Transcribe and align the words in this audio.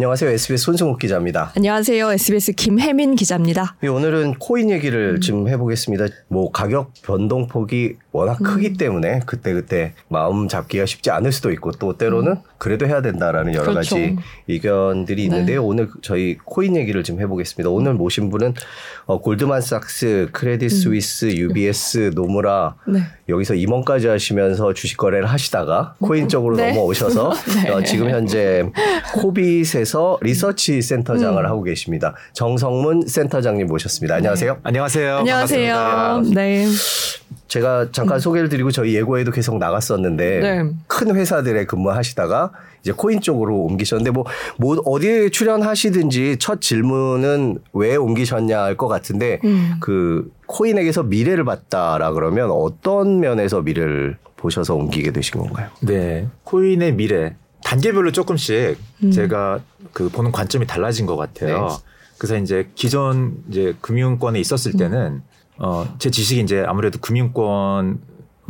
안녕하세요. 0.00 0.30
SBS 0.30 0.64
손승욱 0.64 0.98
기자입니다. 0.98 1.52
안녕하세요. 1.54 2.10
SBS 2.12 2.52
김혜민 2.52 3.16
기자입니다. 3.16 3.76
예, 3.82 3.88
오늘은 3.88 4.36
코인 4.38 4.70
얘기를 4.70 5.16
음. 5.16 5.20
좀 5.20 5.46
해보겠습니다. 5.46 6.06
뭐 6.28 6.50
가격 6.50 6.94
변동폭이 7.02 7.96
워낙 8.10 8.40
음. 8.40 8.44
크기 8.44 8.72
때문에 8.72 9.20
그때그때 9.26 9.92
마음 10.08 10.48
잡기가 10.48 10.86
쉽지 10.86 11.10
않을 11.10 11.32
수도 11.32 11.52
있고 11.52 11.72
또 11.72 11.98
때로는 11.98 12.32
음. 12.32 12.42
그래도 12.56 12.86
해야 12.86 13.02
된다라는 13.02 13.52
여러 13.52 13.72
그렇죠. 13.72 13.96
가지 13.96 14.16
의견들이 14.48 15.22
있는데요. 15.24 15.60
네. 15.60 15.66
오늘 15.66 15.90
저희 16.00 16.38
코인 16.46 16.76
얘기를 16.76 17.04
좀 17.04 17.20
해보겠습니다. 17.20 17.68
오늘 17.68 17.92
모신 17.92 18.30
분은 18.30 18.54
어, 19.04 19.20
골드만삭스, 19.20 20.30
크레딧 20.32 20.72
음. 20.72 20.76
스위스, 20.76 21.26
음. 21.26 21.36
UBS, 21.36 22.12
노무라 22.14 22.76
네. 22.88 23.00
여기서 23.28 23.54
임원까지 23.54 24.08
하시면서 24.08 24.72
주식 24.72 24.96
거래를 24.96 25.26
하시다가 25.26 25.96
코인 26.00 26.28
쪽으로 26.28 26.56
네. 26.56 26.70
넘어오셔서 26.70 27.32
네. 27.64 27.70
어, 27.70 27.82
지금 27.82 28.08
현재 28.08 28.64
코빗에서 29.14 29.89
리서치 30.22 30.80
센터장을 30.82 31.42
음. 31.44 31.48
하고 31.50 31.62
계십니다. 31.62 32.14
정성문 32.32 33.06
센터장님 33.06 33.66
모셨습니다. 33.66 34.16
안녕하세요. 34.16 34.54
네. 34.54 34.60
안녕하세요. 34.64 35.16
안녕하세요. 35.18 35.74
반갑습니다. 35.74 36.40
네. 36.40 36.66
제가 37.48 37.88
잠깐 37.90 38.18
음. 38.18 38.20
소개를 38.20 38.48
드리고 38.48 38.70
저희 38.70 38.94
예고에도 38.94 39.32
계속 39.32 39.58
나갔었는데 39.58 40.40
네. 40.40 40.70
큰 40.86 41.14
회사들에 41.16 41.64
근무하시다가 41.66 42.52
이제 42.82 42.92
코인 42.92 43.20
쪽으로 43.20 43.56
옮기셨는데 43.64 44.10
뭐, 44.12 44.24
뭐 44.56 44.76
어디에 44.84 45.30
출연하시든지 45.30 46.36
첫 46.38 46.60
질문은 46.60 47.58
왜 47.72 47.96
옮기셨냐 47.96 48.62
할 48.62 48.76
것 48.76 48.86
같은데 48.88 49.40
음. 49.44 49.74
그 49.80 50.30
코인에게서 50.46 51.02
미래를 51.02 51.44
봤다라 51.44 52.12
그러면 52.12 52.50
어떤 52.50 53.18
면에서 53.20 53.60
미래를 53.62 54.16
보셔서 54.36 54.74
옮기게 54.76 55.10
되신 55.12 55.40
건가요? 55.40 55.68
네. 55.80 56.28
코인의 56.44 56.94
미래 56.94 57.34
단계별로 57.70 58.10
조금씩 58.10 58.78
음. 59.04 59.12
제가 59.12 59.60
그 59.92 60.08
보는 60.08 60.32
관점이 60.32 60.66
달라진 60.66 61.06
것 61.06 61.16
같아요. 61.16 61.68
네. 61.68 61.76
그래서 62.18 62.36
이제 62.36 62.68
기존 62.74 63.44
이제 63.48 63.76
금융권에 63.80 64.40
있었을 64.40 64.72
음. 64.74 64.76
때는 64.76 65.22
어, 65.56 65.94
제 66.00 66.10
지식이 66.10 66.40
이제 66.40 66.64
아무래도 66.66 66.98
금융권 66.98 68.00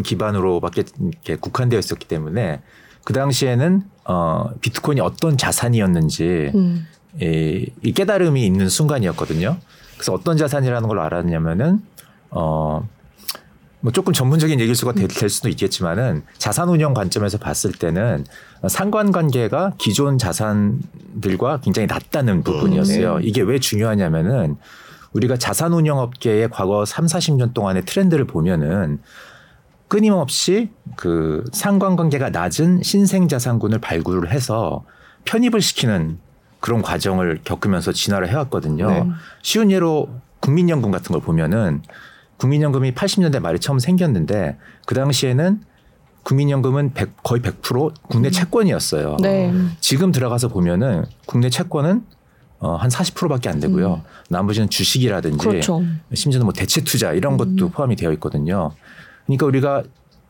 기반으로밖에 0.02 0.84
이렇게 0.98 1.36
국한되어 1.36 1.78
있었기 1.78 2.08
때문에 2.08 2.62
그 3.04 3.12
당시에는 3.12 3.82
어, 4.06 4.52
비트코인이 4.62 5.02
어떤 5.02 5.36
자산이었는지 5.36 6.52
음. 6.54 6.86
이, 7.20 7.70
이 7.82 7.92
깨달음이 7.92 8.46
있는 8.46 8.70
순간이었거든요. 8.70 9.58
그래서 9.96 10.14
어떤 10.14 10.38
자산이라는 10.38 10.88
걸 10.88 10.98
알았냐면은 10.98 11.82
어, 12.30 12.88
뭐 13.80 13.92
조금 13.92 14.12
전문적인 14.12 14.60
얘기일 14.60 14.74
수가 14.74 14.92
될, 14.92 15.08
될 15.08 15.30
수도 15.30 15.48
있겠지만은 15.48 16.22
자산 16.36 16.68
운영 16.68 16.92
관점에서 16.92 17.38
봤을 17.38 17.72
때는 17.72 18.26
상관관계가 18.68 19.74
기존 19.78 20.18
자산들과 20.18 21.60
굉장히 21.62 21.86
낮다는 21.86 22.42
부분이었어요. 22.42 23.14
음, 23.14 23.20
네. 23.20 23.26
이게 23.26 23.40
왜 23.40 23.58
중요하냐면은 23.58 24.56
우리가 25.12 25.36
자산 25.38 25.72
운영 25.72 25.98
업계의 25.98 26.50
과거 26.50 26.84
3, 26.84 27.06
40년 27.06 27.54
동안의 27.54 27.84
트렌드를 27.84 28.26
보면은 28.26 29.00
끊임없이 29.88 30.70
그 30.96 31.44
상관관계가 31.52 32.30
낮은 32.30 32.82
신생 32.82 33.26
자산군을 33.28 33.80
발굴을 33.80 34.30
해서 34.30 34.84
편입을 35.24 35.60
시키는 35.60 36.18
그런 36.60 36.82
과정을 36.82 37.40
겪으면서 37.42 37.92
진화를 37.92 38.28
해왔거든요. 38.28 38.88
네. 38.88 39.04
쉬운 39.42 39.70
예로 39.70 40.10
국민연금 40.40 40.90
같은 40.90 41.12
걸 41.12 41.20
보면은 41.22 41.82
국민연금이 42.40 42.94
80년대 42.94 43.38
말에 43.38 43.58
처음 43.58 43.78
생겼는데 43.78 44.56
그 44.86 44.94
당시에는 44.94 45.60
국민연금은 46.22 46.94
100, 46.94 47.22
거의 47.22 47.42
100% 47.42 47.92
국내 48.08 48.28
음. 48.28 48.32
채권이었어요. 48.32 49.18
네. 49.22 49.52
지금 49.80 50.10
들어가서 50.10 50.48
보면은 50.48 51.04
국내 51.26 51.50
채권은 51.50 52.02
어, 52.60 52.76
한 52.76 52.88
40%밖에 52.90 53.48
안 53.48 53.60
되고요. 53.60 53.94
음. 53.94 54.00
나머지는 54.28 54.70
주식이라든지 54.70 55.38
그렇죠. 55.38 55.82
심지어는 56.12 56.46
뭐 56.46 56.52
대체 56.52 56.82
투자 56.82 57.12
이런 57.12 57.36
것도 57.36 57.66
음. 57.66 57.70
포함이 57.70 57.96
되어 57.96 58.12
있거든요. 58.12 58.72
그러니까 59.26 59.46
우리가 59.46 59.82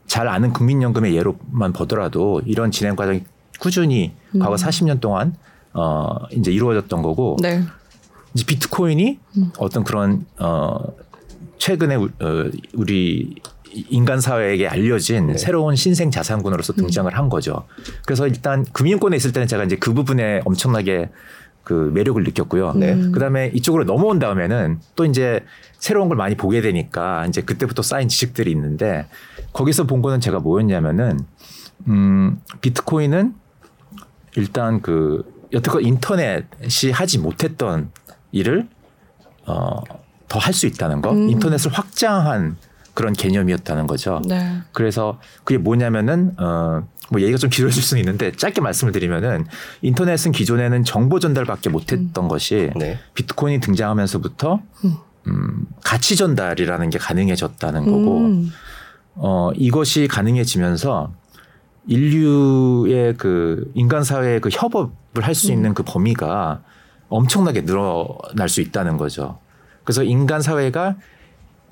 잘 0.07 0.27
아는 0.27 0.53
국민연금의 0.53 1.15
예로만 1.15 1.73
보더라도 1.73 2.43
이런 2.45 2.73
진행 2.73 2.97
과정이 2.97 3.23
꾸준히 3.61 4.13
음. 4.35 4.41
과거 4.41 4.57
40년 4.57 5.01
동안 5.01 5.35
어 5.73 6.17
이제 6.33 6.51
이루어졌던 6.51 7.03
거고 7.03 7.37
네. 7.41 7.63
이제 8.35 8.45
비트코인이 8.45 9.19
음. 9.37 9.53
어떤 9.59 9.85
그런 9.85 10.25
어 10.39 10.79
최근에 11.61 11.97
어, 11.97 12.09
우리 12.75 13.35
인간 13.91 14.21
사회에게 14.21 14.67
알려진 14.67 15.29
네. 15.29 15.37
새로운 15.37 15.77
신생 15.77 16.11
자산군으로서 16.11 16.73
등장을 16.73 17.15
한 17.17 17.29
거죠. 17.29 17.67
그래서 18.07 18.27
일단 18.27 18.65
금융권에 18.73 19.17
있을 19.17 19.33
때는 19.33 19.47
제가 19.47 19.65
이제 19.65 19.77
그 19.77 19.93
부분에 19.93 20.41
엄청나게 20.45 21.11
그 21.63 21.93
매력을 21.95 22.21
느꼈고요. 22.25 22.73
네. 22.73 22.97
그다음에 23.13 23.53
이쪽으로 23.55 23.85
넘어온 23.85 24.19
다음에는 24.19 24.81
또 24.97 25.05
이제 25.05 25.45
새로운 25.79 26.09
걸 26.09 26.17
많이 26.17 26.35
보게 26.35 26.63
되니까 26.63 27.27
이제 27.27 27.43
그때부터 27.43 27.83
쌓인 27.83 28.09
지식들이 28.09 28.51
있는데 28.51 29.07
거기서 29.53 29.87
본 29.87 30.01
거는 30.01 30.21
제가 30.21 30.41
뭐였냐면은 30.41 31.21
음 31.87 32.41
비트코인은 32.63 33.35
일단 34.37 34.81
그 34.81 35.31
여태껏 35.53 35.83
인터넷이 35.83 36.91
하지 36.93 37.19
못했던 37.19 37.91
일을 38.33 38.67
어 39.47 39.83
더 40.31 40.39
할 40.39 40.55
수 40.55 40.67
있다는 40.67 41.03
거, 41.03 41.11
음. 41.11 41.29
인터넷을 41.29 41.73
확장한 41.73 42.57
그런 42.95 43.13
개념이었다는 43.13 43.87
거죠. 43.87 44.23
네. 44.27 44.61
그래서 44.73 45.19
그게 45.45 45.59
뭐냐면은 45.59 46.33
어, 46.39 46.87
뭐 47.11 47.21
얘기가 47.21 47.37
좀 47.37 47.51
길어질 47.51 47.83
수는 47.83 48.01
있는데 48.01 48.31
짧게 48.33 48.61
말씀을 48.61 48.93
드리면은 48.93 49.45
인터넷은 49.83 50.33
기존에는 50.33 50.85
정보 50.85 51.19
전달밖에 51.19 51.69
못했던 51.69 52.25
음. 52.25 52.29
것이 52.29 52.71
네. 52.77 52.99
비트코인이 53.15 53.61
등장하면서부터 53.61 54.61
음. 54.85 54.97
음, 55.27 55.67
가치 55.85 56.17
전달이라는 56.17 56.91
게 56.91 56.99
가능해졌다는 56.99 57.85
거고 57.85 58.19
음. 58.19 58.51
어, 59.17 59.51
이것이 59.57 60.07
가능해지면서 60.09 61.13
인류의 61.89 63.15
그 63.17 63.71
인간 63.75 64.05
사회의 64.05 64.41
그 64.41 64.49
협업을 64.53 65.23
할수 65.23 65.49
음. 65.49 65.55
있는 65.55 65.75
그 65.75 65.83
범위가 65.83 66.63
엄청나게 67.09 67.65
늘어날 67.65 68.49
수 68.49 68.61
있다는 68.61 68.97
거죠. 68.97 69.39
그래서 69.85 70.03
인간 70.03 70.41
사회가 70.43 70.97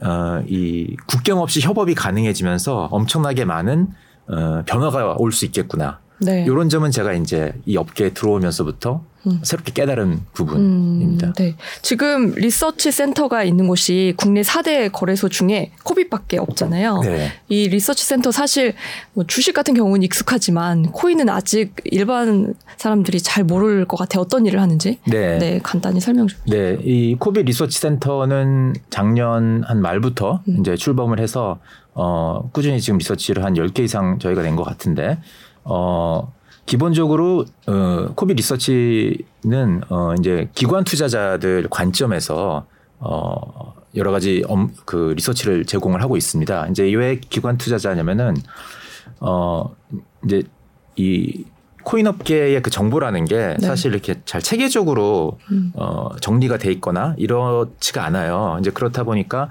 어, 0.01 0.43
이 0.47 0.97
국경 1.07 1.41
없이 1.41 1.61
협업이 1.61 1.95
가능해지면서 1.95 2.89
엄청나게 2.91 3.45
많은 3.45 3.89
어, 4.29 4.63
변화가 4.67 5.17
올 5.19 5.33
수 5.33 5.45
있겠구나. 5.47 6.01
네. 6.21 6.45
이런 6.45 6.69
점은 6.69 6.91
제가 6.91 7.13
이제 7.13 7.53
이 7.67 7.77
업계에 7.77 8.11
들어오면서부터 8.11 9.03
음. 9.27 9.41
새롭게 9.43 9.73
깨달은 9.73 10.21
부분입니다. 10.33 11.27
음, 11.29 11.33
네. 11.37 11.57
지금 11.83 12.33
리서치 12.35 12.91
센터가 12.93 13.43
있는 13.43 13.67
곳이 13.67 14.15
국내 14.17 14.43
4대 14.43 14.91
거래소 14.93 15.29
중에 15.29 15.73
코빗밖에 15.83 16.39
없잖아요. 16.39 17.01
네. 17.03 17.33
이 17.49 17.69
리서치 17.69 18.05
센터 18.05 18.31
사실 18.31 18.75
뭐 19.15 19.25
주식 19.27 19.53
같은 19.55 19.75
경우는 19.75 20.03
익숙하지만 20.05 20.83
코인은 20.93 21.29
아직 21.29 21.75
일반 21.85 22.55
사람들이 22.77 23.21
잘 23.21 23.45
모를 23.45 23.85
것 23.87 23.97
같아요. 23.97 24.23
어떤 24.23 24.47
일을 24.47 24.61
하는지. 24.61 24.99
네. 25.07 25.39
네 25.39 25.61
간단히 25.63 26.01
설명 26.01 26.27
좀. 26.29 26.39
네. 26.49 26.79
이 26.83 27.17
코빗 27.19 27.45
리서치 27.45 27.79
센터는 27.79 28.75
작년 28.91 29.63
한 29.65 29.81
말부터 29.83 30.43
음. 30.49 30.59
이제 30.61 30.77
출범을 30.77 31.19
해서 31.21 31.59
어, 31.95 32.49
꾸준히 32.53 32.81
지금 32.81 32.99
리서치를 32.99 33.45
한 33.45 33.55
10개 33.55 33.81
이상 33.81 34.21
저희가 34.21 34.43
낸 34.43 34.55
것 34.55 34.63
같은데 34.63 35.19
어, 35.65 36.33
기본적으로 36.67 37.45
어, 37.67 38.13
코비 38.15 38.35
리서치는 38.35 39.83
어, 39.89 40.15
이제 40.19 40.49
기관 40.55 40.85
투자자들 40.85 41.69
관점에서 41.71 42.67
어, 42.99 43.75
여러 43.95 44.13
가지 44.13 44.45
엄, 44.49 44.73
그 44.85 45.15
리서치를 45.17 45.65
제공을 45.65 46.03
하고 46.03 46.17
있습니다. 46.17 46.69
이제 46.69 46.85
왜 46.95 47.19
기관 47.21 47.57
투자자냐면은 47.57 48.37
어, 49.21 49.75
이제 50.25 50.43
이 50.97 51.45
코인 51.85 52.07
업계의 52.07 52.61
그 52.61 52.71
정보라는 52.71 53.25
게 53.25 53.57
네. 53.59 53.67
사실 53.67 53.93
이렇게 53.93 54.21
잘 54.27 54.43
체계적으로 54.43 55.39
음. 55.51 55.73
어, 55.75 56.11
정리가 56.21 56.59
돼 56.59 56.71
있거나 56.73 57.15
이렇지가 57.17 58.05
않아요. 58.05 58.59
이제 58.61 58.71
그렇다 58.71 59.05
보니까 59.05 59.49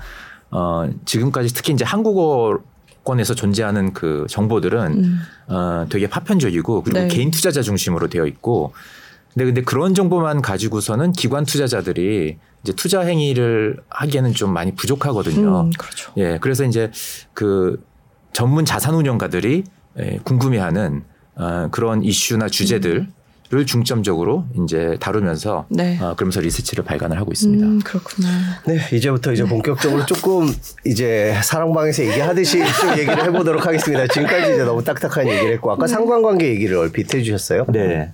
어, 0.52 0.88
지금까지 1.06 1.54
특히 1.54 1.74
이제 1.74 1.84
한국어 1.84 2.60
권에서 3.08 3.36
존재하는 3.36 3.94
그 3.94 4.26
정보들은 4.30 4.80
음. 4.92 5.20
어, 5.48 5.86
되게 5.90 6.08
파편적이고 6.08 6.84
그리고 6.84 7.00
네. 7.00 7.08
개인 7.08 7.32
투자자 7.32 7.62
중심으로 7.62 8.10
되어 8.10 8.26
있고 8.26 8.74
근데 9.34 9.46
근데 9.46 9.62
그런 9.62 9.94
정보만 9.94 10.42
가지고서는 10.42 11.14
기관 11.14 11.46
투자자들이 11.46 12.38
이제 12.64 12.74
투자 12.74 13.02
행위를 13.02 13.78
하기에는 13.90 14.34
좀 14.34 14.52
많이 14.52 14.76
부족하거든요. 14.76 15.62
음, 15.62 15.72
그렇죠. 15.78 16.12
예, 16.18 16.38
그래서 16.42 16.66
이제 16.66 16.92
그 17.34 17.82
전문 18.34 18.66
자산 18.66 18.94
운용가들이 18.96 19.64
예, 20.00 20.20
궁금해하는 20.24 21.04
어, 21.36 21.68
그런 21.72 22.04
이슈나 22.04 22.50
주제들 22.50 22.98
음. 22.98 23.14
를 23.50 23.66
중점적으로 23.66 24.44
이제 24.62 24.98
다루면서 25.00 25.68
네. 25.70 25.98
어, 26.02 26.16
그러면서 26.18 26.42
리서치를 26.42 26.84
발간을 26.84 27.18
하고 27.18 27.32
있습니다. 27.32 27.66
음, 27.66 27.80
그렇구나. 27.80 28.28
네, 28.66 28.78
이제부터 28.92 29.32
이제 29.32 29.44
네. 29.44 29.50
본격적으로 29.50 30.06
조금 30.06 30.54
이제 30.86 31.34
사랑방에서 31.42 32.04
얘기하듯이 32.08 32.60
좀 32.82 32.92
얘기를 32.98 33.24
해보도록 33.24 33.66
하겠습니다. 33.66 34.06
지금까지 34.08 34.54
이제 34.54 34.64
너무 34.66 34.84
딱딱한 34.84 35.30
얘기를 35.30 35.54
했고 35.54 35.72
아까 35.72 35.86
네. 35.86 35.94
상관관계 35.94 36.46
얘기를 36.46 36.76
얼핏 36.76 37.14
해주셨어요. 37.16 37.68
네. 37.70 38.12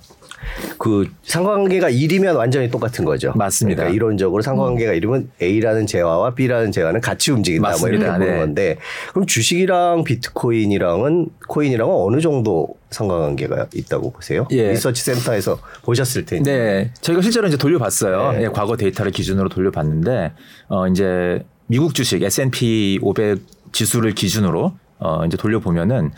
그 0.78 1.08
상관관계가 1.22 1.90
1이면 1.90 2.36
완전히 2.36 2.70
똑같은 2.70 3.04
거죠. 3.04 3.32
맞습니다. 3.36 3.82
그러니까 3.82 3.94
이론적으로 3.94 4.42
상관관계가 4.42 4.92
1이면 4.92 5.28
A라는 5.40 5.86
재화와 5.86 6.34
B라는 6.34 6.72
재화는 6.72 7.00
같이 7.00 7.30
움직인다. 7.30 7.68
맞습니다. 7.68 7.88
뭐 7.88 7.96
이렇게 7.96 8.18
보는 8.18 8.32
네. 8.34 8.40
건데 8.40 8.76
그럼 9.10 9.26
주식이랑 9.26 10.04
비트코인이랑은 10.04 11.28
코인이랑은 11.48 11.94
어느 11.94 12.20
정도 12.20 12.68
상관관계가 12.90 13.68
있다고 13.74 14.12
보세요? 14.12 14.46
예. 14.50 14.70
리서치 14.70 15.02
센터에서 15.02 15.58
보셨을 15.82 16.24
텐데. 16.24 16.52
네, 16.52 16.90
저희가 17.00 17.22
실제로 17.22 17.48
이제 17.48 17.56
돌려봤어요. 17.56 18.32
네. 18.32 18.44
예, 18.44 18.48
과거 18.48 18.76
데이터를 18.76 19.12
기준으로 19.12 19.48
돌려봤는데 19.48 20.32
어 20.68 20.86
이제 20.88 21.44
미국 21.66 21.94
주식 21.94 22.22
S&P 22.22 22.98
500 23.02 23.40
지수를 23.72 24.14
기준으로 24.14 24.74
어 25.04 25.24
이제 25.26 25.36
돌려보면은 25.36 26.10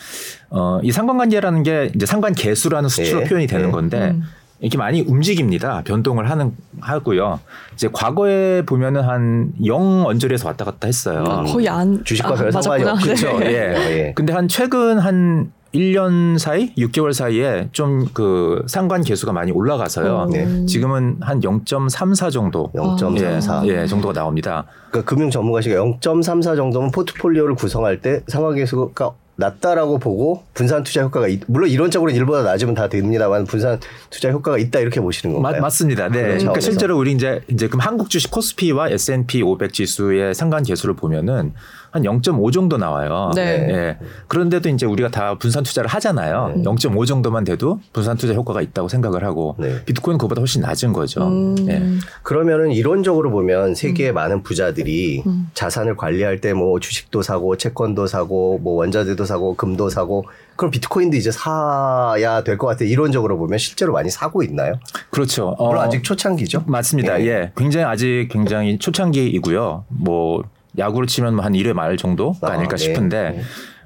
어 0.51 0.81
이 0.83 0.93
상관관계라는 0.93 1.63
게 1.65 1.91
이제 1.95 2.07
상관 2.07 2.33
계수라는 2.33 2.89
수치로 2.89 3.21
네. 3.21 3.27
표현이 3.27 3.47
되는 3.49 3.67
네. 3.67 3.73
건데 3.73 4.11
음. 4.11 4.23
이렇게 4.61 4.79
많이 4.79 5.03
움직입니다. 5.03 5.83
변동을 5.85 6.31
하는 6.31 6.53
하고요. 6.81 7.41
이제 7.75 7.89
과거에 7.93 8.63
보면은 8.63 9.03
한 9.03 9.53
0 9.67 10.07
언저리에서 10.07 10.49
왔다 10.49 10.65
갔다 10.65 10.87
했어요. 10.87 11.25
아, 11.27 11.43
거의 11.43 11.69
안 11.69 12.03
주식과 12.05 12.31
아, 12.31 12.35
별 12.35 12.53
상관이 12.53 12.85
맞았구나. 12.85 13.13
없죠. 13.13 13.39
네. 13.41 13.47
예. 13.53 13.99
예. 14.07 14.13
근데 14.15 14.33
한 14.33 14.49
최근 14.49 14.99
한 14.99 15.53
1년 15.75 16.39
사이, 16.39 16.75
6개월 16.75 17.13
사이에 17.13 17.69
좀 17.73 18.07
그 18.13 18.63
상관 18.67 19.03
계수가 19.03 19.33
많이 19.33 19.53
올라가서요. 19.53 20.29
네. 20.33 20.67
지금은 20.67 21.19
한 21.21 21.41
0.34 21.41 22.33
정도. 22.33 22.71
0.34. 22.75 23.69
예, 23.69 23.83
예, 23.83 23.87
정도가 23.87 24.15
나옵니다. 24.15 24.65
그러니까 24.91 25.09
금융 25.09 25.31
전문가시가 25.31 25.77
0.34 25.77 26.57
정도면 26.57 26.91
포트폴리오를 26.93 27.55
구성할 27.55 28.01
때 28.01 28.23
상관계수가 28.27 29.13
낮다라고 29.39 29.99
보고 29.99 30.45
분산 30.55 30.83
투자 30.83 31.03
효과가 31.03 31.29
있, 31.29 31.43
물론 31.47 31.69
이론적으로는 31.69 32.17
일보다 32.19 32.43
낮으면 32.43 32.75
다 32.75 32.89
됩니다만 32.89 33.45
분산 33.45 33.79
투자 34.09 34.31
효과가 34.31 34.57
있다 34.57 34.81
이렇게 34.81 34.99
보시는 35.01 35.35
맞, 35.35 35.43
건가요? 35.43 35.61
맞 35.61 35.71
습니다. 35.71 36.09
네. 36.09 36.23
그런 36.23 36.39
그러니까. 36.39 36.61
실제로 36.61 36.99
우리 36.99 37.13
이제 37.13 37.43
이제 37.49 37.69
그럼 37.69 37.81
한국 37.81 38.09
주식 38.09 38.31
코스피와 38.31 38.89
S&P 38.89 39.43
500 39.43 39.75
지수의 39.75 40.35
상관 40.35 40.63
계수를 40.63 40.97
보면은 40.97 41.53
한 41.97 42.03
0.5 42.03 42.53
정도 42.53 42.77
나와요. 42.77 43.31
네. 43.35 43.67
예. 43.71 43.99
그런데도 44.29 44.69
이제 44.69 44.85
우리가 44.87 45.09
다 45.11 45.35
분산 45.39 45.63
투자를 45.65 45.89
하잖아요. 45.89 46.55
0.5 46.59 47.07
정도만 47.07 47.45
돼도 47.45 47.81
분산 47.93 48.17
투자 48.17 48.35
효과가 48.35 48.61
있다고 48.63 48.89
생각을 48.89 49.25
하고 49.25 49.57
네. 49.59 49.83
비트코인 49.85 50.19
그보다 50.19 50.41
훨씬 50.41 50.61
낮은 50.63 50.93
거죠. 50.93 51.27
음. 51.27 51.57
예. 51.69 51.83
그러면은 52.23 52.71
이론적으로 52.73 53.31
보면 53.31 53.75
세계의 53.75 54.13
많은 54.13 54.43
부자들이 54.43 55.25
자산을 55.55 55.97
관리할 55.97 56.41
때 56.41 56.53
뭐 56.57 56.79
주식도 56.81 57.21
사고 57.23 57.57
채권도 57.57 58.07
사고 58.07 58.59
뭐 58.63 58.75
원자재도 58.77 59.25
사고 59.27 59.57
금도 59.57 59.91
사고 59.91 60.25
그럼 60.57 60.71
비트코인도 60.71 61.17
이제 61.17 61.31
사야 61.31 62.43
될 62.45 62.57
것 62.57 62.67
같아요. 62.69 62.89
이론적으로 62.89 63.37
보면 63.37 63.59
실제로 63.59 63.93
많이 63.93 64.09
사고 64.11 64.43
있나요? 64.43 64.75
그렇죠. 65.11 65.49
어, 65.59 65.69
물론 65.69 65.83
아직 65.85 66.03
초창기죠. 66.03 66.65
맞습니다. 66.67 67.21
예. 67.21 67.27
예. 67.27 67.53
굉장히 67.57 67.85
아직 67.87 68.29
굉장히 68.31 68.79
초창기이고요. 68.79 69.85
뭐 69.89 70.43
야구로 70.79 71.07
치면 71.07 71.35
뭐한 71.35 71.53
1회 71.53 71.73
말 71.73 71.97
정도가 71.97 72.49
아, 72.49 72.53
아닐까 72.53 72.77
네. 72.77 72.85
싶은데 72.85 73.31
네. 73.31 73.43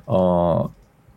어 0.07 0.71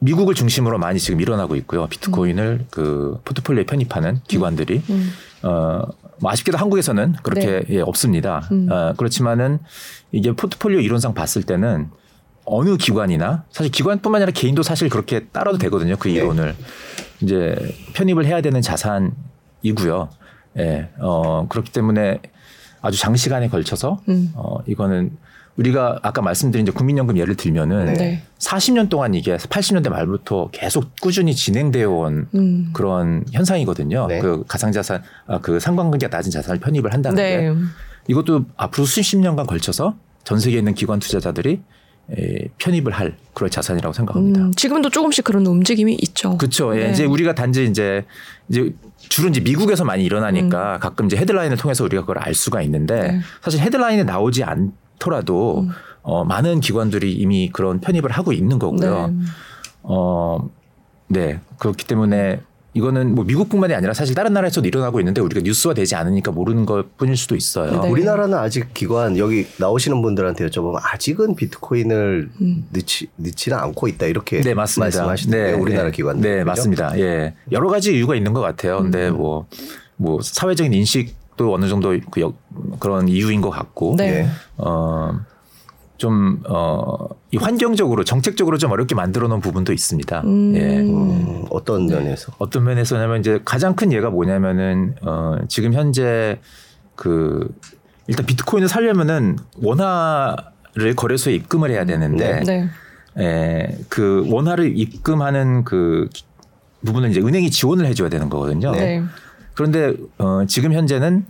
미국을 0.04 0.36
중심으로 0.36 0.78
많이 0.80 1.00
지금 1.00 1.22
일어나고 1.22 1.56
있고요. 1.58 1.88
비트코인을 1.88 2.66
그 2.70 3.20
포트폴리오에 3.24 3.66
편입하는 3.66 4.20
기관들이 4.28 4.82
음. 4.90 5.14
어, 5.44 5.82
뭐 6.20 6.32
아쉽게도 6.32 6.58
한국에서는 6.58 7.16
그렇게 7.24 7.64
예, 7.70 7.80
없습니다. 7.80 8.48
음. 8.52 8.68
어, 8.70 8.94
그렇지만은 8.98 9.60
이게 10.12 10.34
포트폴리오 10.34 10.82
이론상 10.82 11.14
봤을 11.14 11.44
때는 11.44 11.90
어느 12.46 12.76
기관이나 12.76 13.46
사실 13.50 13.72
기관뿐만 13.72 14.22
아니라 14.22 14.34
개인도 14.34 14.62
사실 14.62 14.90
그렇게 14.90 15.28
따라도 15.28 15.58
되거든요. 15.58 15.96
그 15.98 16.10
네. 16.10 16.16
이론을 16.16 16.54
이제 17.22 17.56
편입을 17.94 18.26
해야 18.26 18.42
되는 18.42 18.62
자산이고요. 18.62 20.10
예, 20.60 20.90
어, 21.00 21.48
그렇기 21.48 21.72
때문에 21.72 22.20
아주 22.82 23.00
장시간에 23.00 23.48
걸쳐서 23.48 24.02
음. 24.10 24.32
어, 24.36 24.58
이거는 24.68 25.18
우리가 25.58 26.00
아까 26.02 26.22
말씀드린 26.22 26.66
이제 26.66 26.72
국민연금 26.72 27.18
예를 27.18 27.36
들면은 27.36 27.94
네. 27.94 28.24
40년 28.40 28.90
동안 28.90 29.14
이게 29.14 29.38
80년대 29.38 29.90
말부터 29.90 30.50
계속 30.52 30.90
꾸준히 31.00 31.36
진행되어 31.36 31.90
온 31.90 32.28
음. 32.34 32.70
그런 32.74 33.24
현상이거든요. 33.32 34.08
네. 34.08 34.20
그 34.20 34.44
가상자산, 34.48 35.04
아, 35.28 35.40
그 35.40 35.60
상관관계가 35.60 36.16
낮은 36.16 36.32
자산을 36.32 36.60
편입을 36.60 36.94
한다는 36.94 37.16
네. 37.16 37.42
게 37.42 37.56
이것도 38.08 38.46
앞으로 38.58 38.86
수십 38.86 39.18
년간 39.18 39.46
걸쳐서 39.46 39.96
전 40.24 40.40
세계에 40.40 40.60
있는 40.60 40.74
기관 40.74 41.00
투자자들이 41.00 41.62
에, 42.12 42.48
편입을 42.58 42.92
할 42.92 43.16
그런 43.34 43.50
자산이라고 43.50 43.94
생각합니다. 43.94 44.42
음, 44.42 44.54
지금도 44.54 44.90
조금씩 44.90 45.24
그런 45.24 45.46
움직임이 45.46 45.94
있죠. 46.02 46.38
그렇죠. 46.38 46.76
예, 46.78 46.86
네. 46.86 46.92
이제 46.92 47.06
우리가 47.06 47.34
단지 47.34 47.64
이제 47.66 48.04
이제 48.50 48.74
주로 48.98 49.30
이제 49.30 49.40
미국에서 49.40 49.86
많이 49.86 50.04
음. 50.04 50.06
일어나니까 50.06 50.80
가끔 50.80 51.06
이제 51.06 51.16
헤드라인을 51.16 51.58
통해서 51.58 51.84
우리가 51.86 52.02
그걸 52.02 52.18
알 52.18 52.34
수가 52.34 52.62
있는데 52.64 53.00
네. 53.00 53.20
사실 53.42 53.62
헤드라인에 53.62 54.04
나오지 54.04 54.44
않 54.44 54.74
더라도 55.04 55.62
음. 55.62 55.70
어, 56.02 56.24
많은 56.24 56.62
기관들이 56.62 57.14
이미 57.14 57.50
그런 57.52 57.80
편입을 57.80 58.10
하고 58.12 58.32
있는 58.32 58.58
거고요. 58.58 59.08
네. 59.08 59.14
어, 59.84 60.50
네. 61.08 61.40
그렇기 61.60 61.86
때문에 61.86 62.40
이거는 62.76 63.14
뭐 63.14 63.24
미국뿐만이 63.24 63.76
아니라 63.76 63.94
사실 63.94 64.16
다른 64.16 64.34
나라에서도 64.34 64.68
일어나고 64.68 65.00
있는데 65.00 65.22
우리가 65.22 65.42
뉴스화 65.42 65.76
되지 65.76 65.96
않으니까 65.96 66.32
모르는 66.32 66.66
것 66.66 66.98
뿐일 66.98 67.16
수도 67.18 67.36
있어요. 67.36 67.82
네. 67.82 67.90
우리나라는 67.90 68.36
아직 68.38 68.74
기관 68.74 69.18
여기 69.18 69.46
나오시는 69.58 70.02
분들한테 70.02 70.48
여쭤보면 70.48 70.80
아직은 70.82 71.36
비트코인을 71.36 72.30
음. 72.42 72.66
넣지 72.72 73.10
넣지는 73.18 73.60
않고 73.60 73.88
있다 73.90 74.08
이렇게 74.08 74.42
네, 74.42 74.54
맞습니다. 74.56 74.86
말씀하시는데 74.86 75.54
우리나라 75.54 75.86
네. 75.86 75.92
기관 75.92 76.20
네, 76.20 76.44
맞습니다. 76.44 76.98
예. 77.00 77.36
여러 77.52 77.70
가지 77.70 77.96
이유가 77.96 78.16
있는 78.16 78.34
것 78.34 78.42
같아요. 78.42 78.80
근데 78.80 79.10
음. 79.10 79.18
뭐, 79.18 79.46
뭐, 79.98 80.20
사회적인 80.22 80.74
인식 80.74 81.16
도 81.38 81.54
어느 81.54 81.68
정도 81.68 81.98
그 82.12 82.22
역- 82.22 82.36
그런 82.80 83.08
이유인 83.08 83.42
것 83.42 83.50
같고. 83.50 83.96
네. 83.98 84.08
예. 84.24 84.28
어, 84.58 85.20
좀, 85.98 86.42
어, 86.50 87.08
이 87.32 87.38
환경적으로, 87.38 88.04
정책적으로 88.04 88.58
좀 88.58 88.72
어렵게 88.72 88.94
만들어 88.94 89.28
놓은 89.28 89.40
부분도 89.40 89.72
있습니다. 89.74 90.22
음. 90.22 90.56
예. 90.56 90.80
음, 90.82 91.46
어떤 91.50 91.88
네. 91.88 91.96
면에서 91.96 92.34
어떤 92.40 92.64
면에서냐면 92.66 93.20
이제 93.20 93.40
가장 93.46 93.76
큰 93.76 93.92
예가 93.94 94.10
뭐냐면은, 94.10 94.96
어, 95.02 95.38
지금 95.48 95.74
현재 95.74 96.40
그, 96.96 97.48
일단 98.08 98.26
비트코인을 98.26 98.68
살려면은 98.68 99.38
원화를 99.62 100.96
거래소에 100.96 101.34
입금을 101.36 101.72
해야 101.72 101.86
되는데, 101.86 102.42
네. 102.42 102.70
에, 103.18 103.78
그 103.90 104.26
원화를 104.30 104.78
입금하는 104.78 105.64
그 105.64 106.10
부분을 106.86 107.12
이제 107.12 107.22
은행이 107.22 107.50
지원을 107.50 107.86
해줘야 107.86 108.10
되는 108.10 108.30
거거든요. 108.30 108.72
네. 108.72 109.02
그런데 109.54 109.94
어, 110.18 110.44
지금 110.48 110.74
현재는 110.74 111.26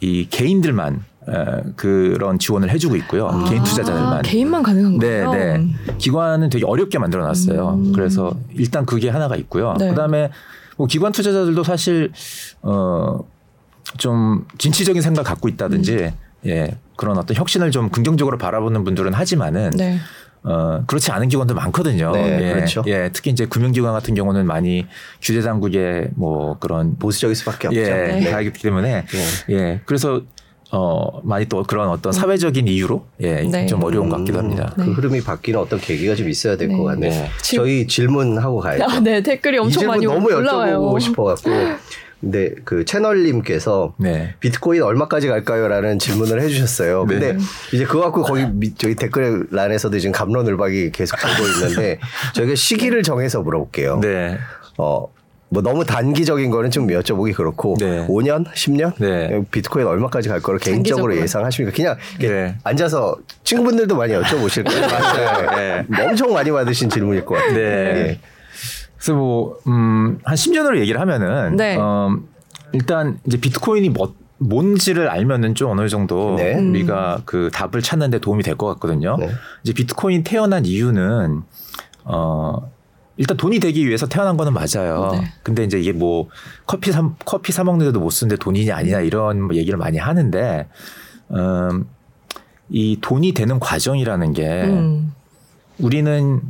이 0.00 0.26
개인들만 0.30 1.04
에, 1.28 1.62
그런 1.76 2.38
지원을 2.38 2.70
해주고 2.70 2.96
있고요. 2.96 3.28
아, 3.28 3.44
개인 3.44 3.62
투자자들만. 3.62 4.22
개인만 4.22 4.62
가능한 4.62 4.98
네, 4.98 5.24
거예요. 5.24 5.32
네. 5.32 5.74
기관은 5.98 6.48
되게 6.48 6.64
어렵게 6.64 6.98
만들어놨어요. 6.98 7.68
음. 7.74 7.92
그래서 7.92 8.34
일단 8.54 8.86
그게 8.86 9.10
하나가 9.10 9.36
있고요. 9.36 9.74
네. 9.78 9.90
그다음에 9.90 10.30
뭐 10.76 10.86
기관 10.86 11.12
투자자들도 11.12 11.62
사실 11.62 12.10
어좀 12.62 14.46
진취적인 14.56 15.02
생각 15.02 15.24
갖고 15.24 15.48
있다든지 15.48 15.96
음. 15.96 16.10
예 16.46 16.78
그런 16.96 17.18
어떤 17.18 17.36
혁신을 17.36 17.70
좀 17.70 17.90
긍정적으로 17.90 18.38
바라보는 18.38 18.84
분들은 18.84 19.12
하지만은 19.12 19.70
네. 19.70 19.98
어, 20.42 20.82
그렇지 20.86 21.10
않은 21.12 21.28
기관도 21.28 21.54
많거든요. 21.54 22.12
네, 22.12 22.48
예, 22.48 22.54
그렇죠. 22.54 22.82
예, 22.86 23.10
특히 23.12 23.30
이제 23.30 23.46
금융기관 23.46 23.92
같은 23.92 24.14
경우는 24.14 24.46
많이 24.46 24.86
규제 25.20 25.42
당국의 25.42 26.10
뭐 26.14 26.58
그런 26.58 26.96
보수적일 26.96 27.36
수밖에 27.36 27.68
없죠. 27.68 27.80
예, 27.80 28.20
네. 28.20 28.30
가기 28.30 28.52
때문에 28.52 29.04
예, 29.50 29.80
그래서 29.84 30.22
어, 30.72 31.20
많이 31.24 31.46
또 31.46 31.64
그런 31.64 31.88
어떤 31.88 32.12
사회적인 32.12 32.68
이유로 32.68 33.04
예, 33.20 33.42
네. 33.42 33.66
좀 33.66 33.82
어려운 33.82 34.08
것 34.08 34.18
같기도 34.18 34.38
음, 34.38 34.44
합니다. 34.44 34.72
그 34.76 34.82
네. 34.82 34.92
흐름이 34.92 35.22
바뀌는 35.22 35.58
어떤 35.58 35.80
계기가 35.80 36.14
좀 36.14 36.28
있어야 36.28 36.56
될것 36.56 36.78
네. 36.78 36.84
같네요. 36.84 37.10
네. 37.10 37.30
저희 37.42 37.86
질문하고 37.86 38.60
가야죠. 38.60 38.84
아, 38.84 39.00
네. 39.00 39.20
댓글이 39.22 39.56
이 39.56 39.58
엄청 39.58 39.80
질문 39.80 39.96
많이 39.96 40.06
너무 40.06 40.32
올라와요. 40.32 40.80
여쭤보고 40.80 41.00
싶어갖고 41.00 41.50
근데 42.20 42.50
그 42.64 42.84
채널님께서 42.84 43.94
네. 43.96 44.34
비트코인 44.40 44.82
얼마까지 44.82 45.28
갈까요?라는 45.28 45.98
질문을 45.98 46.42
해주셨어요. 46.42 47.06
네. 47.08 47.18
근데 47.18 47.38
이제 47.72 47.84
그거 47.84 48.00
갖고 48.02 48.22
거기 48.22 48.44
미- 48.46 48.74
저기 48.74 48.94
댓글란에서도 48.94 49.98
지금 49.98 50.12
감론을박이 50.12 50.92
계속 50.92 51.16
되고 51.18 51.48
있는데 51.48 51.98
저희가 52.34 52.54
시기를 52.54 53.02
정해서 53.02 53.40
물어볼게요. 53.42 54.00
네. 54.00 54.36
어. 54.78 55.06
뭐 55.52 55.62
너무 55.64 55.84
단기적인 55.84 56.48
거는 56.52 56.70
좀 56.70 56.86
여쭤보기 56.86 57.34
그렇고 57.34 57.74
네. 57.80 58.06
5년, 58.06 58.46
10년 58.54 58.92
네. 58.98 59.42
비트코인 59.50 59.84
얼마까지 59.84 60.28
갈 60.28 60.40
거를 60.40 60.60
개인적으로. 60.60 61.16
예상하십니까? 61.16 61.74
그냥 61.74 61.96
네. 62.20 62.54
앉아서 62.62 63.16
친구분들도 63.42 63.96
많이 63.96 64.12
여쭤보실 64.14 64.64
거예요. 64.64 64.86
맞아요. 64.86 65.50
네. 65.90 66.04
엄청 66.06 66.32
많이 66.32 66.52
받으신 66.52 66.88
질문일 66.88 67.24
것 67.24 67.34
같아요. 67.34 67.54
네. 67.54 68.20
예. 69.00 69.04
그래서 69.04 69.14
뭐, 69.14 69.56
음, 69.66 70.18
한 70.24 70.34
10년으로 70.36 70.78
얘기를 70.78 71.00
하면은, 71.00 71.56
네. 71.56 71.76
어, 71.78 72.16
일단 72.72 73.18
이제 73.26 73.38
비트코인이 73.40 73.88
뭐, 73.90 74.14
뭔지를 74.38 75.08
알면은 75.08 75.54
좀 75.54 75.70
어느 75.70 75.88
정도 75.88 76.36
네. 76.36 76.54
우리가 76.54 77.20
그 77.26 77.50
답을 77.52 77.82
찾는데 77.82 78.20
도움이 78.20 78.42
될 78.42 78.56
것 78.56 78.66
같거든요. 78.68 79.16
네. 79.18 79.28
이제 79.62 79.72
비트코인 79.74 80.24
태어난 80.24 80.64
이유는, 80.64 81.42
어, 82.04 82.70
일단 83.18 83.36
돈이 83.36 83.60
되기 83.60 83.86
위해서 83.86 84.06
태어난 84.06 84.38
거는 84.38 84.54
맞아요. 84.54 85.10
네. 85.12 85.24
근데 85.42 85.64
이제 85.64 85.78
이게 85.78 85.92
뭐 85.92 86.28
커피 86.66 86.90
사 86.90 87.06
커피 87.26 87.52
사 87.52 87.64
먹는데도 87.64 88.00
못 88.00 88.08
쓰는데 88.08 88.36
돈이냐 88.42 88.74
아니냐 88.74 89.00
이런 89.00 89.42
뭐 89.42 89.54
얘기를 89.56 89.76
많이 89.78 89.98
하는데 89.98 90.66
음, 91.32 91.84
이 92.70 92.96
돈이 92.98 93.34
되는 93.34 93.60
과정이라는 93.60 94.32
게 94.32 94.62
음. 94.64 95.12
우리는 95.78 96.40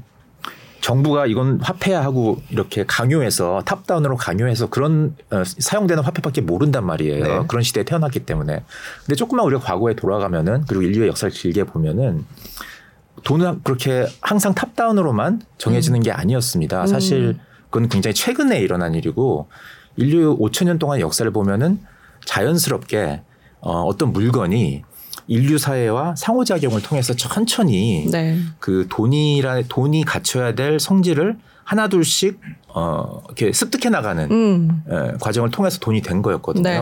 정부가 0.80 1.26
이건 1.26 1.60
화폐야 1.60 2.02
하고 2.02 2.40
이렇게 2.50 2.84
강요해서 2.86 3.62
top-down으로 3.64 4.16
강요해서 4.16 4.68
그런 4.70 5.14
어, 5.30 5.42
사용되는 5.44 6.02
화폐밖에 6.02 6.40
모른단 6.40 6.84
말이에요. 6.86 7.24
네. 7.24 7.46
그런 7.48 7.62
시대에 7.62 7.84
태어났기 7.84 8.20
때문에. 8.20 8.62
근데 9.04 9.14
조금만 9.14 9.46
우리가 9.46 9.62
과거에 9.62 9.94
돌아가면은 9.94 10.64
그리고 10.66 10.82
인류의 10.82 11.08
역사를 11.08 11.32
길게 11.32 11.64
보면은 11.64 12.24
돈은 13.24 13.62
그렇게 13.62 14.06
항상 14.22 14.54
top-down으로만 14.54 15.42
정해지는 15.58 16.00
음. 16.00 16.02
게 16.02 16.10
아니었습니다. 16.10 16.86
사실 16.86 17.36
음. 17.38 17.40
그건 17.68 17.88
굉장히 17.88 18.14
최근에 18.14 18.58
일어난 18.60 18.94
일이고 18.94 19.48
인류 19.96 20.36
5천 20.38 20.64
년 20.64 20.78
동안 20.78 21.00
역사를 21.00 21.30
보면은 21.30 21.80
자연스럽게 22.24 23.22
어, 23.60 23.82
어떤 23.82 24.12
물건이 24.12 24.84
인류 25.30 25.58
사회와 25.58 26.16
상호작용을 26.16 26.82
통해서 26.82 27.14
천천히 27.14 28.08
네. 28.10 28.36
그 28.58 28.86
돈이라 28.90 29.62
돈이 29.68 30.04
갖춰야 30.04 30.56
될 30.56 30.80
성질을 30.80 31.38
하나둘씩 31.62 32.40
어 32.74 33.22
이렇게 33.26 33.52
습득해 33.52 33.90
나가는 33.90 34.28
음. 34.28 34.82
예, 34.90 35.12
과정을 35.20 35.52
통해서 35.52 35.78
돈이 35.78 36.02
된 36.02 36.20
거였거든요. 36.20 36.62
네. 36.64 36.80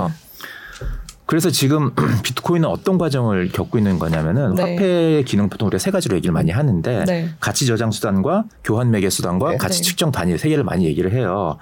그래서 1.27 1.51
지금 1.51 1.93
비트코인은 2.25 2.67
어떤 2.67 2.97
과정을 2.97 3.51
겪고 3.53 3.77
있는 3.77 3.99
거냐면은 3.99 4.55
네. 4.55 4.63
화폐의 4.63 5.25
기능 5.27 5.51
보통 5.51 5.67
우리가 5.69 5.79
세 5.79 5.91
가지로 5.91 6.17
얘기를 6.17 6.33
많이 6.33 6.51
하는데 6.51 7.05
네. 7.05 7.29
가치 7.41 7.67
저장 7.67 7.91
수단과 7.91 8.45
교환 8.65 8.91
매개 8.91 9.11
수단과 9.11 9.51
네. 9.51 9.57
가치 9.59 9.83
네. 9.83 9.89
측정 9.91 10.11
단위 10.11 10.39
세 10.39 10.49
개를 10.49 10.65
많이 10.65 10.87
얘기를 10.87 11.13
해요. 11.13 11.59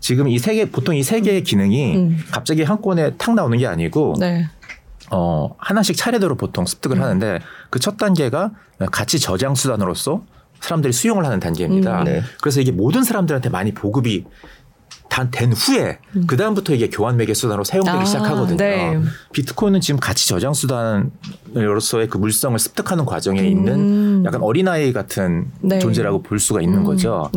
지금 0.00 0.28
이 0.28 0.36
세 0.36 0.54
개 0.54 0.70
보통 0.70 0.94
이 0.94 1.02
세 1.02 1.22
개의 1.22 1.42
기능이 1.42 1.96
음. 1.96 2.18
갑자기 2.30 2.62
한꺼번에 2.62 3.14
탁 3.16 3.34
나오는 3.34 3.56
게 3.56 3.66
아니고 3.66 4.16
네. 4.20 4.50
어, 5.10 5.54
하나씩 5.58 5.96
차례대로 5.96 6.36
보통 6.36 6.66
습득을 6.66 6.98
음. 6.98 7.02
하는데 7.02 7.40
그 7.70 7.78
첫 7.78 7.96
단계가 7.98 8.50
가치 8.90 9.20
저장 9.20 9.54
수단으로서 9.54 10.24
사람들이 10.60 10.92
수용을 10.92 11.24
하는 11.24 11.38
단계입니다. 11.38 12.00
음. 12.00 12.04
네. 12.04 12.22
그래서 12.40 12.60
이게 12.60 12.72
모든 12.72 13.04
사람들한테 13.04 13.48
많이 13.48 13.72
보급이 13.72 14.24
된 15.30 15.52
후에 15.52 15.98
음. 16.16 16.26
그 16.26 16.36
다음부터 16.36 16.74
이게 16.74 16.90
교환 16.90 17.16
매개 17.16 17.32
수단으로 17.32 17.64
사용되기 17.64 17.96
아, 17.96 18.04
시작하거든요. 18.04 18.56
네. 18.56 19.00
비트코인은 19.32 19.80
지금 19.80 19.98
가치 19.98 20.28
저장 20.28 20.52
수단으로서의 20.52 22.08
그 22.08 22.18
물성을 22.18 22.58
습득하는 22.58 23.06
과정에 23.06 23.40
음. 23.40 23.46
있는 23.46 24.24
약간 24.26 24.42
어린아이 24.42 24.92
같은 24.92 25.50
네. 25.60 25.78
존재라고 25.78 26.22
볼 26.22 26.38
수가 26.38 26.60
있는 26.60 26.80
음. 26.80 26.84
거죠. 26.84 27.30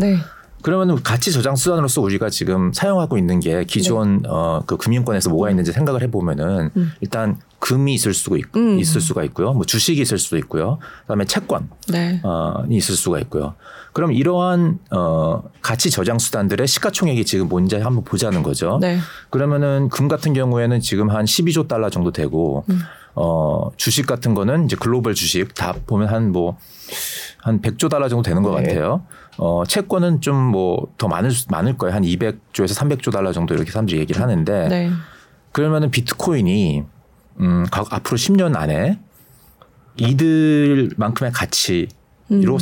네. 0.60 0.64
그러면 0.64 1.02
가치 1.02 1.32
저장 1.32 1.56
수단으로서 1.56 2.02
우리가 2.02 2.30
지금 2.30 2.74
사용하고 2.74 3.18
있는 3.18 3.40
게 3.40 3.64
기존 3.64 4.22
네. 4.22 4.30
어그 4.30 4.78
금융권에서 4.78 5.30
뭐가 5.30 5.50
있는지 5.50 5.72
생각을 5.72 6.02
해보면은 6.04 6.72
음. 6.76 6.92
일단 7.02 7.38
금이 7.60 7.94
있을 7.94 8.14
수가 8.14 8.38
있, 8.38 8.46
음. 8.56 8.80
있을 8.80 9.02
수가 9.02 9.24
있고요, 9.26 9.54
뭐 9.54 9.66
주식이 9.66 10.02
있을 10.02 10.18
수도 10.18 10.38
있고요, 10.38 10.80
그다음에 11.02 11.26
채권이 11.26 11.66
네. 11.90 12.22
어, 12.24 12.64
있을 12.70 12.96
수가 12.96 13.20
있고요. 13.20 13.56
그럼 13.94 14.12
이러한 14.14 14.80
어 14.92 15.44
가치 15.62 15.90
저장 15.90 16.20
수단들의 16.20 16.68
시가총액이 16.68 17.26
지금 17.26 17.50
뭔지 17.50 17.76
한번 17.76 18.04
보자는 18.04 18.44
거죠. 18.44 18.78
네. 18.82 19.00
그러면은 19.30 19.90
금 19.90 20.08
같은 20.08 20.34
경우에는 20.34 20.80
지금 20.80 21.10
한 21.10 21.26
12조 21.26 21.68
달러 21.68 21.90
정도 21.90 22.12
되고 22.12 22.64
음. 22.70 22.80
어 23.16 23.70
주식 23.78 24.06
같은 24.06 24.36
거는 24.36 24.66
이제 24.66 24.76
글로벌 24.80 25.16
주식 25.16 25.54
다 25.56 25.74
보면 25.88 26.08
한 26.08 26.32
뭐한 26.32 26.58
한 27.40 27.62
100조 27.62 27.90
달러 27.90 28.08
정도 28.08 28.24
되는 28.24 28.44
것 28.44 28.56
네. 28.56 28.68
같아요. 28.68 29.04
어, 29.40 29.64
채권은 29.66 30.22
좀 30.22 30.52
뭐 30.52 30.88
더 30.98 31.08
많을 31.08 31.32
많을 31.50 31.78
거예요. 31.78 31.96
한 31.96 32.04
200조에서 32.04 32.76
300조 32.78 33.12
달러 33.12 33.32
정도 33.32 33.54
이렇게 33.56 33.72
사람들이 33.72 34.00
얘기를 34.00 34.22
하는데 34.22 34.68
네. 34.68 34.92
그러면은 35.52 35.90
비트코인이 35.92 36.84
음, 37.40 37.66
앞으로 37.72 38.18
10년 38.18 38.56
안에 38.56 39.00
이들만큼의 39.98 41.32
가치로 41.32 41.88
음. 42.32 42.58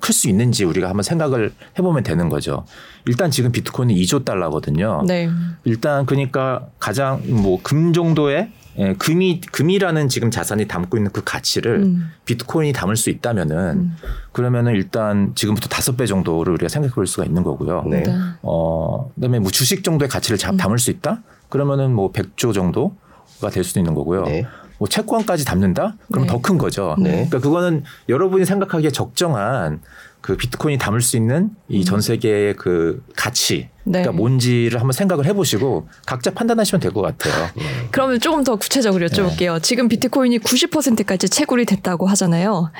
클수 0.00 0.28
있는지 0.28 0.64
우리가 0.64 0.88
한번 0.88 1.02
생각을 1.02 1.52
해보면 1.78 2.02
되는 2.02 2.28
거죠. 2.28 2.64
일단 3.06 3.30
지금 3.30 3.52
비트코인이 3.52 3.94
2조 4.02 4.24
달러거든요. 4.24 5.02
네. 5.06 5.28
일단 5.64 6.06
그러니까 6.06 6.66
가장 6.78 7.22
뭐 7.26 7.58
금 7.62 7.92
정도의 7.92 8.50
예, 8.80 8.94
금이 8.94 9.42
금이라는 9.52 10.08
지금 10.08 10.30
자산이 10.30 10.66
담고 10.66 10.96
있는 10.96 11.10
그 11.12 11.22
가치를 11.22 11.82
음. 11.82 12.10
비트코인이 12.24 12.72
담을 12.72 12.96
수 12.96 13.10
있다면은 13.10 13.56
음. 13.56 13.96
그러면은 14.32 14.74
일단 14.74 15.32
지금부터 15.34 15.68
다섯 15.68 15.96
배 15.96 16.06
정도를 16.06 16.54
우리가 16.54 16.68
생각해 16.68 16.94
볼 16.94 17.06
수가 17.06 17.26
있는 17.26 17.42
거고요. 17.42 17.84
네. 17.86 18.02
네. 18.02 18.14
어, 18.42 19.10
그다음에 19.14 19.38
뭐 19.38 19.50
주식 19.50 19.84
정도의 19.84 20.08
가치를 20.08 20.38
음. 20.50 20.56
담을 20.56 20.78
수 20.78 20.90
있다? 20.90 21.22
그러면은 21.50 21.92
뭐 21.92 22.10
100조 22.10 22.54
정도가 22.54 23.50
될 23.52 23.64
수도 23.64 23.80
있는 23.80 23.94
거고요. 23.94 24.24
네. 24.24 24.46
뭐 24.78 24.88
채권까지 24.88 25.44
담는다? 25.44 25.96
그럼 26.10 26.26
네. 26.26 26.32
더큰 26.32 26.56
거죠. 26.56 26.96
네. 26.98 27.10
그러니까 27.10 27.40
그거는 27.40 27.84
여러분이 28.08 28.46
생각하기에 28.46 28.90
적정한 28.90 29.82
그 30.20 30.36
비트코인이 30.36 30.78
담을 30.78 31.00
수 31.00 31.16
있는 31.16 31.50
이전 31.68 31.96
음. 31.96 32.00
세계의 32.00 32.54
그 32.54 33.02
가치 33.16 33.68
네. 33.84 34.00
그러니까 34.02 34.12
뭔지를 34.12 34.78
한번 34.78 34.92
생각을 34.92 35.24
해보시고 35.26 35.88
각자 36.06 36.30
판단하시면 36.32 36.80
될 36.80 36.92
것 36.92 37.00
같아요. 37.02 37.48
그러면 37.90 38.20
조금 38.20 38.44
더 38.44 38.56
구체적으로 38.56 39.06
여쭤볼게요. 39.06 39.54
네. 39.54 39.60
지금 39.60 39.88
비트코인이 39.88 40.38
90%까지 40.40 41.28
채굴이 41.28 41.64
됐다고 41.64 42.06
하잖아요. 42.06 42.70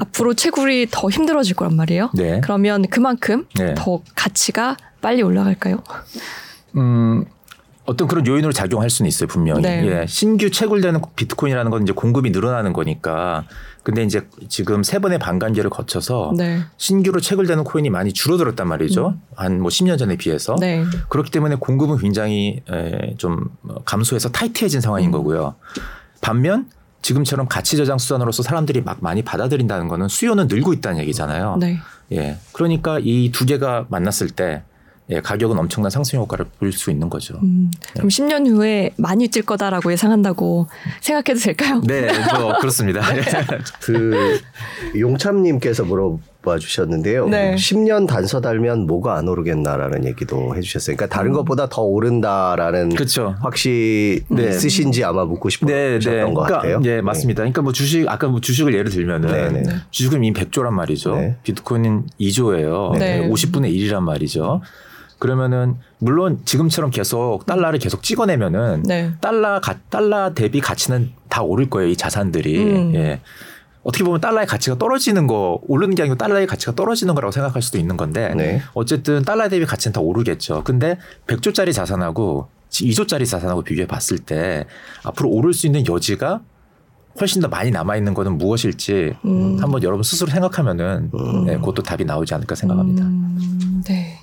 앞으로 0.00 0.34
채굴이 0.34 0.88
더 0.90 1.08
힘들어질 1.08 1.54
거란 1.56 1.76
말이에요. 1.76 2.10
네. 2.14 2.40
그러면 2.42 2.86
그만큼 2.88 3.46
네. 3.56 3.74
더 3.76 4.02
가치가 4.16 4.76
빨리 5.00 5.22
올라갈까요? 5.22 5.82
음, 6.76 7.24
어떤 7.86 8.06
그런 8.08 8.26
요인으로 8.26 8.52
작용할 8.52 8.90
수는 8.90 9.08
있어요 9.08 9.26
분명히. 9.28 9.62
네. 9.62 9.84
예. 10.02 10.06
신규 10.06 10.50
채굴되는 10.50 11.00
비트코인이라는 11.16 11.70
건 11.70 11.82
이제 11.82 11.92
공급이 11.92 12.30
늘어나는 12.30 12.72
거니까. 12.72 13.44
근데 13.82 14.02
이제 14.02 14.26
지금 14.48 14.82
세 14.82 14.98
번의 14.98 15.18
반감기를 15.18 15.70
거쳐서 15.70 16.32
네. 16.36 16.60
신규로 16.76 17.20
채굴되는 17.20 17.64
코인이 17.64 17.88
많이 17.90 18.12
줄어들었단 18.12 18.68
말이죠. 18.68 19.08
음. 19.08 19.20
한뭐 19.36 19.68
10년 19.68 19.98
전에 19.98 20.16
비해서. 20.16 20.56
네. 20.60 20.84
그렇기 21.08 21.30
때문에 21.30 21.56
공급은 21.56 21.96
굉장히 21.98 22.62
좀 23.16 23.50
감소해서 23.84 24.28
타이트해진 24.30 24.80
상황인 24.80 25.08
음. 25.08 25.12
거고요. 25.12 25.54
반면 26.20 26.68
지금처럼 27.02 27.48
가치 27.48 27.78
저장 27.78 27.96
수단으로서 27.96 28.42
사람들이 28.42 28.82
막 28.82 28.98
많이 29.00 29.22
받아들인다는 29.22 29.88
거는 29.88 30.08
수요는 30.08 30.48
늘고 30.48 30.74
있다는 30.74 31.00
얘기잖아요. 31.00 31.56
네. 31.58 31.78
예. 32.12 32.36
그러니까 32.52 32.98
이 33.02 33.30
두 33.32 33.46
개가 33.46 33.86
만났을 33.88 34.28
때 34.28 34.62
예, 35.12 35.20
가격은 35.20 35.58
엄청난 35.58 35.90
상승 35.90 36.18
효과를 36.20 36.46
볼 36.58 36.70
수 36.72 36.90
있는 36.90 37.10
거죠. 37.10 37.34
음, 37.42 37.70
그럼 37.94 38.08
네. 38.08 38.16
10년 38.16 38.46
후에 38.48 38.90
많이 38.96 39.28
찔 39.28 39.42
거다라고 39.42 39.90
예상한다고 39.92 40.68
생각해도 41.00 41.40
될까요? 41.40 41.82
네, 41.84 42.08
뭐 42.38 42.56
그렇습니다. 42.58 43.00
네. 43.12 43.22
그 43.82 44.40
용참님께서 44.96 45.84
물어봐 45.84 46.58
주셨는데요. 46.60 47.28
네. 47.28 47.56
10년 47.56 48.06
단서 48.06 48.40
달면 48.40 48.86
뭐가 48.86 49.16
안 49.16 49.26
오르겠나라는 49.28 50.06
얘기도 50.06 50.54
해주셨어요. 50.56 50.96
그러니까 50.96 51.14
다른 51.14 51.32
음. 51.32 51.36
것보다 51.36 51.68
더 51.68 51.82
오른다라는 51.82 52.90
그렇죠. 52.90 53.34
확신이 53.40 54.20
네. 54.28 54.48
있으신지 54.48 55.02
아마 55.04 55.24
묻고 55.24 55.48
싶으셨던 55.48 55.74
네, 55.76 55.98
네. 55.98 56.22
것 56.22 56.34
그러니까, 56.34 56.56
같아요. 56.56 56.80
네, 56.80 57.00
맞습니다. 57.02 57.40
그러니까 57.42 57.62
뭐 57.62 57.72
주식 57.72 58.08
아까 58.08 58.28
뭐 58.28 58.40
주식을 58.40 58.72
예를 58.74 58.90
들면은 58.90 59.28
네, 59.28 59.60
네. 59.60 59.76
주식은 59.90 60.22
이미 60.22 60.32
100조란 60.32 60.70
말이죠. 60.70 61.34
비트코인은 61.42 62.06
2조예요. 62.20 62.92
50분의 63.30 63.74
1이란 63.74 64.00
말이죠. 64.02 64.62
그러면은 65.20 65.76
물론 65.98 66.40
지금처럼 66.44 66.90
계속 66.90 67.46
달러를 67.46 67.78
계속 67.78 68.02
찍어내면은 68.02 68.82
네. 68.84 69.12
달러 69.20 69.60
가, 69.60 69.76
달러 69.90 70.34
대비 70.34 70.60
가치는 70.60 71.12
다 71.28 71.42
오를 71.42 71.70
거예요 71.70 71.90
이 71.90 71.96
자산들이 71.96 72.58
음. 72.58 72.94
예. 72.96 73.20
어떻게 73.82 74.02
보면 74.02 74.20
달러의 74.20 74.46
가치가 74.46 74.76
떨어지는 74.76 75.26
거 75.26 75.60
오르는 75.68 75.94
게 75.94 76.02
아니고 76.02 76.16
달러의 76.16 76.46
가치가 76.46 76.74
떨어지는 76.74 77.14
거라고 77.14 77.32
생각할 77.32 77.62
수도 77.62 77.78
있는 77.78 77.96
건데 77.96 78.34
네. 78.34 78.62
어쨌든 78.74 79.22
달러 79.22 79.48
대비 79.48 79.64
가치는 79.64 79.92
다 79.92 80.00
오르겠죠. 80.00 80.64
근데 80.64 80.98
100조짜리 81.26 81.72
자산하고 81.72 82.48
2조짜리 82.70 83.26
자산하고 83.26 83.62
비교해 83.62 83.86
봤을 83.86 84.18
때 84.18 84.66
앞으로 85.04 85.28
오를 85.30 85.52
수 85.52 85.66
있는 85.66 85.86
여지가 85.86 86.40
훨씬 87.20 87.42
더 87.42 87.48
많이 87.48 87.70
남아 87.70 87.96
있는 87.96 88.14
거는 88.14 88.38
무엇일지 88.38 89.14
음. 89.24 89.58
한번 89.60 89.82
여러분 89.82 90.02
스스로 90.02 90.30
생각하면은 90.30 91.10
음. 91.12 91.44
네, 91.44 91.56
그것도 91.56 91.82
답이 91.82 92.04
나오지 92.04 92.34
않을까 92.34 92.54
생각합니다. 92.54 93.04
음. 93.04 93.82
네. 93.84 94.18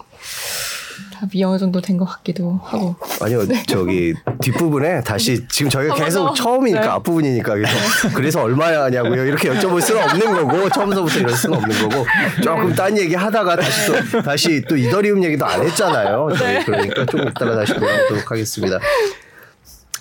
답이 1.19 1.43
어느 1.43 1.57
정도 1.57 1.81
된 1.81 1.97
것 1.97 2.05
같기도 2.05 2.59
하고. 2.63 2.95
아니요, 3.21 3.43
네. 3.49 3.63
저기 3.67 4.13
뒷부분에 4.41 5.01
다시 5.01 5.47
지금 5.47 5.69
저희가 5.69 5.95
어, 5.95 5.97
계속 5.97 6.23
맞아. 6.25 6.43
처음이니까 6.43 6.81
네. 6.81 6.87
앞부분이니까 6.87 7.53
그래서, 7.55 7.75
그래서 8.13 8.41
얼마야 8.43 8.83
하냐고요. 8.83 9.25
이렇게 9.25 9.49
여쭤볼 9.49 9.81
수는 9.81 10.03
없는 10.03 10.33
거고 10.47 10.69
처음서부터 10.69 11.19
이럴 11.19 11.31
수는 11.31 11.57
없는 11.57 11.89
거고 11.89 12.05
조금 12.43 12.73
딴 12.75 12.95
얘기 12.97 13.15
하다가 13.15 13.55
다시 13.55 13.91
또 14.11 14.21
다시 14.21 14.61
또 14.69 14.77
이더리움 14.77 15.23
얘기도 15.23 15.45
안 15.45 15.61
했잖아요. 15.63 16.29
네. 16.39 16.63
그러니까 16.63 17.05
조금 17.05 17.27
이따가 17.29 17.55
다시 17.55 17.73
돌아오도록 17.73 18.29
하겠습니다. 18.31 18.77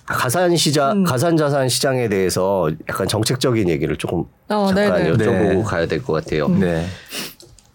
가산 0.05 0.55
시장, 0.57 0.99
음. 0.99 1.05
가산 1.05 1.37
자산 1.37 1.69
시장에 1.69 2.09
대해서 2.09 2.71
약간 2.89 3.09
정책적인 3.09 3.69
얘기를 3.69 3.97
조금 3.97 4.23
어, 4.49 4.67
잠깐 4.73 5.03
네네. 5.03 5.11
여쭤보고 5.13 5.57
네. 5.57 5.63
가야 5.65 5.87
될 5.87 6.01
것 6.03 6.13
같아요. 6.13 6.47
음. 6.47 6.61
네. 6.61 6.87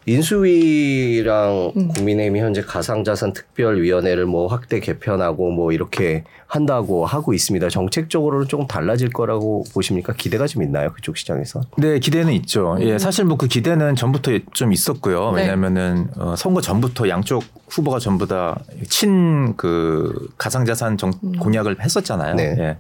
인수위랑 0.05 1.74
음. 1.77 1.88
국민의힘이 1.89 2.39
현재 2.39 2.62
가상자산 2.62 3.34
특별위원회를 3.34 4.25
뭐 4.25 4.48
확대 4.48 4.79
개편하고 4.79 5.51
뭐 5.51 5.72
이렇게 5.72 6.24
한다고 6.48 7.05
하고 7.05 7.34
있습니다. 7.34 7.70
정책적으로는 7.70 8.48
조금 8.48 8.67
달라질 8.67 9.10
거라고 9.10 9.63
보십니까? 9.74 10.13
기대가 10.13 10.48
좀 10.48 10.63
있나요? 10.63 10.91
그쪽 10.93 11.17
시장에서? 11.17 11.62
네, 11.77 12.00
기대는 12.00 12.34
있죠. 12.34 12.77
예, 12.81 12.93
음. 12.93 12.98
사실 12.98 13.25
뭐 13.25 13.38
그 13.38 13.48
기대는 13.48 13.96
전부터 13.96 14.31
좀 14.53 14.72
있었고요. 14.74 15.31
네. 15.31 15.41
왜냐하면은 15.41 16.08
어, 16.17 16.36
선거 16.38 16.62
전부터 16.62 17.08
양쪽 17.10 17.43
후보가 17.70 18.00
전부 18.00 18.27
다 18.27 18.55
친 18.89 19.53
그 19.58 20.27
가상자산 20.38 20.98
정, 20.98 21.12
음. 21.24 21.34
공약을 21.39 21.81
했었잖아요. 21.81 22.36
네. 22.36 22.55
예. 22.60 22.77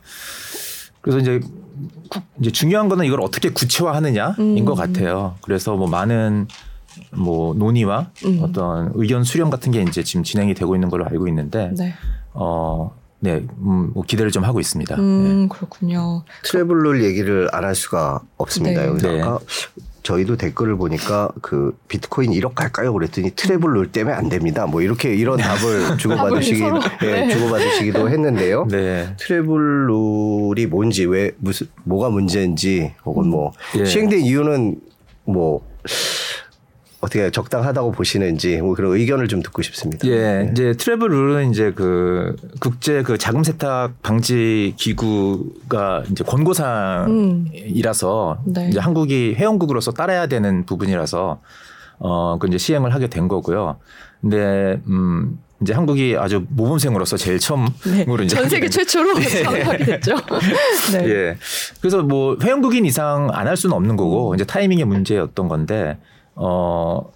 그래서 1.01 1.19
이제 1.19 1.39
이제 2.39 2.51
중요한 2.51 2.89
거는 2.89 3.05
이걸 3.05 3.21
어떻게 3.21 3.49
구체화하느냐인 3.49 4.33
음. 4.39 4.65
것 4.65 4.75
같아요. 4.75 5.35
그래서 5.41 5.75
뭐 5.75 5.87
많은 5.87 6.47
뭐 7.11 7.53
논의와 7.53 8.11
음. 8.25 8.39
어떤 8.41 8.91
의견 8.95 9.23
수렴 9.23 9.49
같은 9.49 9.71
게 9.71 9.81
이제 9.81 10.03
지금 10.03 10.23
진행이 10.23 10.53
되고 10.53 10.75
있는 10.75 10.89
걸로 10.89 11.05
알고 11.05 11.27
있는데 11.27 11.71
네. 11.77 11.93
어. 12.33 12.99
네, 13.23 13.35
음, 13.59 13.91
뭐 13.93 14.01
기대를 14.01 14.31
좀 14.31 14.43
하고 14.43 14.59
있습니다. 14.59 14.95
음, 14.95 15.41
네. 15.43 15.47
그렇군요. 15.55 16.23
travel 16.43 16.79
rule 16.79 17.03
얘기를 17.03 17.47
안 17.51 17.63
할 17.63 17.75
수가 17.75 18.19
없습니다. 18.37 18.81
네. 18.81 18.97
네. 18.97 19.21
아까 19.21 19.37
저희도 20.01 20.37
댓글을 20.37 20.75
보니까 20.75 21.29
그 21.39 21.77
비트코인 21.87 22.31
1억 22.31 22.55
갈까요? 22.55 22.91
그랬더니 22.91 23.29
travel 23.35 23.69
rule 23.69 23.91
때문에 23.91 24.15
안 24.15 24.27
됩니다. 24.27 24.65
뭐 24.65 24.81
이렇게 24.81 25.13
이런 25.13 25.37
답을 25.37 25.97
주고받으시기 26.01 26.63
예, 27.03 27.05
네. 27.11 27.29
주고받으시기도 27.29 28.09
했는데요. 28.09 28.65
네. 28.71 29.15
travel 29.19 29.99
rule이 29.99 30.65
뭔지 30.65 31.05
왜 31.05 31.29
무슨 31.37 31.67
뭐가 31.83 32.09
문제인지 32.09 32.95
혹은 33.05 33.27
뭐 33.29 33.51
예. 33.77 33.85
시행된 33.85 34.21
이유는 34.21 34.81
뭐 35.25 35.61
어떻게 37.01 37.31
적당하다고 37.31 37.91
보시는지 37.91 38.61
뭐 38.61 38.75
그런 38.75 38.93
의견을 38.93 39.27
좀 39.27 39.41
듣고 39.41 39.61
싶습니다. 39.63 40.07
예, 40.07 40.43
네. 40.43 40.49
이제 40.51 40.73
travel 40.73 41.09
rule은 41.09 41.51
이제 41.51 41.71
그 41.75 42.35
국제 42.59 43.01
그 43.03 43.17
자금 43.17 43.43
세탁 43.43 44.01
방지 44.03 44.73
기구가 44.77 46.03
이제 46.11 46.23
권고사항이라서 46.23 48.37
음. 48.45 48.53
네. 48.53 48.69
이제 48.69 48.79
한국이 48.79 49.33
회원국으로서 49.35 49.91
따라야 49.91 50.27
되는 50.27 50.65
부분이라서 50.65 51.39
어그 51.99 52.47
이제 52.47 52.57
시행을 52.57 52.93
하게 52.93 53.07
된 53.07 53.27
거고요. 53.27 53.77
근데 54.21 54.79
음 54.87 55.39
이제 55.61 55.73
한국이 55.73 56.15
아주 56.17 56.45
모범생으로서 56.49 57.17
제일 57.17 57.39
처음으로 57.39 57.71
네. 57.85 58.05
이제 58.25 58.35
전 58.35 58.49
세계 58.49 58.67
최초로 58.69 59.19
참여하게 59.19 59.85
됐죠. 59.85 60.15
네. 60.93 61.07
예. 61.07 61.37
그래서 61.79 62.01
뭐 62.01 62.35
회원국인 62.41 62.85
이상 62.85 63.29
안 63.31 63.47
할 63.47 63.55
수는 63.57 63.75
없는 63.75 63.95
거고 63.95 64.33
이제 64.33 64.43
타이밍의 64.43 64.85
문제였던 64.85 65.47
건데 65.47 65.97
어 66.43 67.11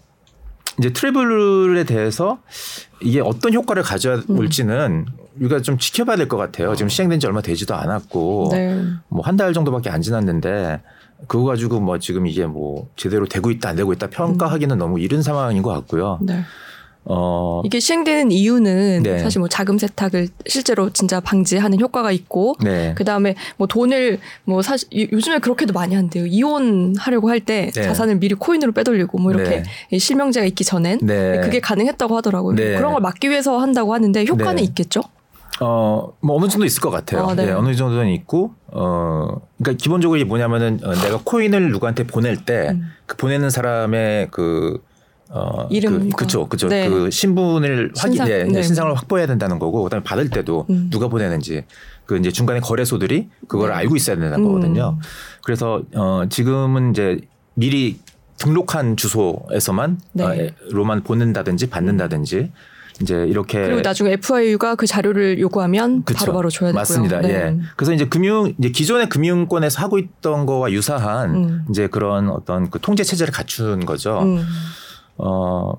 이제 0.77 0.91
트래블에 0.94 1.84
대해서 1.84 2.38
이게 3.01 3.22
어떤 3.22 3.53
효과를 3.53 3.82
가져올지는 3.82 4.91
음. 4.91 5.05
우리가 5.39 5.62
좀 5.62 5.77
지켜봐야 5.77 6.15
될 6.15 6.27
것 6.27 6.38
같아요. 6.38 6.75
지금 6.75 6.89
시행된 6.89 7.20
지 7.20 7.27
얼마 7.27 7.41
되지도 7.41 7.75
않았고 7.75 8.50
네. 8.51 8.84
뭐한 9.10 9.36
달 9.36 9.51
정도밖에 9.53 9.89
안 9.89 10.01
지났는데 10.01 10.82
그거 11.27 11.46
가지고 11.46 11.79
뭐 11.79 11.98
지금 11.98 12.27
이게 12.27 12.46
뭐 12.46 12.88
제대로 12.96 13.25
되고 13.25 13.50
있다 13.51 13.70
안 13.70 13.75
되고 13.75 13.91
있다 13.94 14.08
평가하기는 14.08 14.75
음. 14.75 14.79
너무 14.79 15.00
이른 15.00 15.22
상황인 15.24 15.63
것 15.63 15.72
같고요. 15.72 16.20
네. 16.22 16.44
어 17.08 17.62
이게 17.64 17.80
시행되는 17.80 18.32
이유는 18.32 19.04
네. 19.04 19.20
사실 19.20 19.40
뭐 19.40 19.48
자금 19.48 19.78
세탁을 19.78 20.28
실제로 20.48 20.90
진짜 20.90 21.20
방지하는 21.20 21.80
효과가 21.80 22.12
있고 22.12 22.56
네. 22.64 22.94
그다음에 22.96 23.36
뭐 23.58 23.68
돈을 23.68 24.20
뭐 24.44 24.64
사실 24.64 24.90
요즘에 25.12 25.40
그렇게도 25.40 25.74
많이 25.74 25.94
한대요. 25.94 26.26
이혼하려고 26.26 27.30
할때 27.30 27.72
네. 27.74 27.82
자산을 27.84 28.20
미리 28.20 28.34
코인으로 28.34 28.72
빼돌리고 28.72 29.20
뭐 29.20 29.32
이렇게 29.32 29.64
네. 29.92 29.98
실명제가 30.00 30.46
있기 30.48 30.64
전엔 30.64 31.00
네. 31.04 31.42
그게 31.42 31.60
가능했다고 31.60 32.18
하더라고요. 32.18 32.56
네. 32.56 32.76
그런 32.76 32.94
걸 32.94 33.02
막기 33.02 33.30
위해서 33.30 33.60
한다고 33.60 33.94
하는데 33.94 34.26
효과는 34.26 34.64
있겠죠? 34.64 35.04
어, 35.62 36.12
뭐 36.20 36.38
어느 36.38 36.50
정도 36.50 36.65
있을 36.65 36.82
것 36.82 36.89
같아요. 36.89 37.28
아, 37.28 37.36
네. 37.36 37.46
네. 37.46 37.52
어느 37.54 37.74
정도는 37.76 38.10
있고, 38.10 38.54
어, 38.68 39.28
그러니까 39.58 39.82
기본적으로 39.82 40.18
이게 40.18 40.26
뭐냐면은 40.26 40.80
어, 40.84 40.94
내가 40.96 41.20
코인을 41.24 41.72
누구한테 41.72 42.06
보낼 42.06 42.44
때그 42.44 42.72
음. 42.72 42.91
그 43.06 43.15
보내는 43.18 43.50
사람의 43.50 44.30
그 44.32 44.82
어, 45.36 45.67
이름 45.69 46.10
그, 46.12 46.15
그쵸, 46.15 46.48
그쵸. 46.48 46.69
네. 46.69 46.88
그 46.88 47.12
신분을 47.12 47.91
확인, 47.98 48.13
신상, 48.13 48.30
예, 48.30 48.43
네. 48.43 48.63
신상을 48.63 48.95
확보해야 48.95 49.28
된다는 49.28 49.60
거고, 49.60 49.84
그다음에 49.84 50.04
받을 50.04 50.30
때도 50.30 50.65
음. 50.69 50.88
누가 50.89 51.10
보내는지, 51.10 51.65
그 52.06 52.17
이제 52.17 52.32
중간에 52.32 52.62
거래소들이 52.62 53.28
그걸 53.48 53.69
네. 53.69 53.76
알고 53.76 53.95
있어야 53.98 54.15
된다는 54.15 54.45
음. 54.45 54.48
거거든요. 54.48 54.98
그래서 55.43 55.82
어, 55.93 56.24
지금은 56.30 56.91
이제 56.91 57.19
미리 57.56 58.00
등록한 58.38 58.95
주소에서만 58.95 60.00
네. 60.13 60.24
어, 60.24 60.52
로만 60.69 61.04
보낸다든지 61.04 61.69
받는다든지 61.69 62.52
이제 63.02 63.26
이렇게 63.28 63.62
그리고 63.62 63.82
나중에 63.82 64.13
FIU가 64.13 64.76
그 64.76 64.88
자료를 64.88 65.39
요구하면. 65.39 66.04
바로바로 66.06 66.50
줘야 66.50 66.69
되고요. 66.69 66.80
맞습니다. 66.80 67.19
네. 67.19 67.30
예. 67.30 67.58
그래서 67.76 67.91
이제 67.91 68.06
금융 68.06 68.54
이제 68.58 68.69
기존의 68.69 69.10
금융권에서 69.10 69.82
하고 69.82 70.00
있던 70.00 70.45
거와 70.45 70.71
유사한 70.71 71.36
음. 71.36 71.65
이제 71.69 71.88
그런 71.88 72.30
어떤 72.30 72.69
그 72.69 72.80
통제 72.80 73.04
체제를 73.04 73.34
갖춘 73.34 73.86
거죠. 73.86 74.21
음. 74.21 74.45
어, 75.17 75.73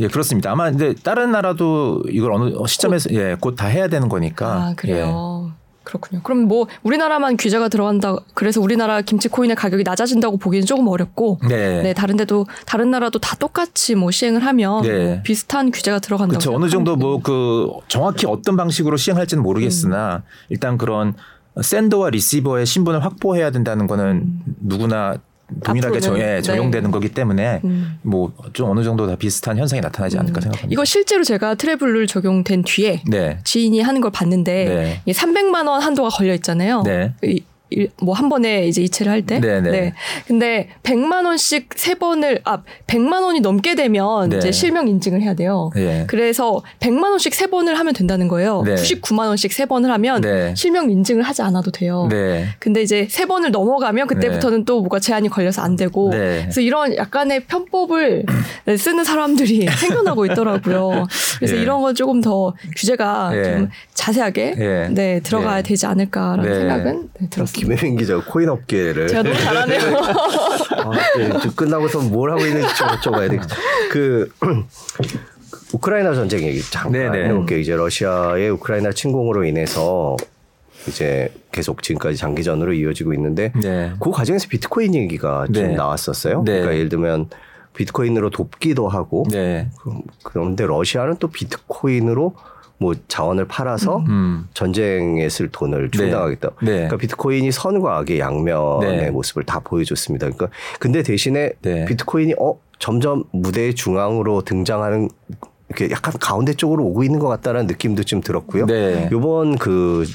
예, 0.00 0.08
그렇습니다. 0.08 0.50
아마 0.52 0.70
근데 0.70 0.94
다른 0.94 1.32
나라도 1.32 2.02
이걸 2.08 2.32
어느 2.32 2.54
시점에서 2.66 3.08
곧. 3.10 3.14
예, 3.16 3.36
곧 3.40 3.56
다 3.56 3.66
해야 3.66 3.88
되는 3.88 4.08
거니까. 4.08 4.46
아, 4.46 4.74
그래요. 4.76 5.50
예. 5.56 5.60
그렇군요. 5.82 6.20
그럼 6.22 6.42
뭐 6.42 6.66
우리나라만 6.84 7.36
규제가 7.36 7.68
들어간다. 7.68 8.14
그래서 8.34 8.60
우리나라 8.60 9.00
김치 9.00 9.28
코인의 9.28 9.56
가격이 9.56 9.82
낮아진다고 9.82 10.36
보기는 10.36 10.64
조금 10.64 10.86
어렵고, 10.86 11.40
네, 11.48 11.82
네 11.82 11.94
다른 11.94 12.16
데도 12.16 12.46
다른 12.64 12.90
나라도 12.90 13.18
다 13.18 13.34
똑같이 13.36 13.94
뭐 13.96 14.10
시행을 14.10 14.44
하면 14.46 14.82
네. 14.82 15.04
뭐 15.14 15.22
비슷한 15.24 15.70
규제가 15.72 15.98
들어간다고. 15.98 16.38
그렇죠. 16.38 16.54
어느 16.54 16.68
정도 16.70 16.96
뭐 16.96 17.18
그 17.22 17.70
정확히 17.88 18.26
어떤 18.26 18.56
방식으로 18.56 18.96
시행할지는 18.96 19.42
모르겠으나 19.42 20.16
음. 20.16 20.22
일단 20.50 20.78
그런 20.78 21.14
sender와 21.60 22.10
receiver의 22.10 22.66
신분을 22.66 23.02
확보해야 23.04 23.50
된다는 23.50 23.86
거는 23.88 24.04
음. 24.06 24.42
누구나 24.60 25.16
동일하게 25.64 26.00
정, 26.00 26.18
예, 26.18 26.40
적용되는 26.42 26.90
네. 26.90 26.92
거기 26.92 27.08
때문에 27.08 27.60
음. 27.64 27.98
뭐좀 28.02 28.70
어느 28.70 28.82
정도 28.84 29.06
다 29.06 29.16
비슷한 29.16 29.58
현상이 29.58 29.80
나타나지 29.80 30.18
않을까 30.18 30.38
음. 30.38 30.42
생각합니다. 30.42 30.72
이거 30.72 30.84
실제로 30.84 31.24
제가 31.24 31.54
travel 31.54 31.85
rule 31.85 32.06
적용된 32.06 32.62
뒤에 32.64 33.02
네. 33.06 33.38
지인이 33.44 33.80
하는 33.80 34.00
걸 34.00 34.10
봤는데 34.10 35.00
네. 35.06 35.12
300만 35.12 35.68
원 35.68 35.82
한도가 35.82 36.08
걸려 36.08 36.34
있잖아요. 36.34 36.82
네. 36.82 37.14
뭐 38.02 38.20
한 38.20 38.28
번에 38.28 38.66
이제 38.66 38.82
이체를 38.82 39.10
할 39.10 39.22
때. 39.22 39.40
네네. 39.40 39.70
네. 39.70 39.94
근데 40.26 40.68
100만 40.82 41.24
원씩 41.24 41.70
세 41.74 41.94
번을 41.94 42.40
아 42.44 42.62
100만 42.86 43.22
원이 43.22 43.40
넘게 43.40 43.74
되면 43.74 44.28
네. 44.28 44.36
이제 44.36 44.52
실명 44.52 44.88
인증을 44.88 45.22
해야 45.22 45.32
돼요. 45.32 45.70
네. 45.74 46.04
그래서 46.06 46.62
100만 46.80 47.04
원씩 47.04 47.34
세 47.34 47.46
번을 47.46 47.78
하면 47.78 47.94
된다는 47.94 48.28
거예요. 48.28 48.62
네. 48.62 48.74
99만 48.74 49.28
원씩 49.28 49.52
세 49.54 49.64
번을 49.64 49.90
하면 49.90 50.20
네. 50.20 50.54
실명 50.54 50.90
인증을 50.90 51.22
하지 51.22 51.40
않아도 51.40 51.70
돼요. 51.70 52.08
네. 52.10 52.46
근데 52.58 52.82
이제 52.82 53.06
세 53.08 53.24
번을 53.24 53.52
넘어가면 53.52 54.06
그때부터는 54.06 54.58
네. 54.58 54.64
또 54.66 54.80
뭐가 54.80 54.98
제한이 54.98 55.28
걸려서 55.30 55.62
안 55.62 55.76
되고. 55.76 56.10
네. 56.10 56.40
그래서 56.42 56.60
이런 56.60 56.94
약간의 56.94 57.44
편법을 57.46 58.24
쓰는 58.76 59.04
사람들이 59.04 59.66
생겨나고 59.80 60.26
있더라고요. 60.26 61.06
그래서 61.38 61.56
예. 61.56 61.62
이런 61.62 61.80
건 61.80 61.94
조금 61.94 62.20
더 62.20 62.54
규제가 62.76 63.30
예. 63.34 63.44
좀 63.44 63.70
자세하게 63.94 64.54
예. 64.58 64.88
네 64.90 65.20
들어가야 65.20 65.58
예. 65.58 65.62
되지 65.62 65.86
않을까라는 65.86 66.54
생각은 66.54 67.08
들었습니다. 67.30 67.59
김혜민 67.60 67.96
기자 67.96 68.16
코인 68.16 68.48
업계를 68.48 69.08
제가 69.08 69.22
너무 69.22 69.36
잘하네요. 69.36 69.80
아, 70.00 70.90
네, 71.18 71.50
끝나고서 71.54 72.00
뭘 72.00 72.30
하고 72.30 72.46
있는지 72.46 72.74
좀 72.74 72.88
여쭤봐야 72.88 73.30
돼. 73.30 73.38
그 73.90 74.30
우크라이나 75.72 76.14
전쟁 76.14 76.42
얘기 76.44 76.62
잠깐 76.62 76.92
네네. 76.92 77.28
해볼게요. 77.28 77.58
이제 77.58 77.76
러시아의 77.76 78.50
우크라이나 78.50 78.92
침공으로 78.92 79.44
인해서 79.44 80.16
이제 80.88 81.32
계속 81.52 81.82
지금까지 81.82 82.16
장기전으로 82.16 82.72
이어지고 82.72 83.12
있는데 83.14 83.52
네. 83.60 83.92
그 84.00 84.10
과정에서 84.10 84.48
비트코인 84.48 84.94
얘기가 84.94 85.46
좀 85.52 85.68
네. 85.68 85.74
나왔었어요. 85.74 86.42
네. 86.44 86.52
그러니까 86.52 86.74
예를 86.74 86.88
들면 86.88 87.28
비트코인으로 87.74 88.30
돕기도 88.30 88.88
하고 88.88 89.26
네. 89.30 89.68
그런데 90.24 90.66
러시아는 90.66 91.16
또 91.18 91.28
비트코인으로 91.28 92.34
뭐 92.80 92.94
자원을 93.08 93.46
팔아서 93.46 93.98
음. 94.08 94.48
전쟁에 94.54 95.28
쓸 95.28 95.50
돈을 95.50 95.90
충당하겠다. 95.90 96.48
네. 96.62 96.64
네. 96.64 96.72
그러니까 96.72 96.96
비트코인이 96.96 97.52
선과 97.52 97.98
악의 97.98 98.18
양면의 98.18 98.96
네. 98.96 99.10
모습을 99.10 99.44
다 99.44 99.60
보여줬습니다. 99.60 100.30
그러니까 100.30 100.48
근데 100.78 101.02
대신에 101.02 101.52
네. 101.60 101.84
비트코인이 101.84 102.34
어 102.40 102.58
점점 102.78 103.24
무대의 103.32 103.74
중앙으로 103.74 104.42
등장하는 104.42 105.10
이렇게 105.68 105.90
약간 105.90 106.14
가운데 106.18 106.54
쪽으로 106.54 106.84
오고 106.86 107.04
있는 107.04 107.18
것 107.18 107.28
같다는 107.28 107.66
느낌도 107.66 108.04
좀 108.04 108.22
들었고요. 108.22 108.64
네. 108.64 109.10
이번 109.12 109.58
그 109.58 110.06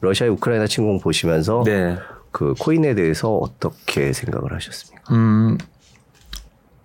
러시아의 0.00 0.32
우크라이나 0.32 0.66
침공 0.66 1.00
보시면서 1.00 1.62
네. 1.66 1.98
그 2.30 2.54
코인에 2.58 2.94
대해서 2.94 3.36
어떻게 3.36 4.14
생각을 4.14 4.54
하셨습니까? 4.54 5.14
음, 5.14 5.58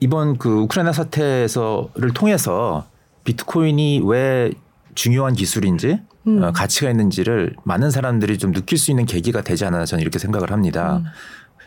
이번 0.01 0.37
그 0.37 0.49
우크라이나 0.49 0.91
사태에서를 0.91 2.13
통해서 2.13 2.85
비트코인이 3.23 4.01
왜 4.03 4.51
중요한 4.95 5.33
기술인지 5.33 5.99
음. 6.27 6.43
어, 6.43 6.51
가치가 6.51 6.89
있는지를 6.89 7.55
많은 7.63 7.91
사람들이 7.91 8.37
좀 8.37 8.53
느낄 8.53 8.77
수 8.77 8.91
있는 8.91 9.05
계기가 9.05 9.41
되지 9.41 9.65
않았나 9.65 9.85
저는 9.85 10.01
이렇게 10.01 10.19
생각을 10.19 10.51
합니다. 10.51 10.97
음. 10.97 11.05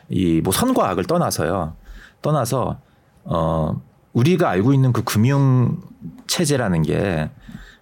이뭐 0.09 0.53
선과 0.53 0.89
악을 0.91 1.05
떠나서요. 1.05 1.75
떠나서 2.23 2.79
어 3.25 3.81
우리가 4.13 4.49
알고 4.51 4.73
있는 4.73 4.93
그 4.93 5.03
금융 5.03 5.81
체제라는 6.27 6.83
게 6.83 7.29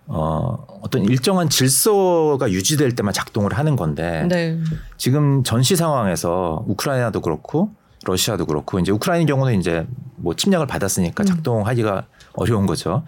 어, 0.07 0.67
어떤 0.83 1.05
일정한 1.05 1.49
질서가 1.49 2.51
유지될 2.51 2.95
때만 2.95 3.13
작동을 3.13 3.55
하는 3.55 3.77
건데 3.77 4.27
네. 4.29 4.59
지금 4.99 5.43
전시 5.45 5.77
상황에서 5.77 6.65
우크라이나도 6.67 7.21
그렇고 7.21 7.71
러시아도 8.05 8.45
그렇고 8.45 8.79
이제 8.79 8.93
우크라이나 8.93 9.27
경우는 9.27 9.59
이제 9.59 9.87
뭐 10.17 10.35
침략을 10.35 10.67
받았으니까 10.67 11.23
음. 11.23 11.27
작동하기가 11.27 12.07
어려운 12.35 12.67
거죠. 12.67 13.05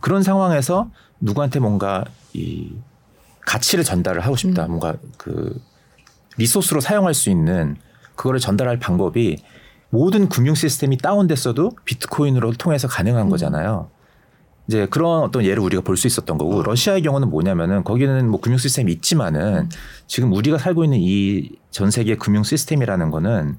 그런 0.00 0.22
상황에서 0.22 0.90
누구한테 1.20 1.60
뭔가 1.60 2.04
이 2.32 2.72
가치를 3.46 3.84
전달을 3.84 4.20
하고 4.22 4.36
싶다. 4.36 4.64
음. 4.66 4.70
뭔가 4.70 4.94
그 5.16 5.60
리소스로 6.36 6.80
사용할 6.80 7.14
수 7.14 7.30
있는 7.30 7.76
그거를 8.14 8.40
전달할 8.40 8.78
방법이 8.78 9.38
모든 9.90 10.28
금융 10.28 10.54
시스템이 10.54 10.98
다운됐어도 10.98 11.72
비트코인으로 11.84 12.52
통해서 12.52 12.86
가능한 12.88 13.26
음. 13.26 13.30
거잖아요. 13.30 13.90
이제 14.68 14.86
그런 14.86 15.22
어떤 15.22 15.42
예를 15.44 15.58
우리가 15.60 15.82
볼 15.82 15.96
수 15.96 16.06
있었던 16.06 16.38
거고 16.38 16.62
러시아의 16.62 17.02
경우는 17.02 17.28
뭐냐면은 17.28 17.82
거기는 17.82 18.28
뭐 18.30 18.40
금융 18.40 18.56
시스템이 18.58 18.92
있지만은 18.92 19.68
지금 20.06 20.32
우리가 20.32 20.58
살고 20.58 20.84
있는 20.84 20.98
이 21.00 21.50
전 21.70 21.90
세계 21.90 22.16
금융 22.16 22.42
시스템이라는 22.42 23.10
거는 23.10 23.56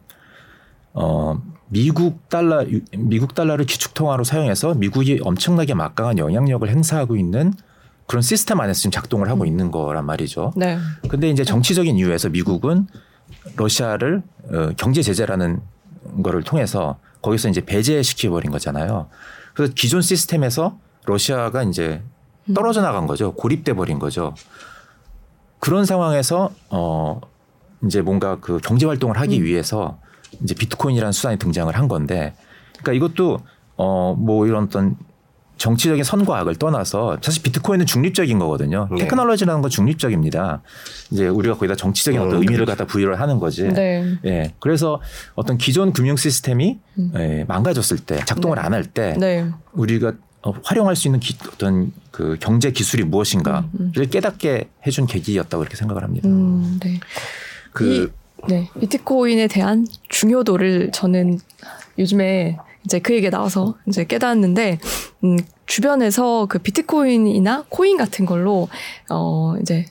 어 0.93 1.41
미국 1.71 2.27
달러 2.27 2.65
미국 2.97 3.34
달러를 3.34 3.65
기축 3.65 3.93
통화로 3.93 4.25
사용해서 4.25 4.73
미국이 4.73 5.21
엄청나게 5.23 5.73
막강한 5.73 6.17
영향력을 6.17 6.67
행사하고 6.67 7.15
있는 7.15 7.53
그런 8.07 8.21
시스템 8.21 8.60
안에서 8.60 8.77
지금 8.77 8.91
작동을 8.91 9.29
하고 9.29 9.45
있는 9.45 9.71
거란 9.71 10.05
말이죠. 10.05 10.51
네. 10.57 10.77
근데 11.07 11.29
이제 11.29 11.45
정치적인 11.45 11.95
이유에서 11.95 12.27
미국은 12.27 12.88
러시아를 13.55 14.21
어, 14.51 14.71
경제 14.75 15.01
제재라는 15.01 15.62
거를 16.21 16.43
통해서 16.43 16.99
거기서 17.21 17.47
이제 17.47 17.62
배제시켜 17.62 18.29
버린 18.31 18.51
거잖아요. 18.51 19.07
그래서 19.53 19.71
기존 19.73 20.01
시스템에서 20.01 20.77
러시아가 21.05 21.63
이제 21.63 22.01
떨어져 22.53 22.81
나간 22.81 23.07
거죠. 23.07 23.34
고립돼 23.34 23.73
버린 23.75 23.97
거죠. 23.97 24.36
그런 25.60 25.86
상황에서 25.86 26.51
어 26.69 27.21
이제 27.86 28.01
뭔가 28.01 28.39
그 28.41 28.60
경제 28.62 28.86
활동을 28.86 29.17
하기 29.21 29.41
위해서 29.41 29.99
이제 30.43 30.55
비트코인이라는 30.55 31.11
수단이 31.11 31.37
등장을 31.37 31.73
한 31.75 31.87
건데 31.87 32.33
그러니까 32.79 32.93
이것도 32.93 33.39
어 33.77 34.15
뭐 34.17 34.45
이런 34.47 34.65
어떤 34.65 34.95
정치적인 35.57 36.03
선과 36.03 36.39
악을 36.39 36.55
떠나서 36.55 37.17
사실 37.21 37.43
비트코인은 37.43 37.85
중립적인 37.85 38.39
거거든요. 38.39 38.87
네. 38.91 39.03
테크놀로지라는 39.03 39.61
건 39.61 39.69
중립적입니다. 39.69 40.63
이제 41.11 41.27
우리가 41.27 41.53
거기다 41.53 41.75
정치적인 41.75 42.19
어떤 42.19 42.37
음, 42.37 42.41
의미를 42.41 42.65
갖다 42.65 42.85
부여를 42.85 43.19
하는 43.19 43.37
거지. 43.37 43.67
네. 43.67 44.17
예. 44.25 44.53
그래서 44.59 44.99
어떤 45.35 45.59
기존 45.59 45.93
금융 45.93 46.15
시스템이 46.15 46.79
예, 47.15 47.45
망가졌을 47.47 47.99
때 47.99 48.19
작동을 48.25 48.57
안할때 48.57 49.17
네. 49.19 49.51
우리가 49.73 50.13
어, 50.41 50.51
활용할 50.63 50.95
수 50.95 51.07
있는 51.07 51.19
기, 51.19 51.37
어떤 51.53 51.91
그 52.09 52.37
경제 52.39 52.71
기술이 52.71 53.03
무엇인가를 53.03 54.09
깨닫게 54.09 54.67
해준 54.87 55.05
계기였다고 55.05 55.61
이렇게 55.61 55.75
생각을 55.77 56.03
합니다. 56.03 56.27
음, 56.27 56.79
네. 56.81 56.99
그 57.71 58.11
네. 58.47 58.69
비트코인에 58.80 59.47
대한 59.47 59.88
중요도를 60.10 60.91
저는 60.91 61.39
요즘에 61.97 62.58
이제 62.86 62.99
그 62.99 63.13
얘기가 63.13 63.38
나와서 63.38 63.75
이제 63.88 64.04
깨닫는데, 64.06 64.80
음, 65.23 65.38
주변에서 65.65 66.47
그 66.47 66.60
비트코인이나 66.60 67.65
코인 67.69 67.97
같은 67.97 68.25
걸로, 68.25 68.69
어, 69.10 69.56
이제, 69.62 69.86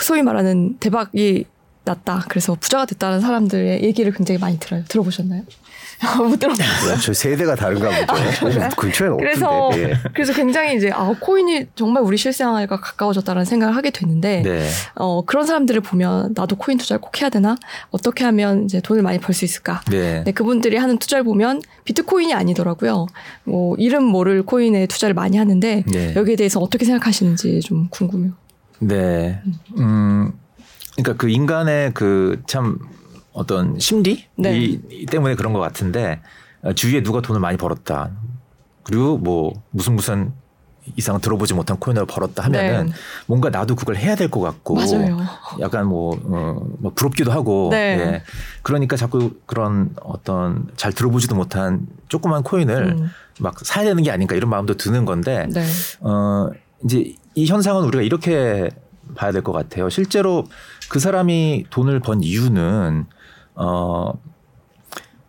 소위 0.00 0.22
말하는 0.22 0.76
대박이 0.78 1.46
났다. 1.84 2.24
그래서 2.28 2.54
부자가 2.54 2.86
됐다는 2.86 3.20
사람들의 3.20 3.82
얘기를 3.82 4.12
굉장히 4.12 4.38
많이 4.40 4.58
들어요. 4.58 4.84
들어보셨나요? 4.88 5.42
못 6.18 6.38
들어봤어요. 6.38 6.96
저 7.00 7.12
세대가 7.12 7.54
다른가 7.54 7.90
보죠. 8.40 8.60
근처에는 8.76 9.14
아, 9.14 9.18
그래서 9.18 9.48
없던데. 9.66 9.90
예. 9.90 9.94
그래서 10.14 10.32
굉장히 10.32 10.76
이제 10.76 10.90
아 10.92 11.14
코인이 11.18 11.68
정말 11.74 12.02
우리 12.02 12.16
실생활과 12.16 12.80
가까워졌다는 12.80 13.44
생각을 13.44 13.76
하게 13.76 13.90
됐는데 13.90 14.42
네. 14.42 14.68
어 14.96 15.24
그런 15.24 15.46
사람들을 15.46 15.80
보면 15.82 16.32
나도 16.34 16.56
코인 16.56 16.78
투자를 16.78 17.00
꼭 17.00 17.20
해야 17.20 17.28
되나 17.30 17.56
어떻게 17.90 18.24
하면 18.24 18.64
이제 18.64 18.80
돈을 18.80 19.02
많이 19.02 19.18
벌 19.18 19.34
수 19.34 19.44
있을까 19.44 19.80
네. 19.90 20.22
네, 20.24 20.32
그분들이 20.32 20.76
하는 20.76 20.98
투자를 20.98 21.24
보면 21.24 21.60
비트코인이 21.84 22.32
아니더라고요. 22.34 23.06
뭐 23.44 23.74
이름 23.76 24.04
모를 24.04 24.42
코인에 24.44 24.86
투자를 24.86 25.14
많이 25.14 25.36
하는데 25.36 25.84
네. 25.86 26.14
여기에 26.14 26.36
대해서 26.36 26.60
어떻게 26.60 26.84
생각하시는지 26.84 27.60
좀 27.60 27.88
궁금해요. 27.90 28.32
네. 28.80 29.40
음, 29.78 30.32
그러니까 30.96 31.16
그 31.16 31.28
인간의 31.28 31.94
그 31.94 32.42
참 32.46 32.78
어떤 33.34 33.78
심리 33.78 34.24
네. 34.36 34.58
이, 34.58 34.80
이 34.90 35.06
때문에 35.06 35.34
그런 35.34 35.52
것 35.52 35.58
같은데 35.60 36.20
어, 36.62 36.72
주위에 36.72 37.02
누가 37.02 37.20
돈을 37.20 37.40
많이 37.40 37.58
벌었다. 37.58 38.10
그리고 38.84 39.18
뭐 39.18 39.52
무슨 39.70 39.94
무슨 39.96 40.32
이상 40.96 41.18
들어보지 41.18 41.54
못한 41.54 41.78
코인을 41.78 42.04
벌었다 42.06 42.44
하면은 42.44 42.86
네. 42.86 42.92
뭔가 43.26 43.48
나도 43.48 43.74
그걸 43.74 43.96
해야 43.96 44.14
될 44.16 44.28
것 44.28 44.40
같고 44.40 44.74
맞아요. 44.74 45.18
약간 45.60 45.86
뭐, 45.86 46.14
어, 46.24 46.60
뭐 46.78 46.92
부럽기도 46.94 47.32
하고 47.32 47.68
네. 47.72 47.76
예. 47.98 48.22
그러니까 48.62 48.94
자꾸 48.96 49.32
그런 49.46 49.96
어떤 50.02 50.66
잘 50.76 50.92
들어보지도 50.92 51.34
못한 51.34 51.86
조그만 52.08 52.42
코인을 52.42 52.96
음. 52.98 53.10
막 53.40 53.58
사야 53.64 53.84
되는 53.86 54.02
게 54.02 54.10
아닌가 54.10 54.34
이런 54.36 54.50
마음도 54.50 54.76
드는 54.76 55.06
건데 55.06 55.48
네. 55.50 55.64
어, 56.00 56.50
이제 56.84 57.14
이 57.34 57.46
현상은 57.46 57.82
우리가 57.84 58.02
이렇게 58.02 58.68
봐야 59.16 59.32
될 59.32 59.42
것 59.42 59.52
같아요. 59.52 59.88
실제로 59.88 60.44
그 60.90 61.00
사람이 61.00 61.64
돈을 61.70 62.00
번 62.00 62.22
이유는 62.22 63.06
어, 63.54 64.12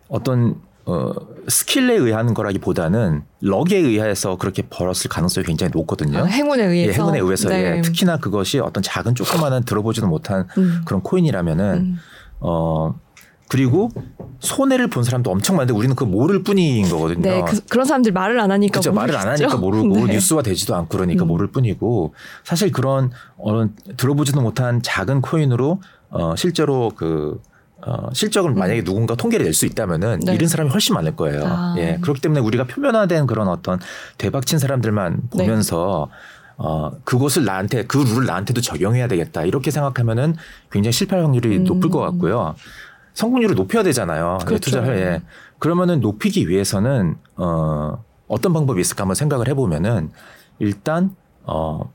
어떤 0.08 0.60
어, 0.84 1.12
스킬에 1.48 1.94
의한 1.94 2.32
거라기보다는 2.32 3.22
럭에 3.40 3.76
의해서 3.76 4.36
그렇게 4.36 4.62
벌었을 4.62 5.08
가능성이 5.10 5.44
굉장히 5.44 5.72
높거든요. 5.74 6.20
아, 6.20 6.24
행운에 6.24 6.62
예, 6.62 6.66
의해서. 6.68 7.02
행운에 7.02 7.18
의해서 7.18 7.48
네. 7.48 7.78
예, 7.78 7.82
특히나 7.82 8.18
그것이 8.18 8.60
어떤 8.60 8.82
작은 8.82 9.16
조그마한 9.16 9.64
들어보지도 9.64 10.06
못한 10.06 10.46
음. 10.58 10.82
그런 10.84 11.02
코인이라면은 11.02 11.74
음. 11.74 11.98
어 12.38 12.94
그리고 13.48 13.90
손해를 14.40 14.88
본 14.88 15.04
사람도 15.04 15.30
엄청 15.30 15.56
많은데 15.56 15.72
우리는 15.72 15.94
그 15.94 16.04
모를 16.04 16.42
뿐인 16.42 16.88
거거든요. 16.88 17.20
네, 17.20 17.44
그, 17.44 17.76
런 17.76 17.84
사람들 17.84 18.12
말을 18.12 18.40
안 18.40 18.50
하니까 18.50 18.80
그렇죠. 18.80 18.92
말을 18.92 19.16
안 19.16 19.28
하니까. 19.28 19.56
모르고 19.56 19.88
네. 20.06 20.14
뉴스화 20.14 20.42
되지도 20.42 20.74
않고 20.74 20.88
그러니까 20.88 21.24
음. 21.24 21.28
모를 21.28 21.48
뿐이고 21.48 22.14
사실 22.44 22.70
그런 22.70 23.10
어, 23.36 23.68
들어보지도 23.96 24.40
못한 24.40 24.82
작은 24.82 25.20
코인으로 25.20 25.80
어, 26.10 26.34
실제로 26.36 26.92
그 26.94 27.40
어, 27.84 28.08
실적을 28.12 28.52
만약에 28.54 28.82
누군가 28.84 29.14
통계를 29.14 29.44
낼 29.44 29.52
수 29.52 29.66
있다면은 29.66 30.14
음. 30.14 30.20
네. 30.20 30.34
잃은 30.34 30.48
사람이 30.48 30.70
훨씬 30.70 30.94
많을 30.94 31.14
거예요. 31.16 31.42
아. 31.44 31.74
예. 31.78 31.98
그렇기 32.00 32.20
때문에 32.20 32.40
우리가 32.40 32.64
표면화된 32.64 33.26
그런 33.26 33.48
어떤 33.48 33.78
대박친 34.18 34.58
사람들만 34.58 35.20
네. 35.34 35.44
보면서 35.44 36.08
어, 36.58 36.90
그것을 37.04 37.44
나한테, 37.44 37.84
그 37.84 37.98
룰을 37.98 38.24
나한테도 38.24 38.62
적용해야 38.62 39.08
되겠다. 39.08 39.44
이렇게 39.44 39.70
생각하면은 39.70 40.36
굉장히 40.70 40.92
실패할 40.92 41.22
확률이 41.24 41.58
음. 41.58 41.64
높을 41.64 41.90
것 41.90 42.00
같고요. 42.00 42.54
성공률을 43.12 43.54
높여야 43.56 43.82
되잖아요. 43.82 44.38
그렇죠. 44.46 44.60
투자를. 44.70 44.98
예. 44.98 45.22
그러면은 45.58 46.00
높이기 46.00 46.48
위해서는 46.48 47.16
어, 47.36 48.02
어떤 48.26 48.52
방법이 48.54 48.80
있을까 48.80 49.02
한번 49.02 49.14
생각을 49.14 49.48
해보면은 49.48 50.10
일단 50.58 51.14
어, 51.44 51.92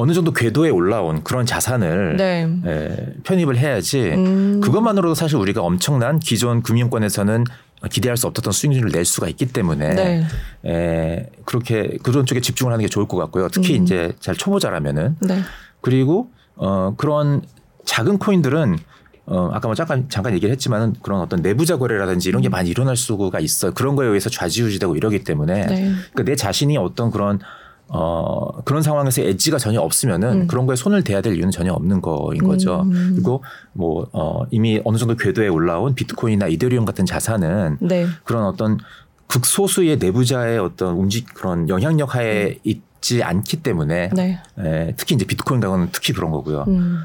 어느 0.00 0.12
정도 0.12 0.32
궤도에 0.32 0.70
올라온 0.70 1.24
그런 1.24 1.44
자산을 1.44 2.16
네. 2.16 2.48
예, 2.66 3.14
편입을 3.24 3.58
해야지 3.58 4.00
음. 4.00 4.60
그것만으로도 4.60 5.16
사실 5.16 5.36
우리가 5.38 5.60
엄청난 5.60 6.20
기존 6.20 6.62
금융권에서는 6.62 7.42
기대할 7.90 8.16
수 8.16 8.28
없었던 8.28 8.52
수익률을 8.52 8.92
낼 8.92 9.04
수가 9.04 9.28
있기 9.28 9.46
때문에 9.46 9.94
네. 9.94 10.24
에, 10.66 11.30
그렇게 11.44 11.98
그런 12.04 12.26
쪽에 12.26 12.40
집중을 12.40 12.72
하는 12.72 12.84
게 12.84 12.88
좋을 12.88 13.08
것 13.08 13.16
같고요. 13.16 13.48
특히 13.48 13.76
음. 13.76 13.82
이제 13.82 14.12
잘 14.20 14.36
초보자라면은 14.36 15.16
네. 15.18 15.40
그리고 15.80 16.30
어 16.54 16.94
그런 16.96 17.42
작은 17.84 18.18
코인들은 18.18 18.78
어 19.26 19.50
아까 19.52 19.66
뭐 19.66 19.74
잠깐 19.74 20.08
잠깐 20.08 20.32
얘기를 20.32 20.52
했지만은 20.52 20.94
그런 21.02 21.20
어떤 21.20 21.42
내부자 21.42 21.76
거래라든지 21.76 22.28
이런 22.28 22.40
게 22.40 22.48
많이 22.48 22.70
일어날 22.70 22.96
수가 22.96 23.40
있어요. 23.40 23.74
그런 23.74 23.96
거에 23.96 24.06
의해서 24.06 24.30
좌지우지되고 24.30 24.94
이러기 24.94 25.24
때문에 25.24 25.66
네. 25.66 25.92
그러니까 26.12 26.22
내 26.22 26.36
자신이 26.36 26.76
어떤 26.76 27.10
그런 27.10 27.40
어 27.88 28.62
그런 28.64 28.82
상황에서 28.82 29.22
엣지가 29.22 29.58
전혀 29.58 29.80
없으면은 29.80 30.42
음. 30.42 30.46
그런 30.46 30.66
거에 30.66 30.76
손을 30.76 31.02
대야 31.04 31.20
될 31.20 31.34
이유는 31.36 31.50
전혀 31.50 31.72
없는 31.72 32.02
거인 32.02 32.42
거죠. 32.44 32.82
음. 32.82 33.12
그리고 33.14 33.42
뭐 33.72 34.08
어 34.12 34.44
이미 34.50 34.80
어느 34.84 34.96
정도 34.96 35.16
궤도에 35.16 35.48
올라온 35.48 35.94
비트코인이나 35.94 36.48
이데리움 36.48 36.84
같은 36.84 37.06
자산은 37.06 37.78
네. 37.80 38.06
그런 38.24 38.44
어떤 38.44 38.78
극소수의 39.26 39.98
내부자의 39.98 40.58
어떤 40.58 40.96
움직 40.96 41.32
그런 41.34 41.68
영향력 41.68 42.14
하에 42.14 42.58
있지 42.64 43.22
않기 43.22 43.62
때문에 43.62 44.10
음. 44.12 44.14
네. 44.14 44.40
에, 44.58 44.94
특히 44.96 45.14
이제 45.14 45.24
비트코인 45.26 45.60
같은 45.60 45.88
특히 45.92 46.12
그런 46.12 46.30
거고요. 46.30 46.64
음. 46.68 47.00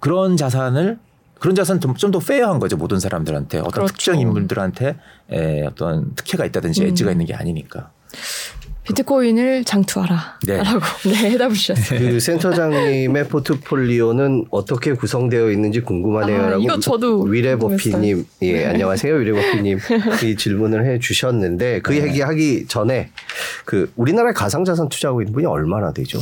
그런 0.00 0.36
자산을 0.36 0.98
그런 1.38 1.54
자산 1.54 1.80
좀더 1.80 2.18
페어한 2.18 2.58
거죠 2.60 2.76
모든 2.76 2.98
사람들한테 2.98 3.58
어떤 3.58 3.70
그렇죠. 3.72 3.92
특정 3.92 4.18
인물들한테 4.18 4.96
에, 5.30 5.66
어떤 5.66 6.14
특혜가 6.14 6.44
있다든지 6.46 6.82
음. 6.82 6.88
엣지가 6.88 7.10
있는 7.10 7.26
게 7.26 7.34
아니니까. 7.34 7.90
비트코인을 8.86 9.64
장투하라. 9.64 10.38
네. 10.46 10.56
라고 10.58 10.80
네, 11.04 11.30
해답을 11.30 11.54
주셨어요. 11.54 11.98
그 11.98 12.20
센터장님의 12.20 13.28
포트폴리오는 13.28 14.46
어떻게 14.50 14.92
구성되어 14.92 15.50
있는지 15.50 15.80
궁금하네요라고 15.80 16.54
아, 16.54 16.58
이거 16.58 16.78
저도 16.78 17.22
위레버피님 17.22 18.24
예 18.42 18.52
네. 18.52 18.66
안녕하세요 18.66 19.14
위레버피님 19.14 19.78
이 20.24 20.36
질문을 20.36 20.86
해 20.86 20.98
주셨는데 20.98 21.80
그 21.82 21.92
네. 21.92 22.06
얘기 22.06 22.20
하기 22.20 22.66
전에 22.68 23.10
그 23.64 23.90
우리나라에 23.96 24.32
가상자산 24.32 24.88
투자하고 24.88 25.22
있는 25.22 25.32
분이 25.32 25.46
얼마나 25.46 25.92
되죠? 25.92 26.20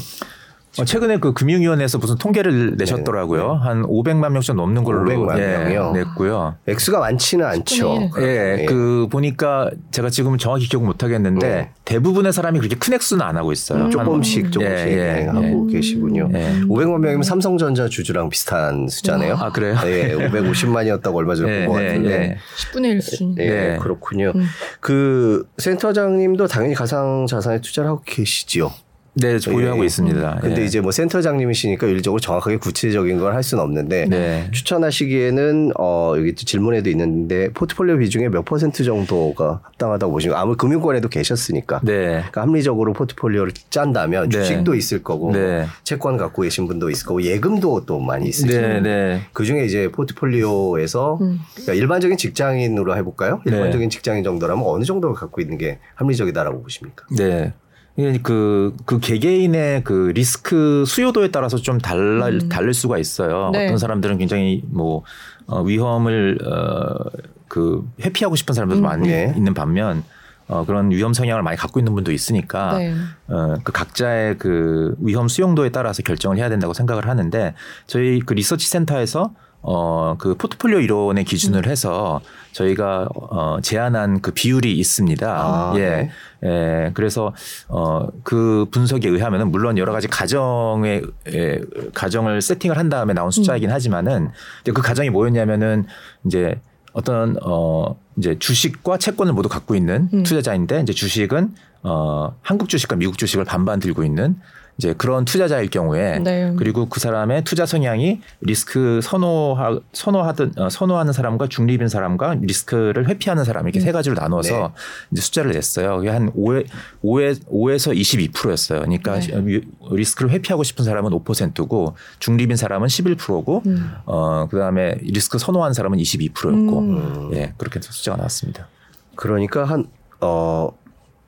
어, 0.81 0.85
최근에 0.85 1.19
그 1.19 1.33
금융위원회에서 1.33 1.99
무슨 1.99 2.17
통계를 2.17 2.75
내셨더라고요. 2.77 3.55
한 3.55 3.83
500만 3.85 4.31
명 4.33 4.41
정도 4.43 4.63
넘는 4.63 4.83
걸로 4.83 5.05
500만 5.09 5.39
예, 5.39 5.59
명이요? 5.59 5.93
냈고요. 5.93 6.57
액수가 6.67 6.99
많지는 6.99 7.45
않죠. 7.47 7.75
10분의 8.11 8.17
일. 8.19 8.23
예, 8.29 8.57
예. 8.63 8.65
그 8.67 9.07
보니까 9.11 9.71
제가 9.93 10.11
지금 10.11 10.37
정확히 10.37 10.69
기억 10.69 10.85
못 10.85 11.03
하겠는데 11.05 11.49
네. 11.49 11.71
대부분의 11.85 12.33
사람이 12.33 12.59
그렇게 12.59 12.75
큰 12.77 12.95
액수는 12.95 13.25
안 13.25 13.37
하고 13.37 13.53
있어요. 13.53 13.89
조금씩 13.91 14.45
한- 14.47 14.53
조금씩 14.53 14.89
예, 14.89 15.21
예, 15.23 15.27
하고 15.27 15.69
예. 15.71 15.75
계시군요. 15.77 16.29
예. 16.35 16.61
500만 16.63 16.99
명이면 16.99 17.23
삼성전자 17.23 17.89
주주랑 17.89 18.29
비슷한 18.29 18.89
숫자네요. 18.89 19.35
아, 19.35 19.53
그래요? 19.53 19.77
예, 19.87 20.15
550만이었다고 20.17 21.15
얼마 21.15 21.35
전에 21.37 21.63
예, 21.63 21.67
본것 21.67 21.83
예, 21.83 21.87
같은데. 21.89 22.11
예. 22.11 22.37
10분의 22.73 22.85
1 22.87 23.01
수준. 23.03 23.35
예, 23.39 23.49
네. 23.49 23.79
그렇군요. 23.81 24.33
음. 24.35 24.47
그 24.81 25.47
센터장님도 25.59 26.47
당연히 26.49 26.75
가상 26.75 27.27
자산에 27.29 27.61
투자를 27.61 27.91
하고 27.91 28.03
계시지요. 28.05 28.71
네, 29.15 29.39
보유하고 29.39 29.83
예. 29.83 29.87
있습니다. 29.87 30.39
근데 30.41 30.63
예. 30.63 30.65
이제 30.65 30.81
뭐 30.81 30.91
센터장님이시니까 30.93 31.87
일적으로 31.87 32.21
정확하게 32.21 32.57
구체적인 32.57 33.19
걸 33.19 33.35
할 33.35 33.43
수는 33.43 33.65
없는데 33.65 34.07
네. 34.09 34.49
추천하시기에는 34.53 35.73
어 35.79 36.15
여기 36.17 36.35
또 36.35 36.45
질문에도 36.45 36.89
있는데 36.91 37.49
포트폴리오 37.53 37.99
비중의 37.99 38.31
몇 38.31 38.45
퍼센트 38.45 38.85
정도가 38.85 39.61
합당하다고 39.63 40.13
보시면 40.13 40.37
아무 40.37 40.57
금융권에도 40.57 41.09
계셨으니까 41.09 41.81
네. 41.83 41.95
그러니까 42.07 42.43
합리적으로 42.43 42.93
포트폴리오를 42.93 43.53
짠다면 43.71 44.29
네. 44.29 44.39
주식도 44.39 44.75
있을 44.77 45.03
거고 45.03 45.33
네. 45.33 45.67
채권 45.83 46.17
갖고 46.17 46.43
계신 46.43 46.69
분도 46.69 46.91
있을 46.91 47.07
거고 47.07 47.23
예금도 47.23 47.87
또 47.87 47.99
많이 47.99 48.29
있으시고 48.29 48.53
네, 48.53 48.81
네. 48.81 49.21
그 49.33 49.45
중에 49.45 49.65
이제 49.65 49.91
포트폴리오에서 49.91 51.19
음. 51.21 51.41
그러니까 51.55 51.75
일반적인 51.75 52.17
직장인으로 52.17 52.97
해볼까요? 52.97 53.41
네. 53.47 53.53
일반적인 53.53 53.91
직장인 53.91 54.23
정도라면 54.25 54.65
어느 54.67 54.85
정도를 54.85 55.15
갖고 55.17 55.41
있는 55.41 55.59
게 55.59 55.79
합리적이다라고 55.95 56.63
보십니까? 56.63 57.05
네. 57.17 57.53
이게 57.97 58.19
그, 58.23 58.75
그 58.85 58.99
개개인의 58.99 59.85
그 59.85 60.13
리스크 60.15 60.85
수요도에 60.87 61.29
따라서 61.29 61.57
좀 61.59 61.79
달라, 61.79 62.27
음. 62.29 62.49
다를 62.49 62.75
수가 62.75 62.99
있어요. 62.99 63.51
네. 63.53 63.67
어떤 63.67 63.79
사람들은 63.79 64.19
굉장히 64.19 64.63
뭐, 64.67 65.05
어, 65.47 65.63
위험을, 65.63 66.39
어, 66.45 67.11
그, 67.47 67.89
회피하고 68.01 68.35
싶은 68.35 68.55
사람들도 68.55 68.83
음. 68.83 68.85
많이 68.85 69.09
네. 69.09 69.33
있는 69.37 69.55
반면, 69.55 70.03
어, 70.49 70.65
그런 70.67 70.91
위험 70.91 71.15
성향을 71.15 71.43
많이 71.43 71.57
갖고 71.57 71.79
있는 71.79 71.95
분도 71.95 72.11
있으니까, 72.11 72.79
네. 72.79 72.95
어, 73.29 73.55
그 73.63 73.71
각자의 73.71 74.39
그 74.39 74.97
위험 74.99 75.29
수용도에 75.29 75.71
따라서 75.71 76.03
결정을 76.03 76.37
해야 76.37 76.49
된다고 76.49 76.75
생각을 76.75 77.09
하는데, 77.09 77.55
저희 77.87 78.19
그 78.19 78.35
리서치 78.35 78.69
센터에서 78.69 79.31
어, 79.67 80.15
그 80.19 80.35
포트폴리오 80.35 80.81
이론에 80.81 81.23
음. 81.23 81.25
기준을 81.25 81.67
해서 81.67 82.21
저희가 82.53 83.09
어, 83.15 83.59
제안한 83.63 84.21
그 84.21 84.31
비율이 84.31 84.79
있습니다. 84.79 85.27
아, 85.27 85.73
예. 85.77 85.81
네. 85.81 86.11
예. 86.45 86.91
그래서 86.93 87.33
어, 87.69 88.07
그 88.23 88.67
분석에 88.71 89.09
의하면은 89.09 89.51
물론 89.51 89.79
여러 89.79 89.93
가지 89.93 90.07
가정의 90.07 91.03
예, 91.33 91.61
가정을 91.95 92.43
세팅을 92.43 92.77
한 92.77 92.91
다음에 92.91 93.15
나온 93.15 93.31
숫자이긴 93.31 93.71
하지만은 93.71 94.31
이제 94.61 94.73
그 94.73 94.83
가정이 94.83 95.09
뭐였냐면은 95.09 95.87
이제 96.27 96.61
어떤 96.93 97.37
어 97.43 97.99
이제 98.17 98.39
주식과 98.39 98.99
채권을 98.99 99.33
모두 99.33 99.49
갖고 99.49 99.75
있는 99.75 100.09
음. 100.13 100.23
투자자인데 100.23 100.81
이제 100.83 100.93
주식은 100.93 101.55
어 101.83 102.37
한국 102.43 102.69
주식과 102.69 102.97
미국 102.97 103.19
주식을 103.19 103.45
반반 103.45 103.81
들고 103.81 104.05
있는 104.05 104.37
이제 104.77 104.93
그런 104.97 105.25
투자자일 105.25 105.71
경우에 105.71 106.19
네. 106.19 106.53
그리고 106.57 106.87
그 106.87 106.99
사람의 106.99 107.45
투자 107.45 107.65
성향이 107.65 108.21
리스크 108.41 109.01
선호하 109.03 109.79
선호하든 109.93 110.53
어, 110.59 110.69
선호하는 110.69 111.13
사람과 111.13 111.47
중립인 111.49 111.89
사람과 111.89 112.35
리스크를 112.41 113.09
회피하는 113.09 113.45
사람 113.45 113.67
이렇게 113.67 113.79
세 113.79 113.93
가지로 113.93 114.17
나눠서 114.17 114.55
네. 114.55 114.69
이제 115.13 115.23
숫자를 115.23 115.53
냈어요. 115.53 115.97
그게 115.99 116.09
한 116.09 116.33
5에 116.33 116.67
5에 117.05 117.45
5에서 117.47 117.97
22%였어요. 118.33 118.81
그러니까 118.81 119.21
네. 119.21 119.61
리스크를 119.93 120.33
회피하고 120.33 120.65
싶은 120.65 120.85
사람은 120.85 121.13
5%고 121.13 121.95
중립인 122.19 122.57
사람은 122.57 122.89
11%고 122.89 123.63
음. 123.67 123.93
어 124.07 124.49
그다음에 124.49 124.97
리스크 125.03 125.39
선호하는 125.39 125.73
사람은 125.73 125.99
22%였고 125.99 126.79
음. 126.81 127.31
예, 127.35 127.55
그렇게 127.59 127.79
해서 127.79 127.93
숫자가 127.93 128.17
나왔습니다. 128.17 128.69
그러니까 129.15 129.65
한 129.65 129.87
어. 130.21 130.71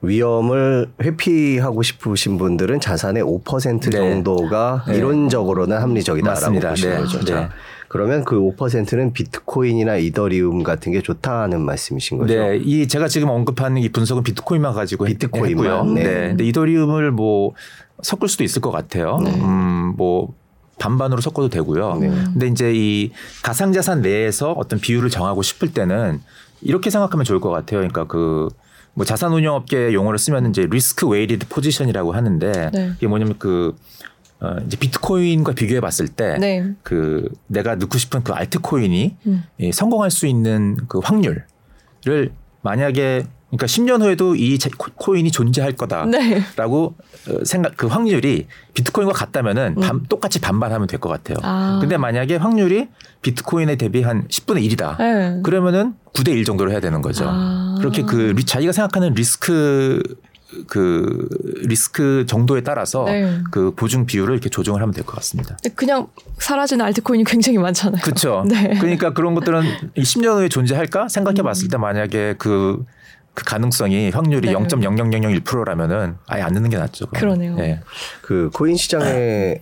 위험을 0.02 0.88
회피하고 1.02 1.82
싶으신 1.82 2.38
분들은 2.38 2.80
자산의 2.80 3.22
5% 3.24 3.84
네. 3.84 3.90
정도가 3.90 4.84
네. 4.88 4.96
이론적으로는 4.96 5.78
합리적이다라고 5.78 6.40
맞습니다. 6.40 6.70
보시는 6.70 6.94
네. 6.96 7.00
거죠. 7.02 7.18
네. 7.20 7.24
자, 7.24 7.50
그러면 7.88 8.24
그 8.24 8.36
5%는 8.36 9.12
비트코인이나 9.12 9.96
이더리움 9.96 10.62
같은 10.62 10.92
게 10.92 11.00
좋다는 11.02 11.60
말씀이신 11.62 12.18
거죠. 12.18 12.34
네, 12.34 12.56
이 12.56 12.88
제가 12.88 13.08
지금 13.08 13.28
언급하는 13.30 13.80
이 13.80 13.88
분석은 13.88 14.22
비트코인만 14.24 14.74
가지고 14.74 15.06
했- 15.06 15.18
비트코인만, 15.18 15.64
했고요. 15.64 15.84
네. 15.94 16.02
네. 16.02 16.12
근데 16.28 16.44
이더리움을 16.44 17.10
뭐 17.12 17.54
섞을 18.02 18.28
수도 18.28 18.44
있을 18.44 18.60
것 18.60 18.70
같아요. 18.72 19.18
음, 19.24 19.94
뭐 19.96 20.34
반반으로 20.78 21.20
섞어도 21.22 21.48
되고요. 21.48 21.94
네. 22.00 22.08
근데 22.08 22.48
이제 22.48 22.72
이 22.74 23.12
가상자산 23.42 24.02
내에서 24.02 24.52
어떤 24.52 24.78
비율을 24.78 25.08
정하고 25.08 25.40
싶을 25.42 25.72
때는 25.72 26.20
이렇게 26.60 26.90
생각하면 26.90 27.24
좋을 27.24 27.40
것 27.40 27.50
같아요. 27.50 27.78
그러니까 27.80 28.04
그 28.04 28.48
뭐 28.96 29.04
자산운용업계 29.04 29.92
용어를 29.92 30.18
쓰면 30.18 30.48
이제 30.48 30.66
risk 30.70 31.06
weighted 31.06 31.48
position이라고 31.48 32.12
하는데 32.12 32.70
네. 32.72 32.92
이게 32.96 33.06
뭐냐면 33.06 33.34
그 33.38 33.76
어, 34.40 34.56
이제 34.66 34.78
비트코인과 34.78 35.52
비교해 35.52 35.80
봤을 35.80 36.08
때 36.08 36.38
네. 36.38 36.72
그 36.82 37.28
내가 37.46 37.74
넣고 37.76 37.98
싶은 37.98 38.24
그 38.24 38.32
알트코인이 38.32 39.16
음. 39.26 39.44
이 39.58 39.70
성공할 39.70 40.10
수 40.10 40.26
있는 40.26 40.76
그 40.88 40.98
확률을 40.98 41.44
만약에 42.62 43.26
그러니까 43.48 43.66
10년 43.66 44.02
후에도 44.02 44.34
이 44.34 44.58
코- 44.76 44.90
코인이 44.96 45.30
존재할 45.30 45.72
거다라고 45.72 46.10
네. 46.10 46.42
어, 47.32 47.44
생각 47.44 47.76
그 47.76 47.86
확률이 47.86 48.48
비트코인과 48.74 49.12
같다면은 49.14 49.76
반- 49.76 50.02
똑같이 50.08 50.40
반반하면 50.40 50.86
될 50.88 50.98
것 50.98 51.08
같아요. 51.08 51.36
음. 51.38 51.44
아. 51.44 51.78
근데 51.80 51.96
만약에 51.96 52.36
확률이 52.36 52.88
비트코인에 53.22 53.76
대비 53.76 54.02
한 54.02 54.26
10분의 54.28 54.68
1이다. 54.70 54.98
네. 54.98 55.40
그러면은 55.44 55.94
9대 56.12 56.30
1 56.32 56.44
정도로 56.44 56.70
해야 56.72 56.80
되는 56.80 57.00
거죠. 57.02 57.24
아. 57.28 57.76
그렇게 57.78 58.02
그 58.02 58.34
리- 58.36 58.44
자기가 58.44 58.72
생각하는 58.72 59.14
리스크 59.14 60.02
그 60.68 61.28
리스크 61.66 62.24
정도에 62.28 62.62
따라서 62.62 63.04
네. 63.04 63.40
그 63.50 63.72
보증 63.74 64.06
비율을 64.06 64.32
이렇게 64.34 64.48
조정을 64.48 64.80
하면 64.80 64.94
될 64.94 65.04
것 65.04 65.14
같습니다. 65.16 65.56
그냥 65.74 66.06
사라지는 66.38 66.84
알트코인이 66.84 67.24
굉장히 67.24 67.58
많잖아요. 67.58 68.00
그렇죠. 68.02 68.44
네. 68.48 68.76
그러니까 68.80 69.12
그런 69.12 69.34
것들은 69.34 69.62
이 69.96 70.02
10년 70.02 70.36
후에 70.38 70.48
존재할까 70.48 71.08
생각해 71.08 71.42
봤을 71.42 71.68
때 71.68 71.76
만약에 71.76 72.36
그, 72.38 72.84
그 73.36 73.44
가능성이 73.44 74.08
확률이 74.10 74.48
네. 74.48 74.54
0.00001%라면은 74.54 76.14
아예 76.26 76.40
안 76.42 76.54
넣는 76.54 76.70
게 76.70 76.78
낫죠. 76.78 77.06
그러면. 77.14 77.38
그러네요. 77.54 77.58
예. 77.70 77.80
그 78.22 78.48
코인 78.54 78.76
시장에 78.76 79.60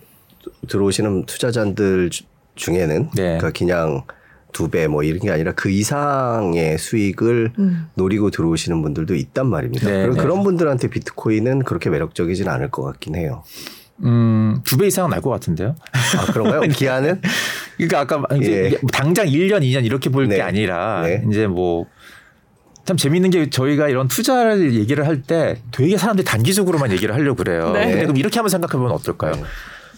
들어오시는 0.68 1.26
투자자들 1.26 2.08
주- 2.10 2.22
중에는 2.54 3.10
네. 3.16 3.22
그러니까 3.38 3.50
그냥 3.50 4.04
두 4.52 4.68
배 4.70 4.86
뭐 4.86 5.02
이런 5.02 5.18
게 5.18 5.32
아니라 5.32 5.50
그 5.56 5.68
이상의 5.70 6.78
수익을 6.78 7.52
음. 7.58 7.88
노리고 7.96 8.30
들어오시는 8.30 8.80
분들도 8.82 9.16
있단 9.16 9.48
말입니다. 9.48 9.86
네, 9.90 10.02
그런 10.02 10.14
네. 10.16 10.22
그런 10.22 10.42
분들한테 10.44 10.88
비트코인은 10.88 11.64
그렇게 11.64 11.90
매력적이진 11.90 12.48
않을 12.48 12.70
것 12.70 12.84
같긴 12.84 13.16
해요. 13.16 13.42
음, 14.04 14.60
두 14.64 14.76
배 14.76 14.86
이상은 14.86 15.10
날 15.10 15.20
것 15.20 15.30
같은데요. 15.30 15.74
아, 15.92 16.32
그런가요? 16.32 16.60
기한은? 16.70 17.20
그러니까 17.76 18.00
아까 18.00 18.22
이제 18.36 18.70
예. 18.74 18.78
당장 18.92 19.26
1년, 19.26 19.62
2년 19.62 19.84
이렇게 19.84 20.10
볼게 20.10 20.36
네. 20.36 20.40
아니라 20.42 21.02
네. 21.02 21.24
이제 21.28 21.48
뭐 21.48 21.86
참 22.84 22.96
재밌는 22.96 23.30
게 23.30 23.48
저희가 23.50 23.88
이런 23.88 24.08
투자를 24.08 24.74
얘기를 24.74 25.06
할 25.06 25.22
때 25.22 25.56
되게 25.70 25.96
사람들이 25.96 26.24
단기적으로만 26.24 26.90
얘기를 26.92 27.14
하려고 27.14 27.36
그래요. 27.36 27.72
네. 27.72 27.86
근데 27.86 28.02
그럼 28.02 28.16
이렇게 28.16 28.38
한번 28.38 28.50
생각해 28.50 28.72
보면 28.72 28.90
어떨까요? 28.92 29.32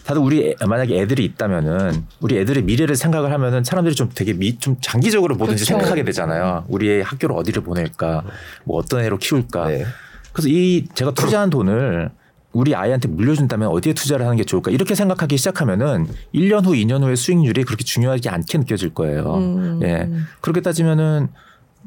다들 0.05 0.21
우리 0.21 0.47
애- 0.61 0.65
만약에 0.65 0.97
애들이 1.01 1.25
있다면은 1.25 2.05
우리 2.21 2.37
애들의 2.37 2.63
미래를 2.63 2.95
생각을 2.95 3.33
하면은 3.33 3.63
사람들이 3.65 3.93
좀 3.93 4.09
되게 4.15 4.31
미, 4.31 4.57
좀 4.57 4.77
장기적으로 4.79 5.35
뭐든지 5.35 5.65
그렇죠. 5.65 5.73
생각하게 5.79 6.03
되잖아요. 6.05 6.63
우리의 6.69 7.03
학교를 7.03 7.35
어디를 7.35 7.61
보낼까, 7.63 8.23
뭐 8.63 8.77
어떤 8.77 9.01
애로 9.03 9.17
키울까. 9.17 9.67
네. 9.67 9.85
그래서 10.31 10.47
이 10.47 10.85
제가 10.93 11.11
투자한 11.13 11.49
돈을 11.49 12.09
우리 12.53 12.73
아이한테 12.73 13.09
물려준다면 13.09 13.67
어디에 13.67 13.91
투자를 13.93 14.25
하는 14.25 14.37
게 14.37 14.45
좋을까 14.45 14.71
이렇게 14.71 14.95
생각하기 14.95 15.35
시작하면은 15.35 16.07
1년 16.33 16.65
후, 16.65 16.71
2년 16.71 17.03
후의 17.03 17.17
수익률이 17.17 17.65
그렇게 17.65 17.83
중요하지 17.83 18.29
않게 18.29 18.59
느껴질 18.59 18.93
거예요. 18.93 19.35
음. 19.35 19.79
예. 19.83 20.09
그렇게 20.39 20.61
따지면은 20.61 21.27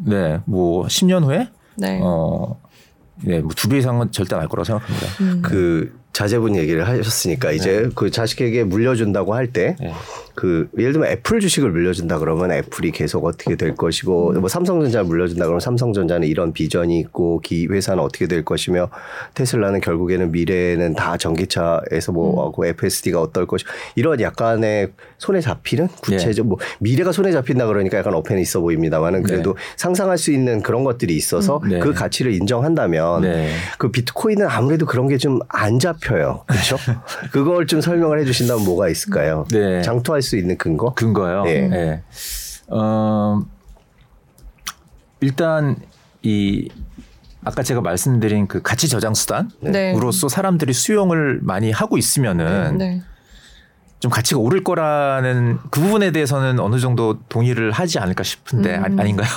네, 0.04 0.40
뭐 0.46 0.86
10년 0.86 1.24
후에 1.24 1.48
네. 1.76 2.00
어, 2.02 2.60
네, 3.22 3.40
뭐 3.40 3.52
두 3.52 3.68
배 3.68 3.78
이상은 3.78 4.10
절대 4.12 4.36
날 4.36 4.48
거라고 4.48 4.64
생각합니다. 4.64 5.06
음. 5.22 5.42
그 5.42 5.99
자제분 6.12 6.56
얘기를 6.56 6.86
하셨으니까 6.88 7.52
이제 7.52 7.82
네. 7.82 7.88
그 7.94 8.10
자식에게 8.10 8.64
물려준다고 8.64 9.34
할 9.34 9.46
때그 9.48 10.68
네. 10.72 10.82
예를 10.82 10.92
들면 10.92 11.10
애플 11.10 11.40
주식을 11.40 11.70
물려준다 11.70 12.18
그러면 12.18 12.50
애플이 12.50 12.90
계속 12.90 13.24
어떻게 13.24 13.54
될 13.56 13.74
것이고 13.74 14.32
뭐 14.32 14.48
삼성전자 14.48 15.02
물려준다 15.02 15.44
그러면 15.44 15.60
삼성전자는 15.60 16.26
이런 16.26 16.52
비전이 16.52 16.98
있고 17.00 17.40
기 17.40 17.66
회사는 17.66 18.02
어떻게 18.02 18.26
될 18.26 18.44
것이며 18.44 18.90
테슬라는 19.34 19.80
결국에는 19.80 20.32
미래에는 20.32 20.94
다 20.94 21.16
전기차에서 21.16 22.12
뭐 22.12 22.34
음. 22.34 22.46
하고 22.46 22.66
FSD가 22.66 23.20
어떨 23.20 23.46
것이 23.46 23.64
이런 23.94 24.20
약간의 24.20 24.90
손에 25.18 25.40
잡히는 25.40 25.88
구체적 26.00 26.46
네. 26.46 26.48
뭐 26.48 26.58
미래가 26.80 27.12
손에 27.12 27.30
잡힌다 27.30 27.66
그러니까 27.66 27.98
약간 27.98 28.14
어펜이 28.14 28.42
있어 28.42 28.60
보입니다만은 28.60 29.22
그래도 29.22 29.54
네. 29.54 29.60
상상할 29.76 30.18
수 30.18 30.32
있는 30.32 30.62
그런 30.62 30.82
것들이 30.82 31.14
있어서 31.14 31.60
음. 31.64 31.68
네. 31.68 31.78
그 31.78 31.92
가치를 31.92 32.32
인정한다면 32.34 33.22
네. 33.22 33.52
그 33.78 33.90
비트코인은 33.90 34.48
아무래도 34.48 34.86
그런 34.86 35.06
게 35.06 35.16
좀 35.20 35.38
안 35.48 35.78
잡 35.78 35.99
혀요. 36.02 36.44
그렇죠? 36.46 36.76
그걸 37.30 37.66
좀 37.66 37.80
설명을 37.80 38.20
해 38.20 38.24
주신다면 38.24 38.64
뭐가 38.64 38.88
있을까요? 38.88 39.46
네. 39.50 39.82
장투할 39.82 40.22
수 40.22 40.36
있는 40.36 40.56
근거? 40.56 40.94
근거요. 40.94 41.44
네. 41.44 41.68
네. 41.68 42.02
어, 42.68 43.40
일단 45.20 45.76
이 46.22 46.68
아까 47.44 47.62
제가 47.62 47.80
말씀드린 47.80 48.46
그 48.46 48.60
가치 48.62 48.88
저장 48.88 49.14
수단으로서 49.14 50.28
사람들이 50.28 50.72
수용을 50.72 51.40
많이 51.42 51.70
하고 51.70 51.96
있으면은 51.96 52.78
네. 52.78 53.02
좀 53.98 54.10
가치가 54.10 54.40
오를 54.40 54.64
거라는 54.64 55.58
그 55.70 55.80
부분에 55.80 56.10
대해서는 56.10 56.58
어느 56.58 56.78
정도 56.78 57.18
동의를 57.28 57.70
하지 57.70 57.98
않을까 57.98 58.22
싶은데 58.22 58.76
음. 58.76 58.98
아, 58.98 59.02
닌가요 59.04 59.28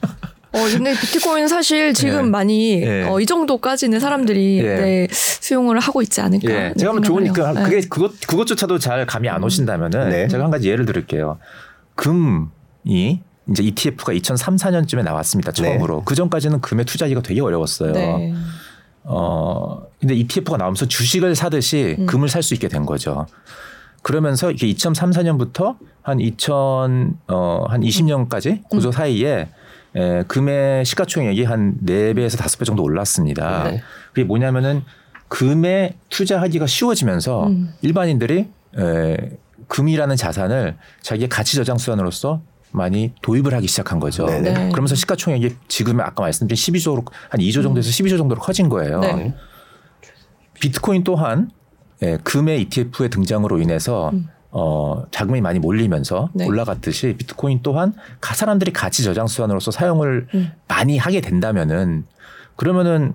어, 0.56 0.68
근데 0.72 0.92
비트코인 0.98 1.48
사실 1.48 1.92
지금 1.92 2.24
네. 2.24 2.30
많이 2.30 2.80
네. 2.80 3.02
어, 3.08 3.20
이 3.20 3.26
정도까지는 3.26 4.00
사람들이 4.00 4.62
네. 4.62 4.76
네, 4.76 5.08
수용을 5.10 5.78
하고 5.80 6.00
있지 6.02 6.20
않을까. 6.20 6.48
네. 6.48 6.72
제가 6.78 6.92
한번 6.92 7.02
좋으니까 7.02 7.52
네. 7.52 7.62
그게 7.62 7.80
그것 7.88 8.18
그것조차도 8.26 8.78
잘 8.78 9.04
감이 9.06 9.28
안 9.28 9.44
오신다면은 9.44 10.08
네. 10.08 10.28
제가 10.28 10.44
한 10.44 10.50
가지 10.50 10.70
예를 10.70 10.86
들을게요. 10.86 11.38
금이 11.94 13.20
이제 13.50 13.62
ETF가 13.62 14.12
2003, 14.12 14.56
4년쯤에 14.56 15.02
나왔습니다. 15.04 15.52
처음으로. 15.52 16.02
그 16.04 16.14
전까지는 16.14 16.60
금에 16.60 16.84
투자하기가 16.84 17.20
되게 17.22 17.40
어려웠어요. 17.40 17.92
어, 19.04 19.82
근데 20.00 20.14
ETF가 20.14 20.56
나오면서 20.56 20.86
주식을 20.86 21.34
사듯이 21.36 21.96
음. 21.98 22.06
금을 22.06 22.28
살 22.28 22.42
수 22.42 22.54
있게 22.54 22.68
된 22.68 22.84
거죠. 22.86 23.26
그러면서 24.02 24.50
이게 24.50 24.66
2003, 24.68 25.10
4년부터 25.10 25.76
한 26.02 26.20
2000, 26.20 27.18
어, 27.28 27.64
한 27.68 27.80
20년까지 27.82 28.62
고조 28.68 28.88
음. 28.88 28.92
사이에 28.92 29.48
에, 29.96 30.22
금의 30.24 30.84
시가총액이 30.84 31.44
한 31.44 31.76
4배에서 31.84 32.36
5배 32.38 32.64
정도 32.64 32.82
올랐습니다. 32.82 33.70
네. 33.70 33.82
그게 34.08 34.24
뭐냐면은 34.24 34.82
금에 35.28 35.96
투자하기가 36.10 36.66
쉬워지면서 36.66 37.46
음. 37.46 37.72
일반인들이 37.82 38.48
에, 38.78 39.16
금이라는 39.68 40.16
자산을 40.16 40.76
자기의 41.00 41.28
가치 41.28 41.56
저장 41.56 41.78
수단으로서 41.78 42.42
많이 42.72 43.12
도입을 43.22 43.54
하기 43.54 43.66
시작한 43.66 43.98
거죠. 43.98 44.26
네. 44.26 44.40
네. 44.40 44.52
그러면서 44.70 44.94
시가총액이 44.94 45.56
지금 45.66 46.00
아까 46.00 46.22
말씀드린 46.22 46.56
12조로 46.56 47.10
한 47.30 47.40
2조 47.40 47.62
정도에서 47.62 47.88
음. 47.88 47.90
12조 47.90 48.18
정도로 48.18 48.40
커진 48.40 48.68
거예요. 48.68 49.00
네. 49.00 49.34
비트코인 50.54 51.04
또한 51.04 51.50
예, 52.02 52.18
금의 52.22 52.62
ETF의 52.62 53.08
등장으로 53.08 53.58
인해서 53.60 54.10
음. 54.12 54.28
어, 54.58 55.04
자금이 55.10 55.42
많이 55.42 55.58
몰리면서 55.58 56.30
네. 56.32 56.46
올라갔듯이 56.46 57.14
비트코인 57.18 57.60
또한 57.62 57.92
사람들이 58.22 58.72
가치 58.72 59.04
저장 59.04 59.26
수단으로서 59.26 59.70
사용을 59.70 60.28
음. 60.32 60.50
많이 60.66 60.96
하게 60.96 61.20
된다면은 61.20 62.06
그러면은 62.56 63.12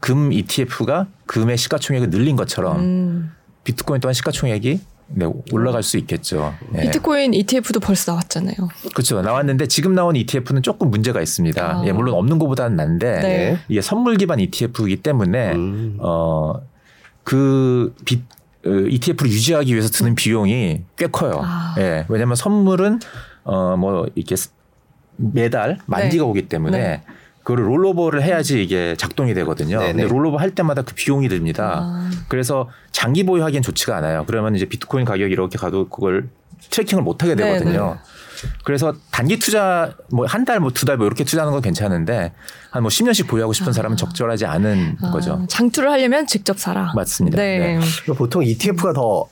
금 0.00 0.30
ETF가 0.30 1.06
금의 1.24 1.56
시가총액을 1.56 2.10
늘린 2.10 2.36
것처럼 2.36 2.78
음. 2.78 3.32
비트코인 3.64 4.02
또한 4.02 4.12
시가총액이 4.12 4.80
네, 5.10 5.26
올라갈 5.50 5.82
수 5.82 5.96
있겠죠. 5.96 6.54
네. 6.74 6.82
비트코인 6.82 7.32
ETF도 7.32 7.80
벌써 7.80 8.12
나왔잖아요. 8.12 8.54
그렇죠. 8.92 9.22
나왔는데 9.22 9.66
지금 9.68 9.94
나온 9.94 10.14
ETF는 10.14 10.62
조금 10.62 10.90
문제가 10.90 11.22
있습니다. 11.22 11.80
아. 11.80 11.86
예, 11.86 11.92
물론 11.92 12.16
없는 12.16 12.38
것보다는 12.38 12.76
난데 12.76 13.20
네. 13.20 13.58
이게 13.70 13.80
선물 13.80 14.18
기반 14.18 14.40
ETF이기 14.40 14.96
때문에 14.96 15.54
음. 15.54 15.96
어그 16.00 17.94
비, 18.04 18.16
어, 18.16 18.37
ETF를 18.64 19.30
유지하기 19.30 19.72
위해서 19.72 19.88
드는 19.88 20.14
비용이 20.14 20.82
꽤 20.96 21.06
커요. 21.06 21.40
아. 21.42 21.74
예. 21.78 22.04
왜냐하면 22.08 22.36
선물은 22.36 23.00
어 23.44 23.76
뭐 23.76 24.06
이렇게 24.14 24.34
매달 25.16 25.78
만기가 25.86 26.22
네. 26.24 26.30
오기 26.30 26.48
때문에 26.48 26.78
네. 26.78 27.02
그거를 27.42 27.66
rollover를 27.66 28.22
해야지 28.22 28.62
이게 28.62 28.94
작동이 28.96 29.32
되거든요. 29.34 29.78
네네. 29.78 29.92
근데 29.92 30.08
rollover 30.08 30.36
할 30.36 30.50
때마다 30.54 30.82
그 30.82 30.94
비용이 30.94 31.28
듭니다. 31.28 31.80
아. 31.82 32.10
그래서 32.28 32.68
장기 32.92 33.24
보유하기엔 33.24 33.62
좋지가 33.62 33.96
않아요. 33.96 34.24
그러면 34.26 34.54
이제 34.54 34.66
비트코인 34.66 35.06
가격이 35.06 35.32
이렇게 35.32 35.56
가도 35.56 35.88
그걸 35.88 36.28
tracking을 36.70 37.02
못 37.02 37.22
하게 37.22 37.36
되거든요. 37.36 37.70
네네. 37.86 37.94
그래서 38.64 38.94
단기 39.10 39.38
투자 39.38 39.94
뭐 40.10 40.26
한 40.26 40.44
달 40.44 40.58
뭐 40.60 40.70
두 40.70 40.84
달 40.86 40.96
뭐 40.96 41.06
이렇게 41.06 41.24
투자하는 41.24 41.52
건 41.52 41.62
괜찮은데 41.62 42.32
한 42.70 42.82
뭐 42.82 42.88
10년씩 42.90 43.26
보유하고 43.28 43.52
싶은 43.52 43.70
아. 43.70 43.72
사람은 43.72 43.96
적절하지 43.96 44.46
않은 44.46 44.96
아. 45.02 45.10
거죠. 45.10 45.44
장투를 45.48 45.90
하려면 45.90 46.26
직접 46.26 46.58
사라. 46.58 46.92
맞습니다. 46.94 47.36
네. 47.36 47.78
네. 47.78 47.80
보통 48.16 48.42
ETF가 48.44 48.92
더 48.92 49.26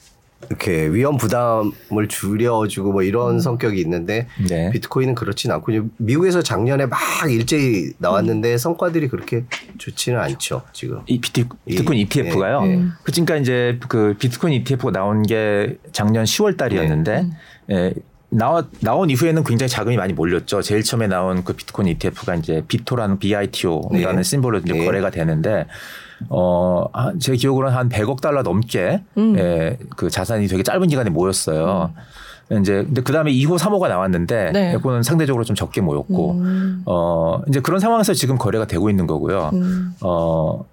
이렇게 0.49 0.87
위험 0.89 1.17
부담을 1.17 2.09
줄여주고 2.09 2.93
뭐 2.93 3.03
이런 3.03 3.37
음. 3.37 3.41
성격이 3.41 3.81
있는데 3.81 4.29
네. 4.49 4.71
비트코인은 4.71 5.15
그렇진 5.15 5.51
않고 5.51 5.73
미국에서 5.97 6.43
작년에 6.43 6.87
막 6.87 6.99
일제히 7.29 7.93
나왔는데 7.99 8.53
음. 8.53 8.59
성과들이 8.59 9.09
그렇게 9.09 9.45
좋지는 9.79 10.21
않죠 10.21 10.63
지금. 10.73 11.01
이 11.07 11.21
비트, 11.21 11.47
비트코인 11.67 12.01
ETF가요. 12.01 12.61
네. 12.63 12.75
음. 12.77 12.93
그러니까 13.03 13.37
이제 13.37 13.79
그 13.89 14.15
비트코인 14.19 14.55
ETF가 14.61 14.91
나온 14.93 15.23
게 15.23 15.79
작년 15.93 16.25
10월 16.25 16.57
달이었는데 16.57 17.27
네. 17.69 17.75
예, 17.75 17.95
나와, 18.29 18.65
나온 18.81 19.09
이후에는 19.11 19.45
굉장히 19.45 19.69
자금이 19.69 19.97
많이 19.97 20.13
몰렸죠. 20.13 20.63
제일 20.63 20.83
처음에 20.83 21.07
나온 21.07 21.45
그 21.45 21.53
비트코인 21.53 21.89
ETF가 21.89 22.35
이제 22.35 22.63
비토라는 22.67 23.19
BITO라는 23.19 24.17
네. 24.17 24.23
심볼로 24.23 24.59
이제 24.59 24.73
네. 24.73 24.85
거래가 24.85 25.11
되는데 25.11 25.67
어, 26.29 26.87
제 27.21 27.37
기억으로는 27.37 27.77
한 27.77 27.89
100억 27.89 28.21
달러 28.21 28.43
넘게 28.43 29.03
음. 29.17 29.39
예, 29.39 29.79
그 29.97 30.11
자산이 30.11 30.49
되게 30.49 30.63
짧은 30.63 30.89
기간에 30.89 31.11
모였어요. 31.11 31.93
음. 32.53 32.61
이제 32.61 32.85
근데 32.85 33.03
그 33.03 33.13
다음에 33.13 33.33
2호, 33.33 33.59
3호가 33.59 33.89
나왔는데 33.89 34.53
네. 34.53 34.73
그거는 34.75 35.03
상대적으로 35.03 35.45
좀 35.45 35.57
적게 35.57 35.81
모였고 35.81 36.33
음. 36.33 36.83
어 36.87 37.43
이제 37.49 37.61
그런 37.61 37.81
상황에서 37.81 38.15
지금 38.15 38.39
거래가 38.39 38.67
되고 38.67 38.89
있는 38.89 39.07
거고요. 39.07 39.51
음. 39.53 39.95
어 40.01 40.65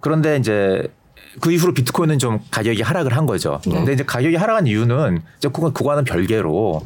그런데 0.00 0.36
이제 0.36 0.88
그 1.40 1.52
이후로 1.52 1.74
비트코인은 1.74 2.18
좀 2.18 2.40
가격이 2.50 2.82
하락을 2.82 3.16
한 3.16 3.26
거죠. 3.26 3.60
네. 3.66 3.72
근데 3.72 3.92
이제 3.92 4.04
가격이 4.04 4.36
하락한 4.36 4.66
이유는 4.66 5.22
이제 5.38 5.48
그건 5.48 5.72
그거와는 5.72 6.04
별개로 6.04 6.82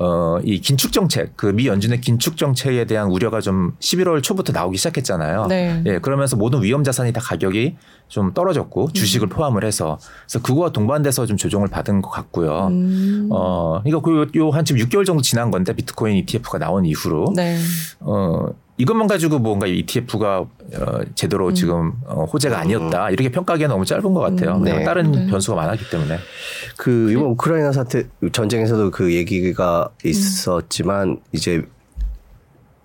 어, 0.00 0.38
이 0.44 0.60
긴축 0.60 0.92
정책, 0.92 1.36
그 1.36 1.46
미 1.46 1.66
연준의 1.66 2.00
긴축 2.00 2.36
정책에 2.36 2.84
대한 2.84 3.08
우려가 3.10 3.40
좀 3.40 3.72
11월 3.80 4.22
초부터 4.22 4.52
나오기 4.52 4.76
시작했잖아요. 4.76 5.46
네. 5.48 5.82
예, 5.86 5.98
그러면서 5.98 6.36
모든 6.36 6.62
위험 6.62 6.84
자산이 6.84 7.12
다 7.12 7.20
가격이 7.20 7.76
좀 8.06 8.32
떨어졌고 8.32 8.92
주식을 8.92 9.26
음. 9.26 9.30
포함을 9.30 9.64
해서 9.64 9.98
그래서 10.22 10.40
그거와 10.40 10.70
동반돼서 10.70 11.26
좀 11.26 11.36
조정을 11.36 11.66
받은 11.66 12.00
것 12.02 12.10
같고요. 12.10 12.68
음. 12.68 13.28
어, 13.32 13.80
그러니까 13.82 14.30
그요한 14.30 14.64
지금 14.64 14.80
6개월 14.82 15.04
정도 15.04 15.20
지난 15.20 15.50
건데 15.50 15.72
비트코인 15.72 16.16
ETF가 16.18 16.58
나온 16.58 16.84
이후로 16.84 17.32
네. 17.34 17.58
어, 17.98 18.46
이것만 18.78 19.08
가지고 19.08 19.40
뭔가 19.40 19.66
ETF가 19.66 20.38
어, 20.38 21.00
제대로 21.14 21.48
음. 21.48 21.54
지금 21.54 21.92
어, 22.06 22.24
호재가 22.24 22.58
아니었다 22.60 23.10
이렇게 23.10 23.28
평가하기에는 23.30 23.74
너무 23.74 23.84
짧은 23.84 24.14
것 24.14 24.20
같아요. 24.20 24.56
음. 24.56 24.64
네. 24.64 24.84
다른 24.84 25.10
네. 25.10 25.26
변수가 25.26 25.56
많았기 25.56 25.90
때문에. 25.90 26.18
그 26.76 27.10
이번 27.10 27.24
우크라이나 27.30 27.72
사태 27.72 28.04
전쟁에서도 28.32 28.90
그 28.92 29.12
얘기가 29.14 29.90
있었지만 30.04 31.08
음. 31.08 31.16
이제 31.32 31.66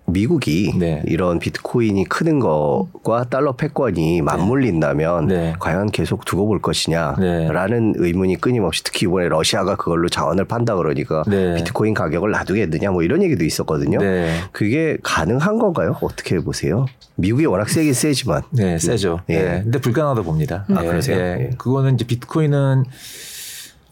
미국이 0.06 0.74
네. 0.78 1.02
이런 1.06 1.38
비트코인이 1.38 2.04
크는 2.04 2.38
것과 2.38 3.24
달러 3.24 3.52
패권이 3.52 4.22
맞물린다면 4.22 5.26
네. 5.26 5.54
과연 5.58 5.90
계속 5.90 6.24
두고 6.24 6.46
볼 6.46 6.60
것이냐라는 6.60 7.92
네. 7.92 7.98
의문이 7.98 8.36
끊임없이 8.36 8.84
특히 8.84 9.06
이번에 9.06 9.28
러시아가 9.28 9.76
그걸로 9.76 10.08
자원을 10.08 10.44
판다 10.44 10.76
그러니까 10.76 11.24
네. 11.26 11.54
비트코인 11.54 11.94
가격을 11.94 12.30
놔두겠느냐 12.30 12.90
뭐 12.90 13.02
이런 13.02 13.22
얘기도 13.22 13.44
있었거든요. 13.44 13.98
네. 13.98 14.40
그게 14.52 14.98
가능한 15.02 15.58
건가요? 15.58 15.96
어떻게 16.02 16.38
보세요? 16.38 16.86
미국이 17.16 17.46
워낙 17.46 17.70
세긴 17.70 17.94
세지만. 17.94 18.42
네, 18.50 18.78
세죠. 18.78 19.20
예. 19.28 19.38
네. 19.38 19.60
근데 19.62 19.80
불가능하다 19.80 20.22
봅니다. 20.22 20.64
아, 20.74 20.82
그러세요? 20.82 21.16
예. 21.16 21.50
그거는 21.56 21.94
이제 21.94 22.04
비트코인은 22.04 22.84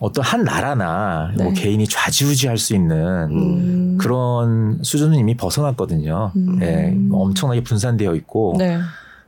어떤 0.03 0.25
한 0.25 0.43
나라나 0.43 1.29
뭐 1.29 1.37
네. 1.37 1.45
뭐 1.45 1.53
개인이 1.53 1.87
좌지우지할 1.87 2.59
수 2.59 2.75
있는 2.75 2.97
음. 3.31 3.99
그런 4.01 4.83
수준은 4.83 5.17
이미 5.17 5.37
벗어났거든요. 5.37 6.33
음. 6.35 6.59
네, 6.59 6.99
엄청나게 7.13 7.63
분산되어 7.63 8.17
있고 8.17 8.57
네. 8.59 8.81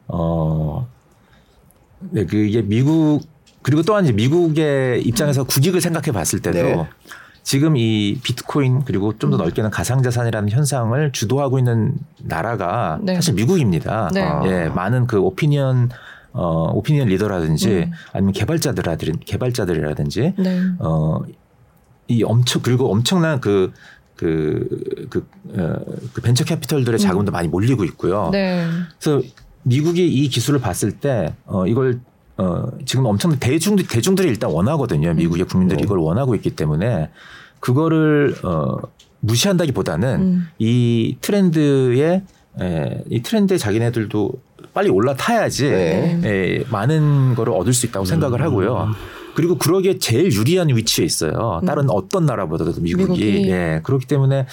어, 0.09 0.89
네, 2.11 2.27
그게 2.27 2.61
미국 2.62 3.22
그리고 3.62 3.83
또한 3.83 4.03
이제 4.03 4.12
미국의 4.12 5.03
입장에서 5.03 5.43
음. 5.43 5.47
국익을 5.47 5.81
생각해 5.81 6.11
봤을 6.11 6.41
때도 6.41 6.59
네. 6.59 6.89
지금 7.45 7.77
이 7.77 8.18
비트코인 8.25 8.85
그리고 8.85 9.16
좀 9.16 9.31
더 9.31 9.37
넓게는 9.37 9.70
가상자산이라는 9.70 10.51
현상을 10.51 11.12
주도하고 11.12 11.61
있는 11.61 11.95
나라가 12.18 12.99
네. 13.01 13.14
사실 13.14 13.35
미국입니다. 13.35 14.11
네. 14.12 14.29
예, 14.47 14.68
많은 14.70 15.07
그 15.07 15.20
오피니언 15.20 15.91
어, 16.35 16.72
오피니언 16.74 17.09
리더라든지 17.09 17.68
음. 17.68 17.93
아니면 18.12 18.32
개발자들이라든지 18.32 19.20
개발자들이라든지 19.24 20.35
네. 20.37 20.61
어, 20.80 21.20
이 22.09 22.22
엄청 22.24 22.61
그리고 22.61 22.91
엄청난 22.91 23.41
그 23.41 23.72
그, 24.16 24.68
그, 25.11 25.26
어, 25.59 25.76
그 26.12 26.20
벤처 26.20 26.45
캐피털들의 26.45 26.99
자금도 26.99 27.30
음. 27.30 27.32
많이 27.32 27.49
몰리고 27.49 27.85
있고요. 27.85 28.30
네. 28.30 28.66
그래서 29.01 29.26
미국이 29.64 30.07
이 30.07 30.28
기술을 30.28 30.61
봤을 30.61 30.93
때, 30.93 31.35
어, 31.47 31.66
이걸, 31.66 32.01
어, 32.37 32.68
지금 32.85 33.07
엄청 33.07 33.37
대중, 33.41 33.74
대중들이 33.76 34.28
일단 34.28 34.51
원하거든요. 34.51 35.14
미국의 35.14 35.47
국민들이 35.47 35.82
음. 35.82 35.85
이걸 35.85 35.99
원하고 35.99 36.35
있기 36.37 36.51
때문에 36.51 37.11
그거를, 37.59 38.37
어, 38.45 38.76
무시한다기 39.18 39.72
보다는 39.72 40.20
음. 40.20 40.49
이 40.59 41.16
트렌드에, 41.20 42.22
에, 42.61 43.05
이 43.11 43.22
트렌드에 43.22 43.59
자기네들도 43.59 44.32
빨리 44.75 44.91
올라타야지 44.91 45.70
네. 45.70 46.20
에, 46.25 46.64
많은 46.70 47.35
거를 47.37 47.53
얻을 47.55 47.72
수 47.72 47.87
있다고 47.87 48.05
생각을 48.05 48.41
음. 48.41 48.45
하고요. 48.47 48.89
그리고 49.35 49.57
그러기에 49.57 49.99
제일 49.99 50.33
유리한 50.33 50.68
위치에 50.68 51.05
있어요. 51.05 51.61
음. 51.62 51.66
다른 51.66 51.85
음. 51.85 51.91
어떤 51.91 52.27
나라보다도 52.27 52.81
미국이. 52.81 53.25
미국이. 53.25 53.51
예. 53.51 53.81
그렇기 53.83 54.07
때문에 54.07 54.47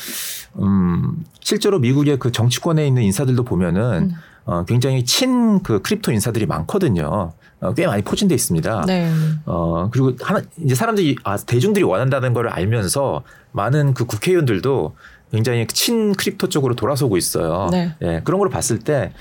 음 0.59 1.24
실제로 1.39 1.80
미국의 1.80 2.17
그 2.19 2.32
정치권에 2.32 2.86
있는 2.88 3.03
인사들도 3.03 3.43
보면은 3.43 4.11
음. 4.11 4.11
어 4.45 4.65
굉장히 4.65 5.05
친 5.05 5.59
그 5.63 5.82
crypto 5.82 6.11
인사들이 6.11 6.45
많거든요. 6.45 7.34
어, 7.59 7.74
꽤 7.76 7.86
많이 7.86 8.01
포진돼 8.01 8.34
있습니다. 8.34 8.86
네. 8.88 9.11
어 9.45 9.89
그리고 9.91 10.13
하나 10.22 10.41
이제 10.63 10.74
사람들이 10.74 11.15
아 11.24 11.38
대중들이 11.38 11.84
원한다는 11.84 12.34
걸 12.34 12.47
알면서 12.49 13.22
많은 13.51 13.93
그 13.93 14.05
국회의원들도 14.05 14.95
굉장히 15.32 15.67
친 15.67 16.13
crypto 16.13 16.49
쪽으로 16.49 16.76
돌아서고 16.76 17.17
있어요. 17.17 17.69
네. 17.72 17.95
예. 18.01 18.22
그런 18.24 18.39
걸 18.39 18.49
봤을 18.49 18.80
때 18.80 19.13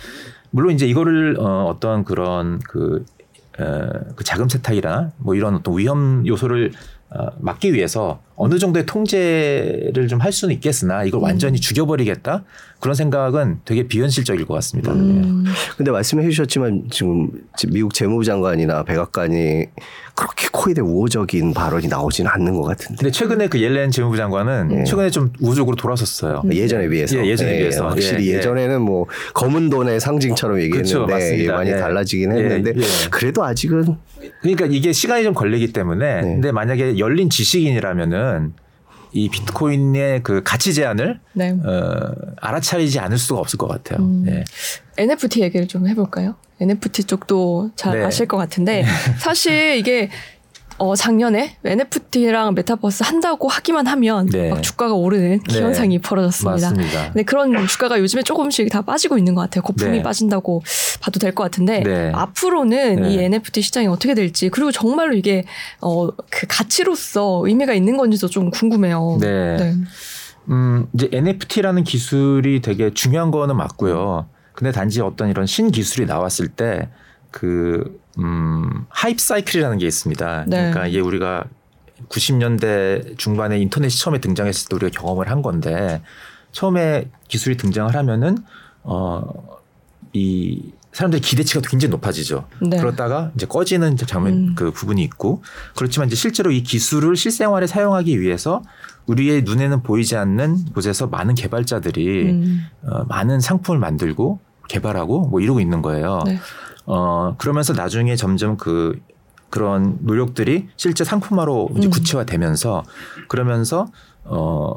물론 0.51 0.73
이제 0.73 0.87
이거를 0.87 1.37
어 1.39 1.67
어떤 1.67 2.05
그런 2.05 2.59
그그 2.61 4.25
자금 4.25 4.49
세탁이나 4.49 5.13
뭐 5.19 5.35
이런 5.35 5.57
어떤 5.57 5.77
위험 5.79 6.27
요소를 6.27 6.73
어, 7.11 7.27
막기 7.41 7.73
위해서 7.75 8.21
어느 8.41 8.59
정도의 8.59 8.87
통제를 8.87 10.09
좀 10.09 10.21
할 10.21 10.33
수는 10.33 10.55
있겠으나 10.55 11.05
이걸 11.05 11.21
완전히 11.21 11.59
음. 11.59 11.61
죽여버리겠다 11.61 12.45
그런 12.81 12.95
생각은 12.95 13.61
되게 13.65 13.87
비현실적일 13.87 14.47
것 14.47 14.55
같습니다. 14.55 14.93
음. 14.93 15.45
네. 15.45 15.51
근데 15.77 15.91
말씀해 15.91 16.29
주셨지만 16.29 16.85
지금 16.91 17.31
미국 17.69 17.93
재무부 17.95 18.25
장관이나 18.25 18.83
백악관이 18.85 19.67
그렇게 20.15 20.49
코이대 20.53 20.81
우호적인 20.83 21.55
발언이 21.55 21.89
나오지는 21.89 22.31
않는 22.31 22.55
것 22.55 22.63
같은데. 22.63 22.97
근데 23.01 23.11
최근에 23.11 23.49
그 23.49 23.61
옐렌 23.61 23.91
재무부 23.91 24.17
장관은 24.17 24.69
네. 24.69 24.85
최근에 24.85 25.11
좀 25.11 25.33
우호적으로 25.41 25.77
돌아섰어요. 25.77 26.43
음. 26.45 26.53
예전에 26.53 26.89
비해서. 26.89 27.17
예, 27.27 27.37
전에 27.37 27.53
네, 27.53 27.59
비해서. 27.59 27.89
확실히 27.89 28.29
예, 28.33 28.41
전에는 28.41 28.81
뭐 28.83 29.07
검은 29.35 29.71
돈의 29.71 30.01
상징처럼 30.01 30.61
얘기했는데 30.61 30.93
그렇죠, 30.95 31.53
많이 31.53 31.71
예. 31.71 31.77
달라지긴 31.77 32.33
했는데 32.33 32.73
예, 32.77 32.81
예. 32.81 32.85
그래도 33.11 33.45
아직은 33.45 33.97
그러니까 34.43 34.67
이게 34.67 34.93
시간이 34.93 35.25
좀 35.25 35.33
걸리기 35.35 35.73
때문에 35.73 36.17
네. 36.17 36.23
근데 36.23 36.53
만약에 36.53 36.99
열린 36.99 37.31
지식인이라면은 37.31 38.30
이 39.13 39.29
비트코인의 39.29 40.23
그 40.23 40.43
가치 40.45 40.73
제한을 40.73 41.21
네. 41.33 41.51
어, 41.51 42.15
알아차리지 42.41 42.99
않을 43.01 43.19
수가 43.19 43.41
없을 43.41 43.59
것 43.59 43.67
같아요. 43.67 43.99
음. 43.99 44.23
네. 44.25 44.45
NFT 44.99 45.43
얘기를 45.43 45.67
좀 45.67 45.89
해볼까요? 45.89 46.37
NFT 46.61 47.05
쪽도 47.05 47.71
잘 47.75 47.99
네. 47.99 48.05
아실 48.05 48.29
것 48.29 48.37
같은데 48.37 48.83
네. 48.83 48.87
사실 49.19 49.77
이게 49.77 50.11
어, 50.81 50.97
작년에 50.97 51.57
NFT랑 51.63 52.55
메타버스 52.55 53.03
한다고 53.03 53.49
하기만 53.49 53.87
하면 53.87 54.27
네. 54.27 54.49
막 54.49 54.63
주가가 54.63 54.95
오르는 54.95 55.41
네. 55.41 55.45
기현상이 55.47 55.99
네. 55.99 56.03
벌어졌습니다. 56.03 56.71
맞습니다. 56.71 57.13
근 57.13 57.25
그런 57.27 57.67
주가가 57.67 58.01
요즘에 58.01 58.23
조금씩 58.23 58.71
다 58.71 58.81
빠지고 58.81 59.19
있는 59.19 59.35
것 59.35 59.43
같아요. 59.43 59.63
거품이 59.63 59.99
네. 59.99 60.03
빠진다고 60.03 60.63
봐도 61.03 61.19
될 61.21 61.31
것 61.35 61.45
같은데 61.45 61.81
네. 61.81 62.11
앞으로는 62.15 63.11
이 63.11 63.19
NFT 63.19 63.61
시장이 63.63 63.87
어떻게 63.89 64.15
될지 64.15 64.49
그리고 64.49 64.73
정말로 64.73 65.15
이게 65.15 65.45
어, 65.83 66.09
그 66.09 66.47
가치로서 66.49 67.43
의미가 67.45 67.75
있는 67.75 67.97
건지도 67.99 68.29
좀 68.29 68.51
궁금해요. 68.51 69.19
네. 69.21 69.75
음, 70.49 70.87
이제 70.95 71.09
NFT라는 71.13 71.85
기술이 71.85 72.63
되게 72.63 72.93
중요한 72.93 73.31
거는 73.31 73.55
맞고요. 73.57 74.27
근데 74.55 74.73
단지 74.73 75.01
어떤 75.03 75.29
이런 75.29 75.47
신기술이 75.47 76.07
나왔을 76.07 76.49
때 76.49 76.89
그, 77.31 78.01
음, 78.19 78.87
하이프 78.89 79.23
사이클이라는 79.23 79.79
게 79.79 79.87
있습니다. 79.87 80.45
네. 80.47 80.57
그러니까 80.57 80.87
이게 80.87 81.01
우리가 81.01 81.45
90년대 82.09 83.19
중반에 83.19 83.59
인터넷이 83.59 83.97
처음에 83.97 84.21
등장했을 84.21 84.69
때 84.69 84.77
우리가 84.77 85.01
경험을 85.01 85.31
한 85.31 85.43
건데 85.43 86.03
처음에 86.53 87.11
기술이 87.29 87.57
등장을 87.57 87.95
하면은 87.95 88.39
어, 88.83 89.61
이 90.13 90.73
사람들의 90.93 91.21
기대치가 91.21 91.61
굉장히 91.61 91.91
높아지죠. 91.91 92.47
네. 92.61 92.79
그러다가 92.79 93.31
이제 93.37 93.47
꺼지는 93.47 93.97
장면 93.97 94.33
음. 94.33 94.55
그 94.57 94.73
부분이 94.73 95.03
있고 95.05 95.43
그렇지만 95.77 96.09
이제 96.09 96.17
실제로 96.17 96.51
이 96.51 96.63
기술을 96.63 97.15
실생활에 97.15 97.67
사용하기 97.69 98.21
위해서 98.21 98.63
우리의 99.07 99.43
눈에는 99.43 99.83
보이지 99.83 100.17
않는 100.17 100.73
곳에서 100.73 101.07
많은 101.07 101.35
개발자들이 101.35 102.31
음. 102.31 102.67
어, 102.83 103.05
많은 103.05 103.41
상품을 103.41 103.79
만들고 103.79 104.41
개발하고 104.69 105.29
뭐 105.29 105.41
이러고 105.41 105.61
있는 105.61 105.81
거예요. 105.83 106.23
네. 106.27 106.39
어 106.93 107.37
그러면서 107.39 107.73
나중에 107.73 108.17
점점 108.17 108.57
그 108.57 109.01
그런 109.49 109.99
노력들이 110.01 110.69
실제 110.77 111.05
상품화로 111.05 111.71
이제 111.77 111.87
음. 111.87 111.91
구체화되면서 111.91 112.83
그러면서 113.29 113.87
어 114.25 114.75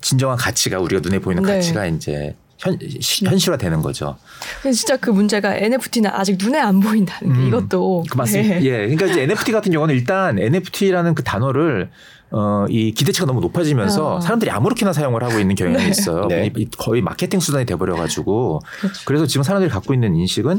진정한 0.00 0.36
가치가 0.36 0.80
우리가 0.80 1.00
눈에 1.02 1.20
보이는 1.20 1.42
네. 1.44 1.54
가치가 1.54 1.86
이제 1.86 2.36
현, 2.58 2.78
현실화되는 3.24 3.80
거죠. 3.80 4.16
진짜 4.62 4.96
그 4.96 5.10
문제가 5.10 5.54
NFT는 5.56 6.10
아직 6.10 6.36
눈에 6.40 6.58
안 6.58 6.80
보인다는 6.80 7.32
게 7.32 7.40
음, 7.40 7.48
이것도. 7.48 8.04
그 8.10 8.16
맞습니다. 8.16 8.56
네. 8.56 8.64
예. 8.64 8.70
그러니까 8.88 9.06
이제 9.06 9.22
NFT 9.22 9.52
같은 9.52 9.70
경우는 9.72 9.94
일단 9.94 10.38
NFT라는 10.38 11.14
그 11.14 11.22
단어를 11.22 11.90
어, 12.30 12.66
이 12.68 12.92
기대치가 12.92 13.26
너무 13.26 13.40
높아지면서 13.40 14.16
어. 14.16 14.20
사람들이 14.20 14.50
아무렇게나 14.50 14.92
사용을 14.92 15.22
하고 15.22 15.38
있는 15.38 15.54
경향이 15.54 15.84
네. 15.84 15.90
있어요. 15.90 16.26
네. 16.26 16.52
거의 16.76 17.00
마케팅 17.00 17.38
수단이 17.38 17.64
돼버려가지고. 17.64 18.60
그렇죠. 18.80 19.02
그래서 19.04 19.26
지금 19.26 19.44
사람들이 19.44 19.70
갖고 19.70 19.94
있는 19.94 20.16
인식은 20.16 20.58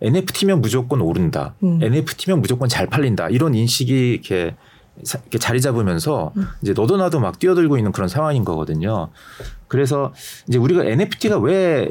NFT면 0.00 0.60
무조건 0.60 1.00
오른다. 1.00 1.54
음. 1.62 1.80
NFT면 1.82 2.40
무조건 2.40 2.68
잘 2.68 2.86
팔린다. 2.86 3.28
이런 3.28 3.54
인식이 3.54 4.12
이렇게 4.12 4.54
이렇게 5.02 5.38
자리 5.38 5.60
잡으면서 5.60 6.32
음. 6.36 6.46
이제 6.62 6.72
너도 6.72 6.96
나도 6.96 7.20
막 7.20 7.38
뛰어들고 7.38 7.76
있는 7.76 7.92
그런 7.92 8.08
상황인 8.08 8.44
거거든요. 8.44 9.08
그래서 9.68 10.12
이제 10.48 10.58
우리가 10.58 10.84
NFT가 10.84 11.38
왜 11.38 11.90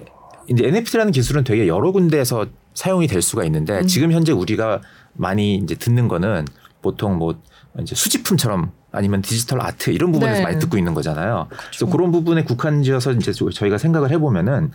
이제 0.50 0.66
NFT라는 0.66 1.12
기술은 1.12 1.44
되게 1.44 1.68
여러 1.68 1.92
군데에서 1.92 2.48
사용이 2.74 3.08
될 3.08 3.22
수가 3.22 3.44
있는데 3.46 3.80
음. 3.80 3.88
지금 3.88 4.12
현재 4.12 4.32
우리가 4.32 4.82
많이 5.14 5.56
이제 5.56 5.76
듣는 5.76 6.08
거는 6.08 6.46
보통 6.82 7.18
뭐 7.18 7.42
이제 7.82 7.96
수집품처럼 7.96 8.72
아니면 8.92 9.22
디지털 9.22 9.62
아트 9.62 9.90
이런 9.92 10.12
부분에서 10.12 10.40
네. 10.40 10.44
많이 10.44 10.60
듣고 10.60 10.78
있는 10.78 10.94
거잖아요. 10.94 11.48
그렇죠. 11.50 11.68
그래서 11.70 11.86
그런 11.88 12.12
부분에 12.12 12.44
국한지어서 12.44 13.14
이제 13.14 13.32
저희가 13.32 13.78
생각을 13.78 14.12
해보면은 14.12 14.72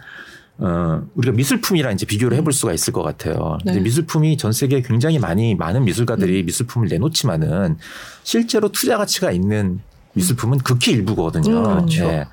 어, 0.65 1.03
우리가 1.17 1.35
미술품이랑 1.35 1.93
이제 1.93 2.07
비교를 2.07 2.37
해볼 2.39 2.53
수가 2.53 2.73
있을 2.73 2.93
것 2.93 3.03
같아요. 3.03 3.59
네. 3.65 3.81
미술품이 3.81 4.37
전 4.37 4.53
세계에 4.53 4.83
굉장히 4.83 5.19
많이 5.19 5.57
많은 5.57 5.85
미술가들이 5.85 6.43
음. 6.43 6.47
미술품을 6.47 6.89
내놓지만은 6.89 7.79
실제로 8.23 8.69
투자 8.69 8.97
가치가 8.97 9.33
있는 9.33 9.81
미술품은 10.15 10.59
극히 10.59 10.93
일부거든요. 10.93 11.59
음, 11.59 11.65
그렇죠. 11.65 12.07
네. 12.07 12.27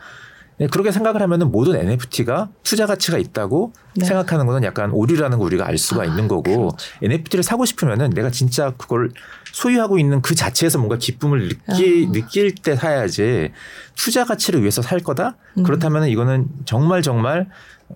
네, 0.59 0.67
그렇게 0.67 0.91
생각을 0.91 1.21
하면은 1.21 1.51
모든 1.51 1.75
NFT가 1.77 2.49
투자 2.63 2.85
가치가 2.85 3.17
있다고 3.17 3.71
네. 3.95 4.05
생각하는 4.05 4.45
것은 4.45 4.63
약간 4.63 4.91
오류라는 4.91 5.37
걸 5.39 5.47
우리가 5.47 5.65
알 5.65 5.77
수가 5.77 6.03
아, 6.03 6.05
있는 6.05 6.27
거고 6.27 6.43
그렇죠. 6.43 6.77
NFT를 7.01 7.43
사고 7.43 7.65
싶으면은 7.65 8.09
내가 8.11 8.29
진짜 8.29 8.73
그걸 8.77 9.09
소유하고 9.53 9.99
있는 9.99 10.21
그 10.21 10.35
자체에서 10.35 10.77
뭔가 10.77 10.97
기쁨을 10.97 11.47
느끼, 11.49 12.05
아. 12.07 12.11
느낄 12.11 12.53
때 12.55 12.75
사야지 12.75 13.51
투자 13.95 14.23
가치를 14.25 14.61
위해서 14.61 14.81
살 14.81 14.99
거다? 14.99 15.35
음. 15.57 15.63
그렇다면 15.63 16.07
이거는 16.07 16.47
정말 16.65 17.01
정말 17.01 17.47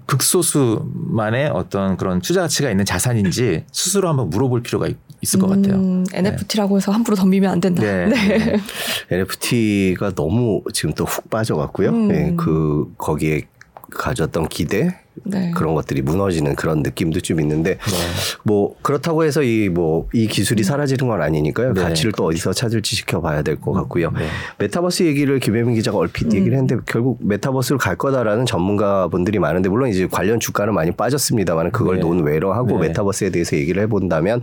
극소수만의 0.08 1.50
어떤 1.54 1.98
그런 1.98 2.20
투자 2.22 2.42
가치가 2.42 2.70
있는 2.72 2.84
자산인지 2.86 3.66
스스로 3.72 4.10
한번 4.10 4.30
물어볼 4.30 4.64
필요가 4.64 4.88
있, 4.88 4.98
을것 5.36 5.52
음, 5.52 5.62
같아요. 5.62 6.04
NFT라고 6.14 6.78
해서 6.78 6.92
함부로 6.92 7.16
덤비면 7.16 7.50
안 7.52 7.60
된다. 7.62 7.82
네. 7.84 8.08
네. 8.08 8.60
NFT가 9.12 10.12
너무 10.16 10.64
지금 10.74 10.94
또 10.94 11.06
훅 11.06 11.30
빠져갔고요. 11.30 11.90
음. 11.90 12.08
네, 12.08 12.34
그 12.36 12.92
거기에 12.98 13.44
가졌던 13.92 14.50
기대 14.50 15.00
네. 15.26 15.52
그런 15.56 15.76
것들이 15.76 16.02
무너지는 16.02 16.56
그런 16.56 16.82
느낌도 16.82 17.22
좀 17.22 17.40
있는데 17.40 17.72
네. 17.78 17.96
뭐 18.44 18.76
그렇다고 18.82 19.24
해서 19.24 19.44
이 19.44 19.70
뭐이 19.70 19.70
뭐 19.70 20.24
이 20.24 20.28
기술이 20.28 20.64
사라지는 20.64 21.08
건 21.10 21.22
아니니까요. 21.22 21.74
네. 21.74 21.82
가치를 21.82 22.12
또 22.14 22.26
어디서 22.26 22.54
찾을지 22.54 22.96
지켜봐야 22.96 23.42
될 23.42 23.58
것 23.60 23.72
같고요. 23.74 24.12
네. 24.12 24.26
메타버스 24.58 25.04
얘기를 25.04 25.40
김혜민 25.40 25.76
기자가 25.76 25.98
얼핏 25.98 26.26
음. 26.26 26.34
얘기를 26.34 26.54
했는데 26.58 26.78
결국 26.86 27.20
메타버스로 27.22 27.78
갈 27.78 27.96
거다라는 27.96 28.46
전문가분들이 28.46 29.40
많은데 29.40 29.70
물론 29.70 29.90
이제 29.90 30.08
관련 30.10 30.40
주가는 30.40 30.74
많이 30.74 30.92
빠졌습니다만 30.92 31.72
그걸 31.72 31.96
네. 31.98 32.02
논외로 32.02 32.54
하고 32.54 32.80
네. 32.80 32.88
메타버스에 32.88 33.30
대해서 33.30 33.56
얘기를 33.56 33.82
해본다면 33.84 34.42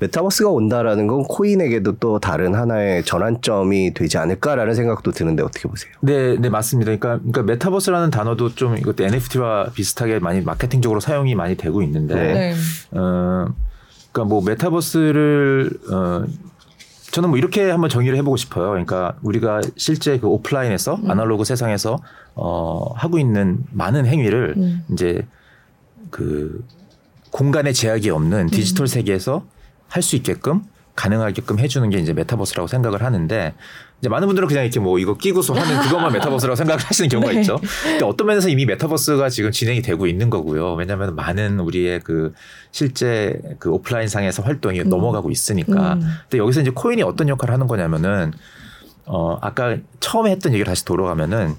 메타버스가 0.00 0.50
온다라는 0.50 1.06
건 1.06 1.22
코인에게도 1.24 1.96
또 1.98 2.18
다른 2.18 2.54
하나의 2.54 3.04
전환점이 3.04 3.94
되지 3.94 4.18
않을까라는 4.18 4.74
생각도 4.74 5.12
드는데 5.12 5.42
어떻게 5.42 5.68
보세요? 5.68 5.92
네, 6.00 6.36
네 6.38 6.48
맞습니다. 6.48 6.96
그러니까, 6.96 7.18
그러니까 7.18 7.42
메타버스라는 7.42 8.10
단어도 8.10 8.54
좀 8.54 8.76
이것도 8.76 9.04
NFT와 9.04 9.70
비슷하게 9.74 10.11
많이 10.20 10.40
마케팅적으로 10.40 11.00
사용이 11.00 11.34
많이 11.34 11.56
되고 11.56 11.82
있는데 11.82 12.14
네. 12.14 12.54
어, 12.92 13.46
그러니까 14.12 14.28
뭐 14.28 14.42
메타버스를 14.42 15.70
어 15.90 16.24
저는 17.10 17.28
뭐 17.28 17.38
이렇게 17.38 17.70
한번 17.70 17.90
정의를 17.90 18.16
해보고 18.18 18.36
싶어요. 18.36 18.70
그러니까 18.70 19.16
우리가 19.22 19.60
실제 19.76 20.18
그 20.18 20.26
오프라인에서 20.28 20.94
음. 20.94 21.10
아날로그 21.10 21.44
세상에서 21.44 21.98
어 22.34 22.92
하고 22.94 23.18
있는 23.18 23.58
많은 23.70 24.06
행위를 24.06 24.54
음. 24.56 24.84
이제 24.92 25.26
그 26.10 26.64
공간의 27.30 27.74
제약이 27.74 28.10
없는 28.10 28.46
디지털 28.48 28.84
음. 28.84 28.86
세계에서 28.86 29.44
할 29.88 30.02
수 30.02 30.16
있게끔 30.16 30.62
가능하게끔 30.96 31.58
해주는 31.58 31.88
게 31.90 31.98
이제 31.98 32.12
메타버스라고 32.12 32.66
생각을 32.66 33.02
하는데 33.02 33.54
이제 34.02 34.08
많은 34.08 34.26
분들은 34.26 34.48
그냥 34.48 34.64
이렇게 34.64 34.80
뭐 34.80 34.98
이거 34.98 35.16
끼고서 35.16 35.54
하는 35.54 35.80
그것만 35.80 36.10
메타버스라고 36.14 36.56
생각을 36.56 36.82
하시는 36.82 37.08
경우가 37.08 37.32
네. 37.32 37.40
있죠. 37.40 37.60
근데 37.84 38.04
어떤 38.04 38.26
면에서 38.26 38.48
이미 38.48 38.66
메타버스가 38.66 39.28
지금 39.28 39.52
진행이 39.52 39.80
되고 39.80 40.08
있는 40.08 40.28
거고요. 40.28 40.74
왜냐하면 40.74 41.14
많은 41.14 41.60
우리의 41.60 42.00
그 42.00 42.32
실제 42.72 43.40
그 43.60 43.70
오프라인 43.70 44.08
상에서 44.08 44.42
활동이 44.42 44.80
음. 44.80 44.88
넘어가고 44.88 45.30
있으니까. 45.30 45.94
음. 45.94 46.00
근데 46.22 46.38
여기서 46.38 46.62
이제 46.62 46.72
코인이 46.74 47.04
어떤 47.04 47.28
역할을 47.28 47.54
하는 47.54 47.68
거냐면은 47.68 48.32
어 49.06 49.38
아까 49.40 49.76
처음에 50.00 50.32
했던 50.32 50.52
얘기를 50.52 50.66
다시 50.66 50.84
돌아가면은 50.84 51.54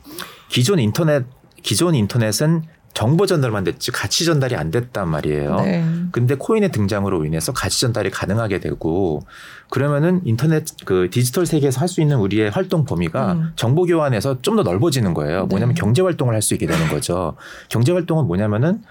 기존 0.49 0.79
인터넷 0.79 1.23
기존 1.61 1.95
인터넷은 1.95 2.63
정보 2.93 3.25
전달만 3.25 3.63
됐지 3.63 3.91
가치 3.91 4.23
전달이 4.23 4.55
안 4.55 4.69
됐단 4.69 5.07
말이에요. 5.07 5.55
네. 5.61 5.83
근데 6.11 6.35
코인의 6.35 6.71
등장으로 6.71 7.25
인해서 7.25 7.51
가치 7.51 7.81
전달이 7.81 8.11
가능하게 8.11 8.59
되고 8.59 9.23
그러면은 9.69 10.21
인터넷 10.25 10.63
그 10.85 11.09
디지털 11.11 11.45
세계에서 11.47 11.79
할 11.81 11.87
수 11.87 12.01
있는 12.01 12.17
우리의 12.17 12.51
활동 12.51 12.85
범위가 12.85 13.33
음. 13.33 13.51
정보 13.55 13.85
교환에서 13.85 14.41
좀 14.41 14.55
더 14.55 14.61
넓어지는 14.63 15.13
거예요. 15.15 15.41
네. 15.41 15.47
뭐냐면 15.47 15.73
경제 15.75 16.01
활동을 16.03 16.35
할 16.35 16.41
수 16.43 16.53
있게 16.53 16.67
되는 16.67 16.87
거죠. 16.89 17.35
경제 17.69 17.91
활동은 17.91 18.25
뭐냐면은 18.27 18.83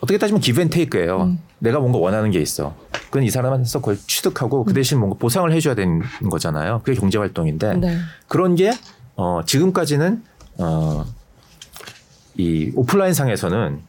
어떻게 0.00 0.18
따지면 0.18 0.40
기브앤 0.40 0.70
테이크예요. 0.70 1.22
음. 1.22 1.38
내가 1.58 1.80
뭔가 1.80 1.98
원하는 1.98 2.30
게 2.30 2.40
있어. 2.40 2.76
그건 3.06 3.22
이 3.24 3.30
사람한테서 3.30 3.80
그걸 3.80 3.96
취득하고 3.96 4.64
그 4.64 4.72
음. 4.72 4.74
대신 4.74 4.98
뭔가 4.98 5.16
보상을 5.18 5.50
해줘야 5.50 5.74
되는 5.74 6.02
거잖아요. 6.30 6.80
그게 6.84 6.98
경제 6.98 7.18
활동인데 7.18 7.74
네. 7.78 7.96
그런 8.28 8.54
게 8.54 8.72
어, 9.16 9.40
지금까지는 9.46 10.22
어, 10.58 11.04
이 12.36 12.72
오프라인 12.74 13.14
상에서는 13.14 13.80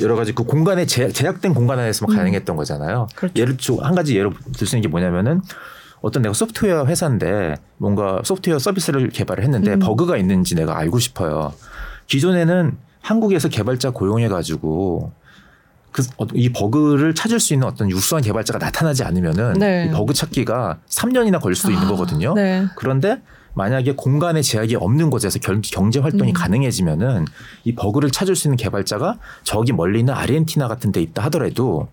여러 0.00 0.16
가지 0.16 0.32
그 0.34 0.44
공간에 0.44 0.86
제, 0.86 1.10
약 1.24 1.40
된 1.40 1.54
공간 1.54 1.78
안에서만 1.78 2.14
음. 2.14 2.16
가능했던 2.16 2.56
거잖아요. 2.56 3.06
그렇죠. 3.14 3.34
예를 3.36 3.56
들어 3.56 3.76
한 3.82 3.94
가지 3.94 4.16
예로 4.16 4.32
들 4.56 4.66
수 4.66 4.76
있는 4.76 4.82
게 4.82 4.88
뭐냐면은 4.88 5.40
어떤 6.00 6.22
내가 6.22 6.32
소프트웨어 6.32 6.86
회사인데 6.86 7.56
뭔가 7.76 8.20
소프트웨어 8.24 8.58
서비스를 8.58 9.08
개발을 9.10 9.42
했는데 9.44 9.74
음. 9.74 9.78
버그가 9.80 10.16
있는지 10.16 10.54
내가 10.54 10.78
알고 10.78 10.98
싶어요. 10.98 11.52
기존에는 12.06 12.76
한국에서 13.00 13.48
개발자 13.48 13.90
고용해 13.90 14.28
가지고 14.28 15.12
그, 15.92 16.02
이 16.34 16.50
버그를 16.52 17.14
찾을 17.14 17.40
수 17.40 17.54
있는 17.54 17.66
어떤 17.66 17.90
유수한 17.90 18.22
개발자가 18.22 18.58
나타나지 18.58 19.02
않으면은 19.04 19.54
네. 19.54 19.86
이 19.88 19.90
버그 19.92 20.12
찾기가 20.14 20.78
3년이나 20.88 21.40
걸릴 21.40 21.56
수도 21.56 21.70
아, 21.70 21.72
있는 21.72 21.88
거거든요. 21.88 22.34
네. 22.34 22.66
그런데 22.76 23.20
만약에 23.54 23.92
공간의 23.92 24.42
제약이 24.42 24.76
없는 24.76 25.10
곳에서 25.10 25.38
경제 25.40 26.00
활동이 26.00 26.30
음. 26.30 26.34
가능해지면은 26.34 27.24
이 27.64 27.74
버그를 27.74 28.10
찾을 28.10 28.36
수 28.36 28.48
있는 28.48 28.56
개발자가 28.56 29.18
저기 29.42 29.72
멀리 29.72 29.98
있는 30.00 30.14
아르헨티나 30.14 30.68
같은 30.68 30.92
데 30.92 31.00
있다 31.00 31.24
하더라도 31.24 31.88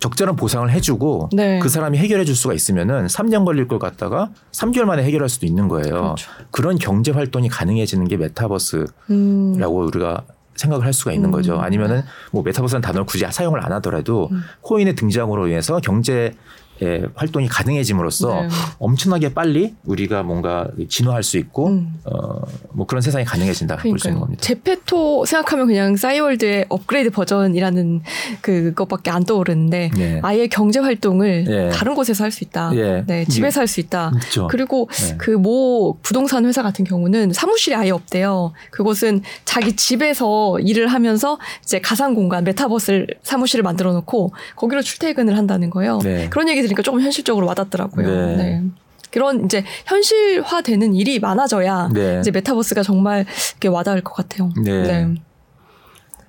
적절한 0.00 0.36
보상을 0.36 0.68
해주고 0.70 1.28
네. 1.32 1.58
그 1.60 1.68
사람이 1.68 1.98
해결해 1.98 2.24
줄 2.24 2.34
수가 2.34 2.54
있으면은 2.54 3.06
3년 3.06 3.44
걸릴 3.44 3.68
걸 3.68 3.78
갖다가 3.78 4.30
3개월 4.52 4.84
만에 4.84 5.04
해결할 5.04 5.28
수도 5.28 5.46
있는 5.46 5.68
거예요. 5.68 5.84
그렇죠. 5.84 6.30
그런 6.50 6.78
경제 6.78 7.12
활동이 7.12 7.48
가능해지는 7.48 8.08
게 8.08 8.16
메타버스라고 8.16 8.90
음. 9.10 9.62
우리가 9.62 10.24
생각을 10.56 10.84
할 10.84 10.92
수가 10.92 11.12
있는 11.12 11.28
음. 11.28 11.32
거죠. 11.32 11.58
아니면은 11.58 12.02
뭐 12.32 12.42
메타버스라는 12.42 12.82
단어를 12.82 13.06
굳이 13.06 13.26
사용을 13.30 13.64
안 13.64 13.72
하더라도 13.72 14.28
음. 14.32 14.42
코인의 14.62 14.94
등장으로 14.94 15.48
인해서 15.48 15.80
경제 15.82 16.34
예, 16.82 17.02
활동이 17.14 17.46
가능해짐으로써 17.48 18.42
네. 18.42 18.48
엄청나게 18.78 19.34
빨리 19.34 19.74
우리가 19.84 20.22
뭔가 20.22 20.68
진화할 20.88 21.22
수 21.22 21.36
있고 21.38 21.68
음. 21.68 21.94
어, 22.04 22.40
뭐 22.72 22.86
그런 22.86 23.02
세상이 23.02 23.24
가능해진다 23.24 23.76
볼 23.76 23.98
수 23.98 24.08
있는 24.08 24.20
겁니다. 24.20 24.40
제페토 24.42 25.24
생각하면 25.26 25.66
그냥 25.66 25.96
싸이월드의 25.96 26.66
업그레이드 26.68 27.10
버전이라는 27.10 28.02
그것밖에 28.40 29.10
안 29.10 29.24
떠오르는데 29.24 29.90
네. 29.94 30.20
아예 30.22 30.46
경제 30.46 30.80
활동을 30.80 31.44
네. 31.44 31.68
다른 31.70 31.94
곳에서 31.94 32.24
할 32.24 32.30
수 32.30 32.44
있다. 32.44 32.70
예. 32.76 33.04
네, 33.06 33.24
집에서 33.26 33.60
할 33.60 33.66
수 33.66 33.80
있다. 33.80 34.10
그렇죠. 34.10 34.48
그리고 34.48 34.88
네. 34.92 35.16
그모 35.18 35.98
부동산 36.02 36.44
회사 36.46 36.62
같은 36.62 36.84
경우는 36.84 37.32
사무실이 37.32 37.74
아예 37.76 37.90
없대요. 37.90 38.52
그곳은 38.70 39.22
자기 39.44 39.74
집에서 39.76 40.58
일을 40.60 40.86
하면서 40.88 41.38
이제 41.62 41.80
가상 41.80 42.14
공간 42.14 42.44
메타버스 42.44 43.06
사무실을 43.22 43.62
만들어 43.62 43.92
놓고 43.92 44.32
거기로 44.56 44.82
출퇴근을 44.82 45.36
한다는 45.36 45.70
거예요. 45.70 45.98
네. 46.02 46.28
그런 46.30 46.48
얘기 46.48 46.62
들 46.62 46.69
으니까 46.70 46.82
조금 46.82 47.00
현실적으로 47.00 47.46
와닿더라고요. 47.46 48.06
네. 48.06 48.36
네. 48.36 48.62
그런 49.10 49.44
이제 49.44 49.64
현실화되는 49.86 50.94
일이 50.94 51.18
많아져야 51.18 51.90
네. 51.92 52.20
이제 52.20 52.30
메타버스가 52.30 52.82
정말 52.82 53.26
이렇게 53.52 53.68
와닿을 53.68 54.02
것 54.02 54.14
같아요. 54.14 54.50
네. 54.62 54.82
네. 54.82 55.14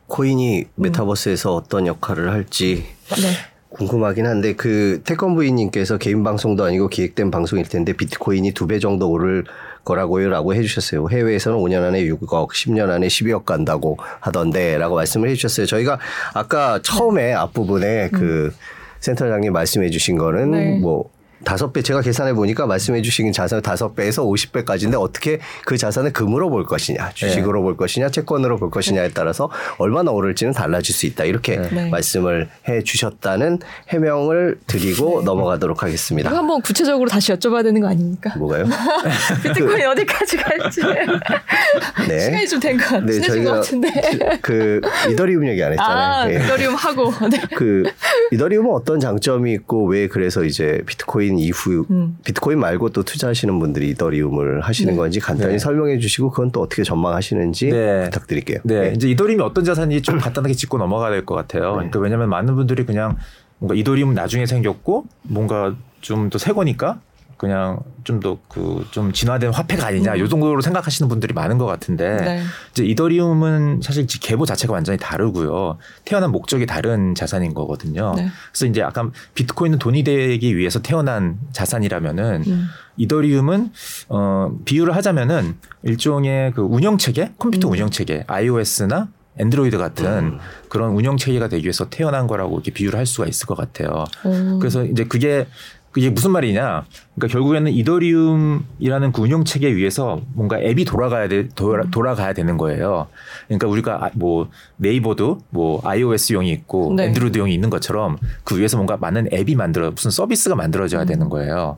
코인이 0.07 0.65
메타버스에서 0.75 1.53
음. 1.53 1.57
어떤 1.57 1.87
역할을 1.87 2.31
할지 2.31 2.85
네. 3.09 3.31
궁금하긴 3.69 4.25
한데 4.25 4.53
그 4.55 5.01
태권 5.05 5.35
부인님께서 5.35 5.97
개인 5.97 6.23
방송도 6.23 6.63
아니고 6.65 6.89
기획된 6.89 7.31
방송일 7.31 7.69
텐데 7.69 7.93
비트코인이 7.93 8.51
두 8.53 8.67
배 8.67 8.79
정도 8.79 9.09
오를 9.09 9.45
거라고요라고 9.85 10.53
해주셨어요. 10.53 11.07
해외에서는 11.09 11.57
5년 11.57 11.83
안에 11.83 12.03
6억, 12.03 12.49
10년 12.51 12.89
안에 12.89 13.07
12억 13.07 13.45
간다고 13.45 13.97
하던데라고 14.19 14.95
말씀을 14.95 15.29
해주셨어요. 15.29 15.65
저희가 15.67 15.99
아까 16.33 16.79
처음에 16.83 17.33
앞부분에 17.33 18.09
그 18.09 18.51
음. 18.53 18.80
센터장님 19.01 19.51
말씀해 19.51 19.89
주신 19.89 20.17
거는 20.17 20.51
네. 20.51 20.79
뭐 20.79 21.09
다섯 21.43 21.71
배 21.73 21.81
제가 21.81 22.01
계산해 22.01 22.33
보니까 22.33 22.65
말씀해 22.67 23.01
주신 23.01 23.31
자산 23.31 23.61
다섯 23.61 23.95
배에서 23.95 24.23
오십 24.23 24.51
배까지인데 24.51 24.97
어떻게 24.97 25.39
그 25.65 25.77
자산을 25.77 26.13
금으로 26.13 26.49
볼 26.49 26.65
것이냐, 26.65 27.11
주식으로 27.13 27.59
네. 27.59 27.63
볼 27.63 27.77
것이냐, 27.77 28.09
채권으로 28.09 28.57
볼 28.57 28.69
것이냐에 28.69 29.09
따라서 29.13 29.49
얼마나 29.77 30.11
오를지는 30.11 30.53
달라질 30.53 30.93
수 30.95 31.05
있다. 31.05 31.23
이렇게 31.25 31.57
네. 31.57 31.89
말씀을 31.89 32.49
해 32.67 32.83
주셨다는 32.83 33.59
해명을 33.89 34.59
드리고 34.67 35.19
네. 35.19 35.25
넘어가도록 35.25 35.83
하겠습니다. 35.83 36.29
이거 36.29 36.37
한번 36.37 36.61
구체적으로 36.61 37.09
다시 37.09 37.31
여쭤봐야 37.33 37.63
되는 37.63 37.81
거 37.81 37.87
아닙니까? 37.89 38.33
뭐가요? 38.37 38.65
비트코인 39.43 39.85
어디까지 39.87 40.37
갈지. 40.37 40.81
네. 42.07 42.19
시간이 42.19 42.47
좀 42.47 42.59
된 42.61 42.77
것 42.77 42.85
같, 42.85 43.03
네, 43.03 43.19
저희가 43.21 43.53
같은데. 43.55 43.89
그 44.41 44.81
이더리움 45.11 45.47
얘기 45.47 45.63
안 45.63 45.71
했잖아요. 45.71 45.97
아, 45.97 46.25
네. 46.27 46.43
이더리움 46.43 46.75
하고. 46.75 47.11
네. 47.29 47.41
그 47.55 47.83
이더리움은 48.31 48.71
어떤 48.71 48.99
장점이 48.99 49.51
있고 49.53 49.85
왜 49.87 50.07
그래서 50.07 50.43
이제 50.43 50.81
비트코인 50.85 51.30
비트코인 51.31 51.39
이후 51.39 51.85
음. 51.89 52.17
비트코인 52.25 52.59
말고 52.59 52.89
또 52.89 53.03
투자하시는 53.03 53.57
분들이 53.59 53.89
이더리움을 53.89 54.61
하시는 54.61 54.93
네. 54.93 54.97
건지 54.97 55.19
간단히 55.19 55.53
네. 55.53 55.57
설명해 55.59 55.99
주시고 55.99 56.31
그건 56.31 56.51
또 56.51 56.61
어떻게 56.61 56.83
전망하시는지 56.83 57.69
네. 57.69 58.03
부탁드릴게요. 58.05 58.59
네. 58.63 58.81
네. 58.81 58.93
이제 58.95 59.09
이더리움이 59.09 59.43
어떤 59.43 59.63
자산인지 59.63 60.01
좀 60.01 60.17
간단하게 60.19 60.53
짚고 60.53 60.77
넘어가야 60.77 61.11
될 61.11 61.25
것 61.25 61.35
같아요. 61.35 61.71
네. 61.71 61.75
그러니까 61.75 61.99
왜냐하면 61.99 62.29
많은 62.29 62.55
분들이 62.55 62.85
그냥 62.85 63.17
뭔가 63.59 63.75
이더리움 63.75 64.13
나중에 64.13 64.45
생겼고 64.45 65.05
뭔가 65.23 65.75
좀 66.01 66.29
더 66.29 66.37
새 66.39 66.51
거니까 66.51 66.99
그냥 67.41 67.79
좀 68.03 68.19
더 68.19 68.37
그 68.47 68.85
좀 68.91 69.11
진화된 69.11 69.51
화폐가 69.51 69.87
아니냐 69.87 70.13
음. 70.13 70.19
요 70.19 70.27
정도로 70.27 70.61
생각하시는 70.61 71.09
분들이 71.09 71.33
많은 71.33 71.57
것 71.57 71.65
같은데 71.65 72.17
네. 72.17 72.43
이제 72.71 72.85
이더리움은 72.85 73.81
사실 73.81 74.05
계보 74.05 74.45
자체가 74.45 74.73
완전히 74.73 74.99
다르고요 74.99 75.77
태어난 76.05 76.31
목적이 76.31 76.67
다른 76.67 77.15
자산인 77.15 77.55
거거든요. 77.55 78.13
네. 78.15 78.27
그래서 78.51 78.65
이제 78.67 78.83
아까 78.83 79.09
비트코인은 79.33 79.79
돈이 79.79 80.03
되기 80.03 80.55
위해서 80.55 80.83
태어난 80.83 81.39
자산이라면은 81.51 82.43
음. 82.45 82.67
이더리움은 82.97 83.71
어 84.09 84.51
비유를 84.65 84.95
하자면은 84.95 85.55
일종의 85.81 86.51
그 86.53 86.61
운영 86.61 86.99
체계 86.99 87.31
컴퓨터 87.39 87.69
음. 87.69 87.73
운영 87.73 87.89
체계 87.89 88.23
iOS나 88.27 89.07
Android 89.37 89.77
같은 89.79 90.05
음. 90.05 90.39
그런 90.69 90.91
운영 90.91 91.17
체계가 91.17 91.47
되기 91.47 91.63
위해서 91.63 91.89
태어난 91.89 92.27
거라고 92.27 92.53
이렇게 92.55 92.71
비유를 92.71 92.99
할 92.99 93.05
수가 93.07 93.27
있을 93.27 93.47
것 93.47 93.55
같아요. 93.55 94.05
음. 94.25 94.59
그래서 94.59 94.83
이제 94.83 95.05
그게 95.05 95.47
그게 95.91 96.09
무슨 96.09 96.31
말이냐? 96.31 96.85
그러니까 97.15 97.27
결국에는 97.31 97.71
이더리움이라는 97.71 99.11
그 99.11 99.21
운영 99.21 99.43
체계 99.43 99.75
위에서 99.75 100.21
뭔가 100.33 100.57
앱이 100.59 100.85
돌아가야 100.85 101.27
돼 101.27 101.49
돌아, 101.49 101.83
돌아가야 101.91 102.33
되는 102.33 102.57
거예요. 102.57 103.07
그러니까 103.47 103.67
우리가 103.67 104.05
아, 104.05 104.09
뭐 104.13 104.49
네이버도 104.77 105.39
뭐 105.49 105.81
iOS용이 105.83 106.49
있고 106.51 106.93
네. 106.95 107.05
Android용이 107.05 107.53
있는 107.53 107.69
것처럼 107.69 108.17
그 108.43 108.57
위에서 108.57 108.77
뭔가 108.77 108.95
많은 108.97 109.27
앱이 109.33 109.55
만들어 109.55 109.91
무슨 109.91 110.11
서비스가 110.11 110.55
만들어져야 110.55 111.01
음. 111.03 111.07
되는 111.07 111.29
거예요. 111.29 111.77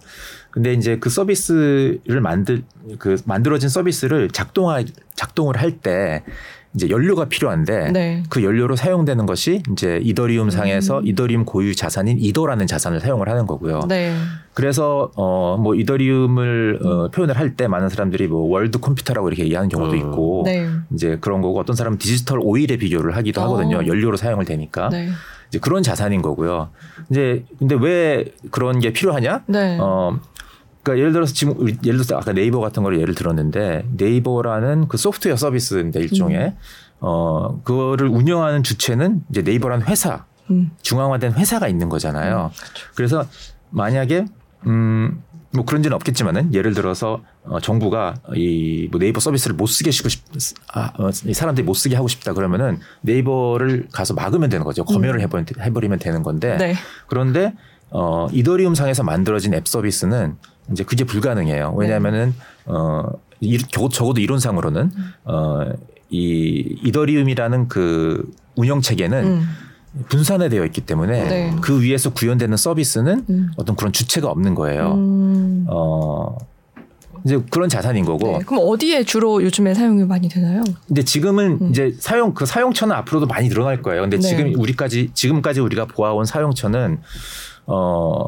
근데 0.51 0.73
이제 0.73 0.97
그 0.99 1.09
서비스를 1.09 2.21
만들 2.21 2.63
그 2.99 3.19
만들어진 3.25 3.69
서비스를 3.69 4.29
작동하 4.29 4.83
작동을 5.15 5.57
할 5.57 5.71
때 5.71 6.23
이제 6.75 6.89
연료가 6.89 7.25
필요한데 7.25 7.91
네. 7.91 8.23
그 8.29 8.43
연료로 8.43 8.75
사용되는 8.75 9.25
것이 9.27 9.61
이제 9.71 9.99
이더리움 10.03 10.49
상에서 10.49 10.99
음. 10.99 11.07
이더리움 11.07 11.45
고유 11.45 11.75
자산인 11.75 12.17
이더라는 12.19 12.65
자산을 12.65 12.99
사용을 12.99 13.29
하는 13.29 13.45
거고요. 13.45 13.81
네. 13.87 14.15
그래서 14.55 15.11
어뭐 15.15 15.75
이더리움을 15.75 16.79
어, 16.83 17.07
표현을 17.09 17.37
할 17.37 17.53
때 17.55 17.67
많은 17.67 17.89
사람들이 17.89 18.27
뭐 18.27 18.49
world 18.49 18.79
computer라고 18.79 19.27
이렇게 19.27 19.43
얘기하는 19.43 19.69
경우도 19.69 19.91
음. 19.93 19.97
있고 19.97 20.41
네. 20.45 20.67
이제 20.93 21.17
그런 21.21 21.41
거고 21.41 21.59
어떤 21.59 21.75
사람은 21.75 21.99
디지털 21.99 22.39
오일에 22.41 22.77
비교를 22.77 23.15
하기도 23.17 23.41
어. 23.41 23.43
하거든요. 23.43 23.85
연료로 23.85 24.17
사용을 24.17 24.45
되니까. 24.45 24.89
네. 24.89 25.09
이제 25.49 25.59
그런 25.59 25.83
자산인 25.83 26.23
거고요. 26.23 26.69
이제 27.11 27.45
근데 27.59 27.75
왜 27.79 28.25
그런 28.49 28.79
게 28.79 28.91
필요하냐? 28.91 29.43
네. 29.45 29.77
어 29.79 30.19
그러니까 30.83 30.99
예를 31.01 31.13
들어서 31.13 31.33
지금 31.33 31.59
예를 31.61 31.97
들어서 31.97 32.17
아까 32.17 32.33
네이버 32.33 32.59
같은 32.59 32.83
거를 32.83 32.99
예를 32.99 33.15
들었는데 33.15 33.87
네이버라는 33.97 34.87
그 34.89 34.97
소프트웨어 34.97 35.35
서비스인데 35.37 35.99
일종의 36.01 36.39
음. 36.47 36.57
어 36.99 37.61
그거를 37.63 38.07
운영하는 38.07 38.63
주체는 38.63 39.23
이제 39.29 39.41
네이버라는 39.41 39.87
회사 39.87 40.25
음. 40.51 40.71
중앙화된 40.81 41.33
회사가 41.33 41.67
있는 41.67 41.89
거잖아요. 41.89 42.51
음, 42.53 42.57
그렇죠. 42.57 42.87
그래서 42.95 43.25
만약에 43.69 44.25
음. 44.67 45.23
뭐 45.55 45.65
그런 45.65 45.83
지는 45.83 45.95
없겠지만은 45.95 46.53
예를 46.53 46.73
들어서 46.73 47.21
어, 47.43 47.59
정부가 47.59 48.15
이 48.35 48.87
뭐 48.91 48.99
네이버 48.99 49.19
서비스를 49.19 49.55
못 49.55 49.67
쓰게 49.67 49.91
하고 49.91 50.09
싶, 50.09 50.23
아, 50.73 50.91
어, 50.97 51.11
사람들이 51.11 51.63
못 51.63 51.75
쓰게 51.75 51.95
하고 51.95 52.07
싶다 52.07 52.33
그러면은 52.33 52.79
네이버를 53.01 53.87
가서 53.91 54.13
막으면 54.15 54.49
되는 54.49 54.65
거죠. 54.65 54.83
검열을 54.83 55.19
음. 55.19 55.21
해버, 55.21 55.43
해버리면 55.61 55.99
되는 55.99 56.23
건데 56.23 56.57
네. 56.57 56.75
그런데 57.07 57.53
어, 57.91 58.27
이더리움 58.31 58.73
상에서 58.73 59.03
만들어진 59.03 59.53
앱 59.53 59.67
서비스는 59.67 60.37
이제 60.71 60.83
그게 60.83 61.03
불가능해요. 61.03 61.73
왜냐하면은 61.77 62.33
어, 62.65 63.03
이, 63.39 63.57
적어도 63.57 64.21
이론상으로는 64.21 64.91
어, 65.25 65.61
이 66.09 66.77
이더리움이라는 66.83 67.67
그 67.67 68.31
운영 68.55 68.81
체계는 68.81 69.25
음. 69.25 69.47
분산화 70.09 70.49
되어 70.49 70.65
있기 70.65 70.81
때문에 70.81 71.23
네. 71.27 71.55
그 71.61 71.81
위에서 71.81 72.11
구현되는 72.13 72.57
서비스는 72.57 73.25
음. 73.29 73.51
어떤 73.57 73.75
그런 73.75 73.91
주체가 73.91 74.29
없는 74.29 74.55
거예요. 74.55 74.93
음. 74.93 75.65
어, 75.69 76.35
이제 77.25 77.39
그런 77.49 77.69
자산인 77.69 78.05
거고. 78.05 78.37
네. 78.37 78.39
그럼 78.45 78.63
어디에 78.67 79.03
주로 79.03 79.43
요즘에 79.43 79.73
사용이 79.73 80.03
많이 80.05 80.27
되나요? 80.27 80.61
근데 80.87 81.03
지금은 81.03 81.59
음. 81.61 81.69
이제 81.69 81.93
사용 81.99 82.33
그 82.33 82.45
사용처는 82.45 82.95
앞으로도 82.95 83.27
많이 83.27 83.49
늘어날 83.49 83.81
거예요. 83.81 84.01
근데 84.01 84.17
네. 84.17 84.21
지금 84.21 84.53
우리까지 84.57 85.11
지금까지 85.13 85.59
우리가 85.59 85.85
보아온 85.85 86.25
사용처는 86.25 86.99
어 87.67 88.27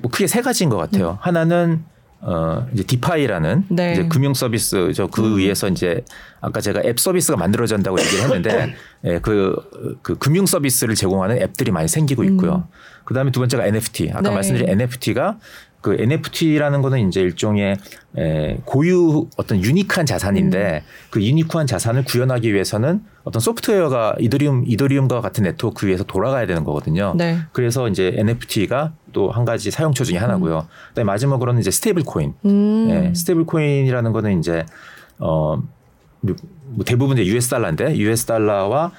뭐 0.00 0.10
크게 0.10 0.26
세 0.26 0.40
가지인 0.40 0.70
것 0.70 0.76
같아요. 0.76 1.12
음. 1.12 1.16
하나는 1.20 1.84
어 2.22 2.66
이제 2.74 2.82
디파이라는 2.82 3.64
네. 3.70 3.92
이제 3.92 4.08
금융 4.08 4.34
서비스 4.34 4.92
저그 4.92 5.24
음. 5.24 5.38
위에서 5.38 5.68
이제 5.68 6.04
아까 6.42 6.60
제가 6.60 6.82
앱 6.84 7.00
서비스가 7.00 7.38
만들어진다고 7.38 7.98
얘기를 7.98 8.24
했는데 8.24 8.74
예, 9.04 9.18
그, 9.20 9.56
그 10.02 10.16
금융 10.16 10.44
서비스를 10.44 10.94
제공하는 10.94 11.40
앱들이 11.40 11.70
많이 11.70 11.88
생기고 11.88 12.24
있고요. 12.24 12.56
음. 12.56 12.74
그다음에 13.04 13.30
두 13.30 13.40
번째가 13.40 13.64
NFT. 13.66 14.10
아까 14.10 14.20
네. 14.20 14.30
말씀드린 14.30 14.68
NFT가 14.68 15.38
그 15.80 15.96
NFT라는 15.98 16.82
거는 16.82 17.08
이제 17.08 17.20
일종의 17.20 17.76
에, 18.18 18.56
고유 18.64 19.28
어떤 19.36 19.62
unique한 19.62 20.04
자산인데 20.04 20.82
음. 20.84 21.08
그 21.10 21.22
unique한 21.22 21.66
자산을 21.66 22.04
구현하기 22.04 22.52
위해서는 22.52 23.02
어떤 23.24 23.40
소프트웨어가 23.40 24.16
이더리움 24.18 24.64
이더리움과 24.66 25.20
같은 25.20 25.44
네트워크 25.44 25.86
위에서 25.86 26.04
돌아가야 26.04 26.46
되는 26.46 26.64
거거든요. 26.64 27.14
네. 27.16 27.38
그래서 27.52 27.88
이제 27.88 28.12
NFT가 28.16 28.92
또 29.12 29.30
한 29.30 29.44
가지 29.44 29.70
사용처 29.70 30.04
중에 30.04 30.18
하나고요. 30.18 30.58
음. 30.58 30.88
그다음에 30.88 31.06
마지막으로는 31.06 31.60
이제 31.60 31.70
stable 31.70 32.02
coin. 32.04 32.34
음. 32.44 32.88
예, 32.90 33.14
stable 33.14 33.44
coin이라는 33.44 34.12
거는 34.12 34.38
이제 34.38 34.64
어 35.18 35.62
뭐 36.70 36.84
대부분 36.84 37.18
이제 37.18 37.26
US 37.26 37.48
달러인데 37.48 37.96
US 37.96 38.24
달러와 38.26 38.92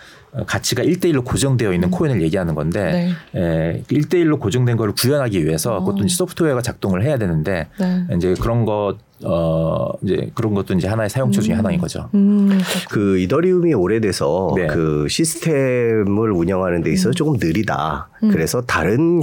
가치가 0.45 0.81
1대1로 0.83 1.25
고정되어 1.25 1.73
있는 1.73 1.89
음. 1.89 1.91
코인을 1.91 2.21
얘기하는 2.21 2.55
건데 2.55 3.13
네. 3.33 3.39
에, 3.39 3.83
1대1로 3.83 4.39
고정된 4.39 4.77
거를 4.77 4.93
구현하기 4.93 5.45
위해서 5.45 5.75
어. 5.75 5.79
그것도 5.81 6.05
이제 6.05 6.15
소프트웨어가 6.15 6.61
작동을 6.61 7.03
해야 7.03 7.17
되는데 7.17 7.67
네. 7.77 8.05
이제 8.15 8.33
그런 8.39 8.65
것 8.65 8.95
어, 9.23 9.91
이제 10.01 10.31
그런 10.33 10.53
것도 10.53 10.73
이제 10.73 10.87
하나의 10.87 11.09
사용처 11.09 11.41
중에 11.41 11.53
음. 11.53 11.59
하나인 11.59 11.79
거죠. 11.79 12.09
음, 12.15 12.59
그 12.89 13.19
이더리움이 13.19 13.73
오래돼서 13.73 14.53
네. 14.55 14.67
그 14.67 15.07
시스템을 15.09 16.31
운영하는 16.31 16.81
데 16.81 16.91
있어서 16.91 17.09
음. 17.09 17.13
조금 17.13 17.33
느리다. 17.39 18.09
음. 18.23 18.31
그래서 18.31 18.61
다른 18.61 19.21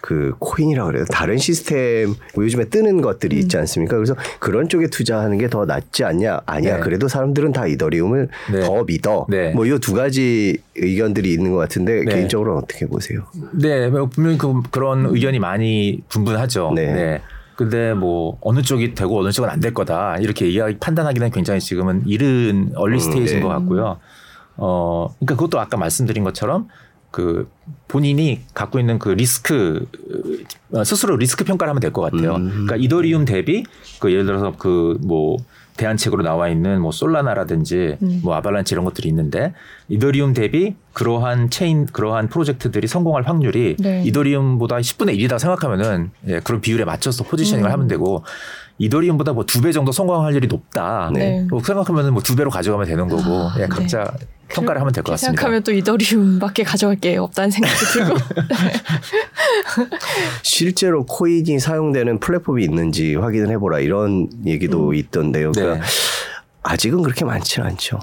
그 0.00 0.34
코인이라 0.38 0.86
그래요. 0.86 1.04
다른 1.10 1.36
시스템 1.38 2.14
뭐 2.34 2.44
요즘에 2.44 2.64
뜨는 2.66 3.00
것들이 3.02 3.38
있지 3.38 3.56
음. 3.56 3.60
않습니까? 3.60 3.96
그래서 3.96 4.14
그런 4.38 4.68
쪽에 4.68 4.86
투자하는 4.86 5.36
게 5.38 5.48
더 5.50 5.64
낫지 5.64 6.04
않냐? 6.04 6.40
아니야. 6.46 6.76
네. 6.76 6.80
그래도 6.80 7.08
사람들은 7.08 7.52
다 7.52 7.66
이더리움을 7.66 8.28
네. 8.52 8.60
더 8.60 8.84
믿어. 8.84 9.26
네. 9.28 9.50
뭐이 9.52 9.78
두 9.80 9.94
가지 9.94 10.58
의견들이 10.76 11.32
있는 11.32 11.50
것 11.50 11.58
같은데 11.58 12.04
네. 12.04 12.14
개인적으로 12.14 12.56
어떻게 12.56 12.86
보세요? 12.86 13.22
네, 13.52 13.88
뭐 13.88 14.06
분명히 14.06 14.38
그, 14.38 14.62
그런 14.70 15.06
의견이 15.06 15.38
많이 15.40 16.00
분분하죠. 16.08 16.72
네. 16.76 16.92
네. 16.92 17.20
근데 17.56 17.92
뭐 17.94 18.38
어느 18.40 18.62
쪽이 18.62 18.94
되고 18.94 19.20
어느 19.20 19.30
쪽은 19.32 19.50
안 19.50 19.60
될 19.60 19.74
거다 19.74 20.16
이렇게 20.18 20.48
이야기 20.48 20.78
판단하기는 20.78 21.30
굉장히 21.32 21.60
지금은 21.60 22.04
이른 22.06 22.72
early 22.76 22.94
음, 22.94 22.98
stage인 23.00 23.38
음, 23.38 23.42
네. 23.42 23.42
것 23.42 23.48
같고요. 23.48 23.98
어, 24.56 25.08
그러니까 25.18 25.34
그것도 25.36 25.58
아까 25.60 25.76
말씀드린 25.76 26.24
것처럼 26.24 26.68
그 27.10 27.50
본인이 27.88 28.40
갖고 28.54 28.78
있는 28.78 28.98
그 28.98 29.08
리스크 29.10 29.86
어, 30.72 30.84
스스로 30.84 31.16
리스크 31.16 31.44
평가를 31.44 31.70
하면 31.70 31.80
될 31.80 31.92
것 31.92 32.02
같아요. 32.02 32.36
음. 32.36 32.50
그러니까 32.50 32.76
이더리움 32.76 33.24
대비 33.24 33.64
그 33.98 34.12
예를 34.12 34.26
들어서 34.26 34.52
그 34.56 34.96
뭐 35.02 35.38
대안책으로 35.76 36.22
나와 36.22 36.48
있는 36.50 36.82
뭐 36.82 36.92
솔라나라든지 36.92 37.96
음. 38.02 38.20
뭐 38.22 38.34
아발란치 38.34 38.74
이런 38.74 38.84
것들이 38.84 39.08
있는데 39.08 39.54
이더리움 39.88 40.34
대비 40.34 40.74
그러한 40.92 41.48
체인 41.48 41.86
그러한 41.86 42.28
프로젝트들이 42.28 42.86
성공할 42.86 43.22
확률이 43.22 43.76
네. 43.78 44.02
이더리움보다 44.04 44.76
10분의 44.76 45.18
1이다 45.18 45.38
생각하면은 45.38 46.10
예, 46.26 46.40
그런 46.40 46.60
비율에 46.60 46.84
맞춰서 46.84 47.24
positioning을 47.24 47.70
음. 47.70 47.72
하면 47.72 47.88
되고 47.88 48.24
이더리움보다 48.80 49.32
뭐 49.34 49.44
두 49.44 49.60
배 49.60 49.72
정도 49.72 49.92
성공할 49.92 50.34
일이 50.34 50.46
높다. 50.48 51.10
네. 51.12 51.46
뭐 51.50 51.62
생각하면 51.62 52.12
뭐두 52.14 52.34
배로 52.34 52.48
가져가면 52.50 52.86
되는 52.86 53.06
거고 53.08 53.48
아, 53.50 53.54
예, 53.60 53.66
각자 53.66 54.04
네. 54.18 54.26
평가를 54.48 54.80
하면 54.80 54.92
될 54.92 55.04
것 55.04 55.12
같습니다. 55.12 55.36
생각하면 55.38 55.62
또 55.62 55.72
이더리움밖에 55.72 56.62
가져갈 56.64 56.96
게 56.96 57.16
없다는 57.18 57.50
생각이 57.50 57.74
들고. 57.92 58.16
실제로 60.42 61.04
코인이 61.04 61.58
사용되는 61.58 62.20
플랫폼이 62.20 62.64
있는지 62.64 63.14
확인을 63.16 63.50
해보라 63.50 63.80
이런 63.80 64.28
얘기도 64.46 64.88
음. 64.88 64.94
있던데요. 64.94 65.52
그러니까 65.52 65.84
네. 65.84 65.90
아직은 66.62 67.02
그렇게 67.02 67.24
많지는 67.24 67.68
않죠. 67.68 67.98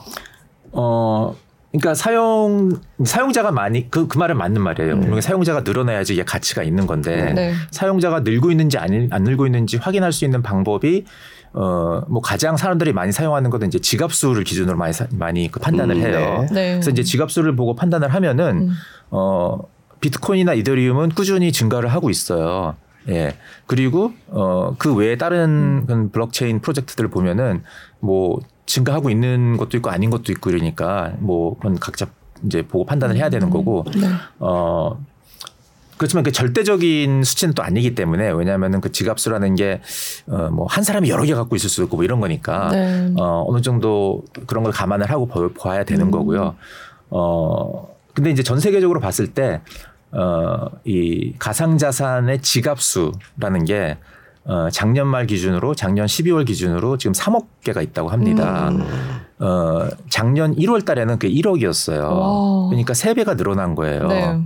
어. 0.71 1.35
그러니까 1.71 1.93
사용 1.95 2.71
사용자가 3.03 3.51
많이 3.51 3.91
그, 3.91 4.07
그 4.07 4.17
말은 4.17 4.37
맞는 4.37 4.61
말이에요. 4.61 4.95
네. 4.95 4.99
분명히 4.99 5.21
사용자가 5.21 5.61
늘어나야지 5.61 6.13
이게 6.13 6.23
가치가 6.23 6.63
있는 6.63 6.87
건데 6.87 7.33
네. 7.33 7.53
사용자가 7.71 8.21
늘고 8.21 8.51
있는지 8.51 8.77
안, 8.77 9.09
안 9.11 9.23
늘고 9.23 9.45
있는지 9.45 9.77
확인할 9.77 10.13
수 10.13 10.25
있는 10.25 10.41
방법이 10.41 11.05
어, 11.53 12.03
뭐 12.07 12.21
가장 12.21 12.55
사람들이 12.55 12.93
많이 12.93 13.11
사용하는 13.11 13.49
것은 13.49 13.67
이제 13.67 13.79
지갑 13.79 14.13
수를 14.13 14.43
기준으로 14.43 14.77
많이 14.77 14.93
사, 14.93 15.07
많이 15.11 15.51
그 15.51 15.59
판단을 15.59 15.95
음, 15.97 16.01
해요. 16.01 16.45
네. 16.49 16.53
네. 16.53 16.71
그래서 16.73 16.91
이제 16.91 17.03
지갑 17.03 17.31
수를 17.31 17.55
보고 17.55 17.75
판단을 17.75 18.13
하면은 18.13 18.69
음. 18.69 18.71
어, 19.11 19.59
비트코인이나 19.99 20.53
이더리움은 20.53 21.09
꾸준히 21.09 21.51
증가를 21.51 21.89
하고 21.89 22.09
있어요. 22.09 22.75
예. 23.09 23.35
그리고 23.65 24.13
어, 24.27 24.75
그 24.77 24.93
외에 24.95 25.17
다른 25.17 25.85
음. 25.89 26.09
블록체인 26.11 26.59
프로젝트들을 26.59 27.09
보면은 27.09 27.63
뭐 27.99 28.39
증가하고 28.65 29.09
있는 29.09 29.57
것도 29.57 29.77
있고 29.77 29.89
아닌 29.89 30.09
것도 30.09 30.31
있고 30.33 30.49
이러니까 30.49 31.13
뭐 31.19 31.55
그건 31.55 31.79
각자 31.79 32.07
이제 32.45 32.61
보고 32.61 32.85
판단을 32.85 33.15
해야 33.15 33.29
되는 33.29 33.47
음. 33.47 33.51
거고 33.51 33.85
네. 33.95 34.07
어 34.39 34.99
그렇지만 35.97 36.23
그 36.23 36.31
절대적인 36.31 37.23
수치는 37.23 37.55
또 37.55 37.63
아니기 37.63 37.95
때문에 37.95 38.29
왜냐하면은 38.29 38.81
그 38.81 38.91
지갑수라는 38.91 39.55
게 39.55 39.81
어 40.29 40.49
뭐 40.51 40.67
한 40.67 40.83
사람이 40.83 41.09
여러 41.09 41.23
개 41.23 41.33
갖고 41.33 41.55
있을 41.55 41.69
수도 41.69 41.83
있고 41.85 41.95
뭐 41.95 42.05
이런 42.05 42.19
거니까 42.19 42.69
네. 42.71 43.13
어 43.17 43.45
어느 43.47 43.61
정도 43.61 44.23
그런 44.45 44.63
걸 44.63 44.73
감안을 44.73 45.09
하고 45.09 45.27
봐야 45.57 45.83
되는 45.85 46.07
음. 46.07 46.11
거고요. 46.11 46.55
어 47.09 47.87
근데 48.13 48.29
이제 48.31 48.43
전 48.43 48.59
세계적으로 48.59 48.99
봤을 48.99 49.27
때 49.27 49.61
어 50.11 50.67
이 50.85 51.33
가상자산의 51.37 52.41
지갑수라는 52.41 53.65
게 53.65 53.97
어, 54.45 54.69
작년 54.69 55.07
말 55.07 55.27
기준으로 55.27 55.75
작년 55.75 56.05
12월 56.05 56.45
기준으로 56.45 56.97
지금 56.97 57.11
3억 57.11 57.47
개가 57.63 57.81
있다고 57.81 58.07
합니다. 58.09 58.69
음. 58.69 58.81
어, 59.39 59.89
작년 60.09 60.55
1월 60.55 60.85
달에는 60.85 61.19
그 61.19 61.27
1억이었어요. 61.27 61.99
와. 62.01 62.67
그러니까 62.69 62.93
3배가 62.93 63.35
늘어난 63.35 63.75
거예요. 63.75 64.07
네. 64.07 64.39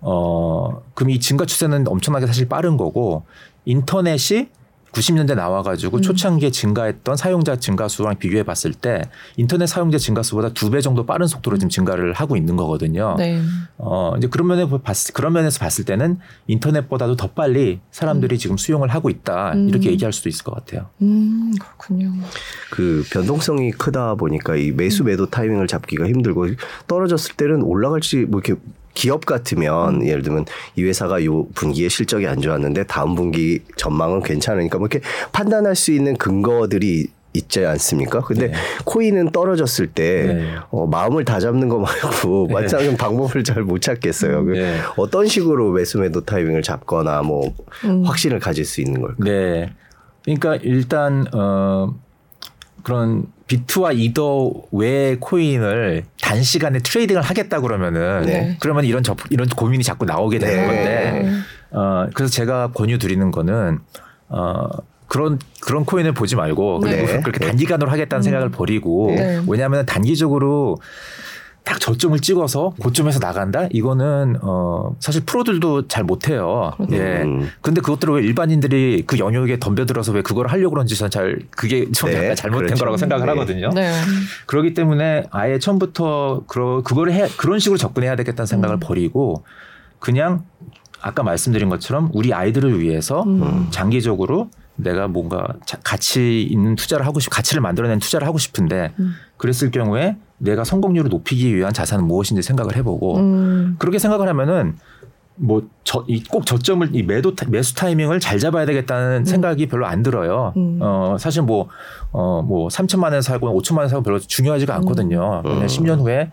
어, 0.00 0.80
그럼 0.94 1.10
이 1.10 1.20
증가 1.20 1.44
추세는 1.44 1.86
엄청나게 1.86 2.26
사실 2.26 2.48
빠른 2.48 2.78
거고 2.78 3.24
인터넷이 3.66 4.48
90년대 4.92 5.34
나와가지고 5.34 5.96
음. 5.98 6.02
초창기에 6.02 6.50
증가했던 6.50 7.16
사용자 7.16 7.56
증가 7.56 7.88
수랑 7.88 8.18
비교해 8.18 8.42
봤을 8.42 8.72
때 8.72 9.02
인터넷 9.36 9.66
사용자 9.66 9.98
증가 9.98 10.22
수보다 10.22 10.50
두 10.50 10.72
배 10.72 10.80
정도 10.80 11.04
빠른 11.04 11.26
속도로 11.26 11.58
지금 11.58 11.68
증가를 11.68 12.14
하고 12.14 12.34
있는 12.36 12.56
거거든요. 12.56 13.14
네. 13.18 13.40
어, 13.76 14.14
이제 14.16 14.26
그런 14.28 14.46
면에 14.48 14.66
봤, 14.82 14.96
그런 15.12 15.32
면에서 15.34 15.58
봤을 15.58 15.84
때는 15.84 16.18
인터넷보다도 16.46 17.16
더 17.16 17.26
빨리 17.28 17.80
사람들이 17.90 18.36
음. 18.36 18.38
지금 18.38 18.56
수용을 18.56 18.88
하고 18.88 19.10
있다 19.10 19.52
이렇게 19.54 19.88
음. 19.88 19.92
얘기할 19.92 20.12
수도 20.12 20.28
있을 20.28 20.44
것 20.44 20.54
같아요. 20.54 20.88
음, 21.02 21.52
그렇군요. 21.60 22.12
그 22.70 23.04
변동성이 23.12 23.70
크다 23.72 24.14
보니까 24.14 24.56
이 24.56 24.70
매수 24.72 25.04
매도 25.04 25.26
타이밍을 25.28 25.66
잡기가 25.66 26.06
힘들고 26.06 26.48
떨어졌을 26.86 27.34
때는 27.36 27.62
올라갈지 27.62 28.26
뭐 28.28 28.40
이렇게 28.42 28.60
기업 28.94 29.24
같으면 29.26 30.02
음. 30.02 30.06
예를 30.06 30.22
들면 30.22 30.44
이 30.76 30.84
회사가 30.84 31.24
요 31.24 31.46
분기에 31.54 31.88
실적이 31.88 32.26
안 32.26 32.40
좋았는데 32.40 32.84
다음 32.84 33.14
분기 33.14 33.60
전망은 33.76 34.22
괜찮으니까 34.22 34.78
뭐 34.78 34.88
이렇게 34.90 35.06
판단할 35.32 35.74
수 35.76 35.92
있는 35.92 36.16
근거들이 36.16 37.08
있지 37.34 37.64
않습니까? 37.64 38.20
근데 38.20 38.48
네. 38.48 38.54
코인은 38.84 39.30
떨어졌을 39.30 39.86
때 39.86 40.34
네. 40.34 40.54
어, 40.70 40.86
마음을 40.86 41.24
다 41.24 41.40
잡는 41.40 41.68
거 41.68 41.78
말고 41.78 42.46
네. 42.48 42.52
마찬가지 42.60 42.94
방법을 42.96 43.42
잘 43.42 43.62
못 43.62 43.80
찾겠어요. 43.80 44.44
그 44.44 44.52
네. 44.52 44.78
어떤 44.96 45.26
식으로 45.26 45.72
매수 45.72 45.98
매도 45.98 46.20
타이밍을 46.22 46.62
잡거나 46.62 47.22
뭐 47.22 47.54
음. 47.84 48.04
확신을 48.04 48.38
가질 48.38 48.64
수 48.66 48.82
있는 48.82 49.00
걸까요? 49.00 49.24
네. 49.24 49.72
그러니까 50.24 50.56
일단 50.56 51.24
어 51.32 51.94
그런 52.82 53.26
비트와 53.46 53.92
이더 53.92 54.52
외의 54.72 55.18
코인을 55.20 56.04
단시간에 56.20 56.78
trading을 56.80 57.22
하겠다 57.22 57.60
그러면은 57.60 58.22
네. 58.26 58.56
그러면 58.60 58.84
이런 58.84 59.02
저, 59.02 59.14
이런 59.30 59.48
고민이 59.48 59.84
자꾸 59.84 60.04
나오게 60.04 60.38
되는 60.38 60.56
네. 60.56 60.66
건데 60.66 61.32
어 61.70 62.06
그래서 62.14 62.32
제가 62.32 62.72
권유 62.72 62.98
드리는 62.98 63.30
거는 63.30 63.78
어 64.28 64.68
그런 65.06 65.38
그런 65.60 65.84
코인을 65.84 66.12
보지 66.12 66.36
말고 66.36 66.80
네. 66.84 67.20
그렇게 67.20 67.38
네. 67.38 67.46
단기간으로 67.48 67.90
하겠다는 67.90 68.20
음. 68.20 68.22
생각을 68.22 68.50
버리고 68.50 69.12
네. 69.14 69.42
왜냐하면 69.46 69.84
단기적으로 69.84 70.78
딱 71.64 71.78
저점을 71.78 72.18
찍어서 72.18 72.74
고점에서 72.80 73.20
나간다? 73.20 73.68
이거는 73.70 74.36
어 74.42 74.96
사실 74.98 75.24
프로들도 75.24 75.86
잘 75.86 76.02
못해요. 76.02 76.72
예. 76.90 77.22
음. 77.22 77.48
근데 77.60 77.80
그것들을 77.80 78.14
왜 78.14 78.22
일반인들이 78.22 79.04
그 79.06 79.18
영역에 79.18 79.60
덤벼들어서 79.60 80.12
왜 80.12 80.22
그걸 80.22 80.48
하려고 80.48 80.74
그런지 80.74 80.96
저는 80.96 81.10
잘 81.10 81.38
그게 81.50 81.90
좀 81.92 82.10
네. 82.10 82.16
약간 82.16 82.36
잘못된 82.36 82.66
그렇죠. 82.66 82.80
거라고 82.80 82.96
생각을 82.96 83.26
네. 83.26 83.32
하거든요. 83.32 83.70
네. 83.70 83.92
그렇기 84.46 84.74
때문에 84.74 85.24
아예 85.30 85.58
처음부터 85.60 86.42
그러 86.48 86.82
그걸 86.82 87.12
해 87.12 87.28
그런 87.36 87.60
식으로 87.60 87.78
접근해야 87.78 88.16
되겠다는 88.16 88.46
생각을 88.46 88.76
음. 88.76 88.80
버리고 88.80 89.44
그냥 90.00 90.44
아까 91.00 91.22
말씀드린 91.22 91.68
것처럼 91.68 92.10
우리 92.12 92.34
아이들을 92.34 92.80
위해서 92.80 93.22
음. 93.22 93.68
장기적으로 93.70 94.50
내가 94.74 95.06
뭔가 95.06 95.46
가치 95.84 96.42
있는 96.42 96.74
투자를 96.74 97.06
하고 97.06 97.20
싶, 97.20 97.30
가치를 97.30 97.60
만들어낸 97.60 97.98
투자를 97.98 98.26
하고 98.26 98.38
싶은데 98.38 98.92
음. 98.98 99.14
그랬을 99.36 99.70
경우에 99.70 100.16
내가 100.42 100.64
성공률을 100.64 101.08
높이기 101.10 101.54
위한 101.56 101.72
자산은 101.72 102.06
무엇인지 102.06 102.42
생각을 102.42 102.76
해보고 102.76 103.16
음. 103.16 103.76
그렇게 103.78 103.98
생각을 103.98 104.28
하면은 104.28 104.76
뭐 105.36 105.62
저 105.84 106.04
이 106.08 106.22
꼭 106.30 106.46
저점을 106.46 106.90
이 106.94 107.02
매도 107.02 107.32
매수 107.48 107.74
타이밍을 107.74 108.20
잘 108.20 108.38
잡아야 108.38 108.64
되겠다는 108.66 109.22
음. 109.22 109.24
생각이 109.24 109.66
별로 109.66 109.86
안 109.86 110.02
들어요. 110.02 110.52
음. 110.56 110.78
어 110.80 111.16
사실 111.18 111.42
뭐 111.42 111.68
어뭐 112.12 112.68
3천만 112.68 113.12
원 113.12 113.20
살고 113.22 113.60
5천만 113.60 113.78
원 113.78 113.88
살고 113.88 114.02
별로 114.02 114.18
중요하지가 114.18 114.74
않거든요. 114.76 115.42
그냥 115.42 115.66
10년 115.66 116.00
후에 116.00 116.30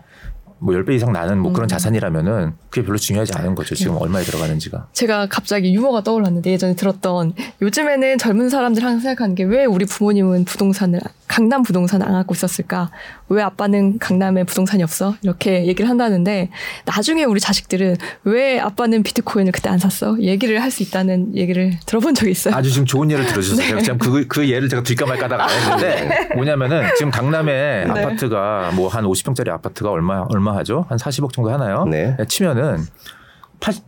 뭐 0.60 0.74
10배 0.74 0.94
이상 0.94 1.12
나는 1.12 1.38
뭐 1.38 1.52
그런 1.52 1.64
음. 1.66 1.68
자산이라면은 1.68 2.52
그게 2.70 2.84
별로 2.86 2.98
중요하지 2.98 3.32
않은 3.34 3.54
거죠. 3.54 3.74
지금 3.74 3.94
음. 3.94 4.02
얼마에 4.02 4.22
들어가는지가. 4.22 4.88
제가 4.92 5.26
갑자기 5.28 5.72
유머가 5.74 6.02
떠올랐는데 6.02 6.50
예전에 6.52 6.74
들었던 6.74 7.32
요즘에는 7.62 8.18
젊은 8.18 8.48
사람들 8.48 8.82
항상 8.82 9.00
생각하는 9.00 9.34
게 9.34 9.44
왜 9.44 9.64
우리 9.64 9.84
부모님은 9.86 10.44
부동산을 10.44 11.00
강남 11.26 11.62
부동산 11.62 12.02
안 12.02 12.12
갖고 12.12 12.34
있었을까? 12.34 12.90
왜 13.28 13.42
아빠는 13.42 13.98
강남에 13.98 14.44
부동산이 14.44 14.82
없어? 14.82 15.14
이렇게 15.22 15.66
얘기를 15.66 15.88
한다는데 15.88 16.50
나중에 16.84 17.24
우리 17.24 17.40
자식들은 17.40 17.96
왜 18.24 18.58
아빠는 18.60 19.02
비트코인을 19.02 19.52
그때 19.52 19.70
안 19.70 19.78
샀어? 19.78 20.16
얘기를 20.20 20.60
할 20.62 20.70
수 20.70 20.84
있다는 20.84 21.36
얘기를 21.36 21.72
들어본 21.86 22.14
적이 22.14 22.30
있어요. 22.30 22.54
아주 22.54 22.70
지금 22.70 22.86
좋은 22.86 23.10
예를 23.10 23.26
들어주셨어요. 23.26 23.74
네. 23.76 23.82
제가 23.82 23.98
그, 23.98 24.24
그 24.28 24.48
예를 24.48 24.68
제가 24.68 24.82
딜까 24.84 25.04
말까 25.06 25.24
하다가 25.24 25.44
안 25.44 25.50
했는데 25.50 26.04
네. 26.28 26.34
뭐냐면은 26.36 26.84
지금 26.96 27.10
강남에 27.10 27.84
네. 27.86 27.90
아파트가 27.90 28.70
뭐 28.76 28.88
한 28.90 29.04
50평짜리 29.04 29.48
아파트가 29.48 29.90
얼마 29.90 30.24
얼마 30.28 30.49
하죠? 30.56 30.86
한 30.88 30.98
40억 30.98 31.32
정도 31.32 31.50
하나요? 31.50 31.84
네. 31.84 32.16
치면은 32.28 32.84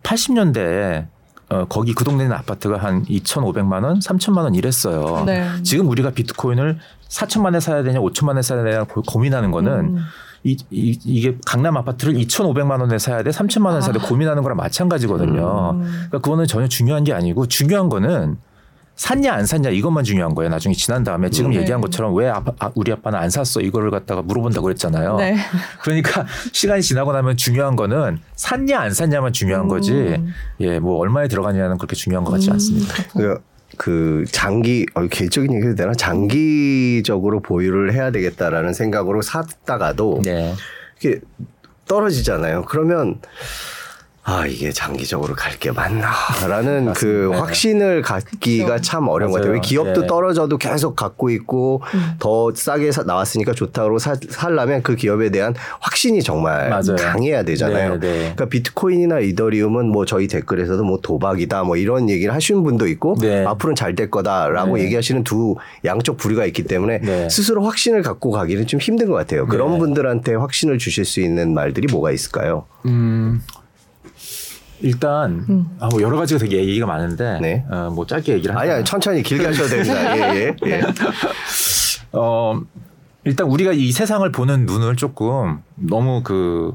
80, 0.02 0.34
년대에 0.34 1.06
어, 1.48 1.66
거기 1.68 1.92
그 1.92 2.04
동네 2.04 2.24
는 2.24 2.32
아파트가 2.32 2.78
한 2.78 3.04
2,500만 3.04 3.84
원, 3.84 3.98
3천만 3.98 4.38
원 4.38 4.54
이랬어요. 4.54 5.24
네. 5.26 5.46
지금 5.62 5.88
우리가 5.88 6.10
비트코인을 6.10 6.78
4천만에 7.08 7.60
사야 7.60 7.82
되냐, 7.82 8.00
5천만에 8.00 8.42
사야 8.42 8.62
되냐 8.64 8.84
고민하는 8.84 9.50
거는 9.50 9.72
음. 9.72 9.98
이, 10.44 10.56
이, 10.70 10.98
이게 11.04 11.36
강남 11.46 11.76
아파트를 11.76 12.14
2,500만 12.14 12.80
원에 12.80 12.98
사야 12.98 13.22
돼, 13.22 13.30
3천만 13.30 13.66
원에 13.66 13.80
사야 13.80 13.92
돼 13.92 14.00
아. 14.02 14.08
고민하는 14.08 14.42
거랑 14.42 14.56
마찬가지거든요. 14.56 15.72
음. 15.74 15.80
그러니까 15.82 16.18
그거는 16.18 16.46
전혀 16.46 16.68
중요한 16.68 17.04
게 17.04 17.12
아니고 17.12 17.46
중요한 17.46 17.88
거는 17.88 18.38
샀냐 19.02 19.32
안 19.32 19.46
샀냐 19.46 19.70
이것만 19.70 20.04
중요한 20.04 20.32
거예요. 20.32 20.48
나중에 20.48 20.76
지난 20.76 21.02
다음에 21.02 21.28
지금 21.28 21.50
네. 21.50 21.56
얘기한 21.58 21.80
것처럼 21.80 22.14
왜 22.14 22.28
아빠, 22.28 22.52
아, 22.60 22.70
우리 22.76 22.92
아빠는 22.92 23.18
안 23.18 23.30
샀어 23.30 23.60
이거를 23.60 23.90
갖다가 23.90 24.22
물어본다고 24.22 24.62
그랬잖아요. 24.62 25.16
네. 25.16 25.36
그러니까 25.82 26.24
시간이 26.52 26.82
지나고 26.82 27.12
나면 27.12 27.36
중요한 27.36 27.74
거는 27.74 28.20
샀냐 28.36 28.78
안 28.78 28.92
샀냐만 28.92 29.32
중요한 29.32 29.66
거지. 29.66 29.92
음. 29.92 30.32
예, 30.60 30.78
뭐 30.78 30.98
얼마에 30.98 31.26
들어가냐는 31.26 31.78
그렇게 31.78 31.96
중요한 31.96 32.24
것 32.24 32.30
같지 32.30 32.50
음. 32.50 32.52
않습니다. 32.52 32.94
그, 33.12 33.42
그 33.76 34.24
장기 34.30 34.86
어, 34.94 35.04
개인적인 35.08 35.52
얘기도 35.52 35.74
되나 35.74 35.94
장기적으로 35.94 37.40
보유를 37.40 37.94
해야 37.94 38.12
되겠다라는 38.12 38.72
생각으로 38.72 39.20
샀다가도 39.20 40.20
네. 40.24 40.54
이게 41.00 41.18
떨어지잖아요. 41.88 42.66
그러면 42.68 43.18
아 44.24 44.46
이게 44.46 44.70
장기적으로 44.70 45.34
갈 45.34 45.52
게 45.58 45.70
맞나라는 45.70 46.92
그 46.94 47.28
네. 47.32 47.38
확신을 47.38 48.02
갖기가 48.02 48.66
그렇죠. 48.66 48.82
참 48.82 49.08
어려운 49.08 49.30
맞아요. 49.32 49.42
것 49.44 49.48
같아요. 49.48 49.60
기업도 49.60 50.00
네. 50.02 50.06
떨어져도 50.06 50.58
계속 50.58 50.96
갖고 50.96 51.30
있고 51.30 51.82
음. 51.94 52.12
더 52.18 52.52
싸게 52.54 52.90
사, 52.90 53.02
나왔으니까 53.02 53.52
좋다고 53.52 53.98
사, 53.98 54.14
살려면 54.30 54.82
그 54.82 54.96
기업에 54.96 55.30
대한 55.30 55.54
확신이 55.80 56.22
정말 56.22 56.70
맞아요. 56.70 56.96
강해야 56.98 57.42
되잖아요. 57.44 57.98
네, 57.98 58.00
네, 58.00 58.18
그러니까 58.18 58.46
비트코인이나 58.46 59.20
이더리움은 59.20 59.86
뭐 59.88 60.04
저희 60.06 60.26
댓글에서도 60.26 60.82
뭐 60.82 60.98
도박이다 61.02 61.64
뭐 61.64 61.76
이런 61.76 62.08
얘기를 62.08 62.32
하시는 62.34 62.62
분도 62.62 62.86
있고 62.88 63.16
네. 63.20 63.44
앞으로는 63.44 63.74
잘 63.76 63.92
될 63.94 64.10
거다라고 64.10 64.78
네. 64.78 64.84
얘기하시는 64.84 65.22
두 65.22 65.54
양쪽 65.84 66.16
부류가 66.16 66.46
있기 66.46 66.62
때문에 66.64 67.28
스스로 67.28 67.62
확신을 67.64 68.02
갖고 68.02 68.30
가기는 68.30 68.66
좀 68.66 68.80
힘든 68.80 69.08
것 69.10 69.14
같아요. 69.16 69.46
그런 69.46 69.78
분들한테 69.78 70.34
확신을 70.34 70.78
주실 70.78 71.04
수 71.04 71.20
있는 71.20 71.52
말들이 71.52 71.86
뭐가 71.92 72.10
있을까요? 72.10 72.64
음. 72.86 73.42
일단 74.82 75.44
음. 75.48 75.76
아, 75.80 75.88
뭐 75.88 76.02
여러 76.02 76.16
가지가 76.18 76.38
되게 76.40 76.58
얘기가 76.58 76.86
많은데 76.86 77.38
네. 77.40 77.64
어, 77.70 77.90
뭐 77.94 78.06
짧게 78.06 78.34
얘기를 78.34 78.56
아니 78.56 78.70
아니 78.70 78.84
천천히 78.84 79.22
길게 79.22 79.46
하셔도 79.46 79.68
됩니다. 79.68 80.16
예, 80.16 80.20
예. 80.34 80.56
예. 80.66 80.80
네. 80.80 80.82
어 82.12 82.60
일단 83.24 83.46
우리가 83.46 83.72
이 83.72 83.92
세상을 83.92 84.30
보는 84.32 84.66
눈을 84.66 84.96
조금 84.96 85.62
너무 85.76 86.22
그 86.24 86.74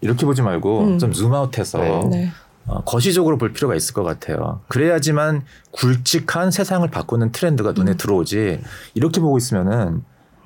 이렇게 0.00 0.26
보지 0.26 0.42
말고 0.42 0.80
음. 0.84 0.98
좀 0.98 1.12
줌아웃해서 1.12 1.78
네. 1.78 2.08
네. 2.10 2.30
어, 2.66 2.82
거시적으로 2.82 3.38
볼 3.38 3.52
필요가 3.52 3.76
있을 3.76 3.94
것 3.94 4.02
같아요. 4.02 4.60
그래야지만 4.68 5.42
굵직한 5.70 6.50
세상을 6.50 6.86
바꾸는 6.90 7.30
트렌드가 7.30 7.72
눈에 7.72 7.92
음. 7.92 7.96
들어오지 7.96 8.60
이렇게 8.94 9.20
보고 9.20 9.38
있으면은 9.38 10.02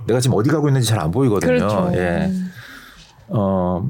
내가 0.07 0.21
지금 0.21 0.37
어디 0.37 0.51
가고 0.51 0.69
있는지 0.69 0.87
잘 0.89 0.99
안 1.01 1.11
보이거든요. 1.11 1.51
그렇죠. 1.57 1.91
예. 1.95 2.27
음. 2.27 2.53
어 3.29 3.89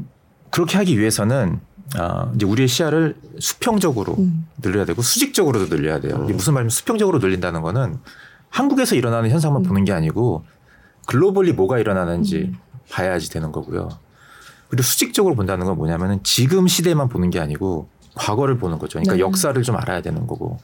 그렇게 0.51 0.79
하기 0.79 0.99
위해서는 0.99 1.61
아, 1.97 2.31
이제 2.35 2.47
우리의 2.47 2.69
시야를 2.69 3.17
수평적으로 3.39 4.15
음. 4.19 4.47
늘려야 4.63 4.85
되고 4.85 5.03
수직적으로도 5.03 5.75
늘려야 5.75 6.01
돼요. 6.01 6.21
이게 6.25 6.33
무슨 6.33 6.55
말이면 6.55 6.71
수평적으로 6.71 7.19
늘린다는 7.19 7.63
거는 7.63 7.99
한국에서 8.49 8.95
일어나는 8.95 9.31
현상만 9.31 9.63
음. 9.63 9.67
보는 9.67 9.85
게 9.85 9.93
아니고 9.93 10.45
글로벌리 11.07 11.53
뭐가 11.53 11.79
일어나는지 11.79 12.53
음. 12.53 12.57
봐야지 12.91 13.31
되는 13.31 13.53
거고요. 13.53 13.89
그리고 14.69 14.83
수직적으로 14.83 15.35
본다는 15.35 15.67
건 15.67 15.77
뭐냐면은 15.77 16.21
지금 16.23 16.69
시대만 16.69 17.09
보는 17.09 17.31
게 17.31 17.41
아니고 17.41 17.89
과거를 18.15 18.59
보는 18.59 18.79
거죠. 18.79 18.99
그러니까 18.99 19.15
네. 19.15 19.21
역사를 19.21 19.61
좀 19.63 19.77
알아야 19.77 20.01
되는 20.01 20.27
거고. 20.27 20.59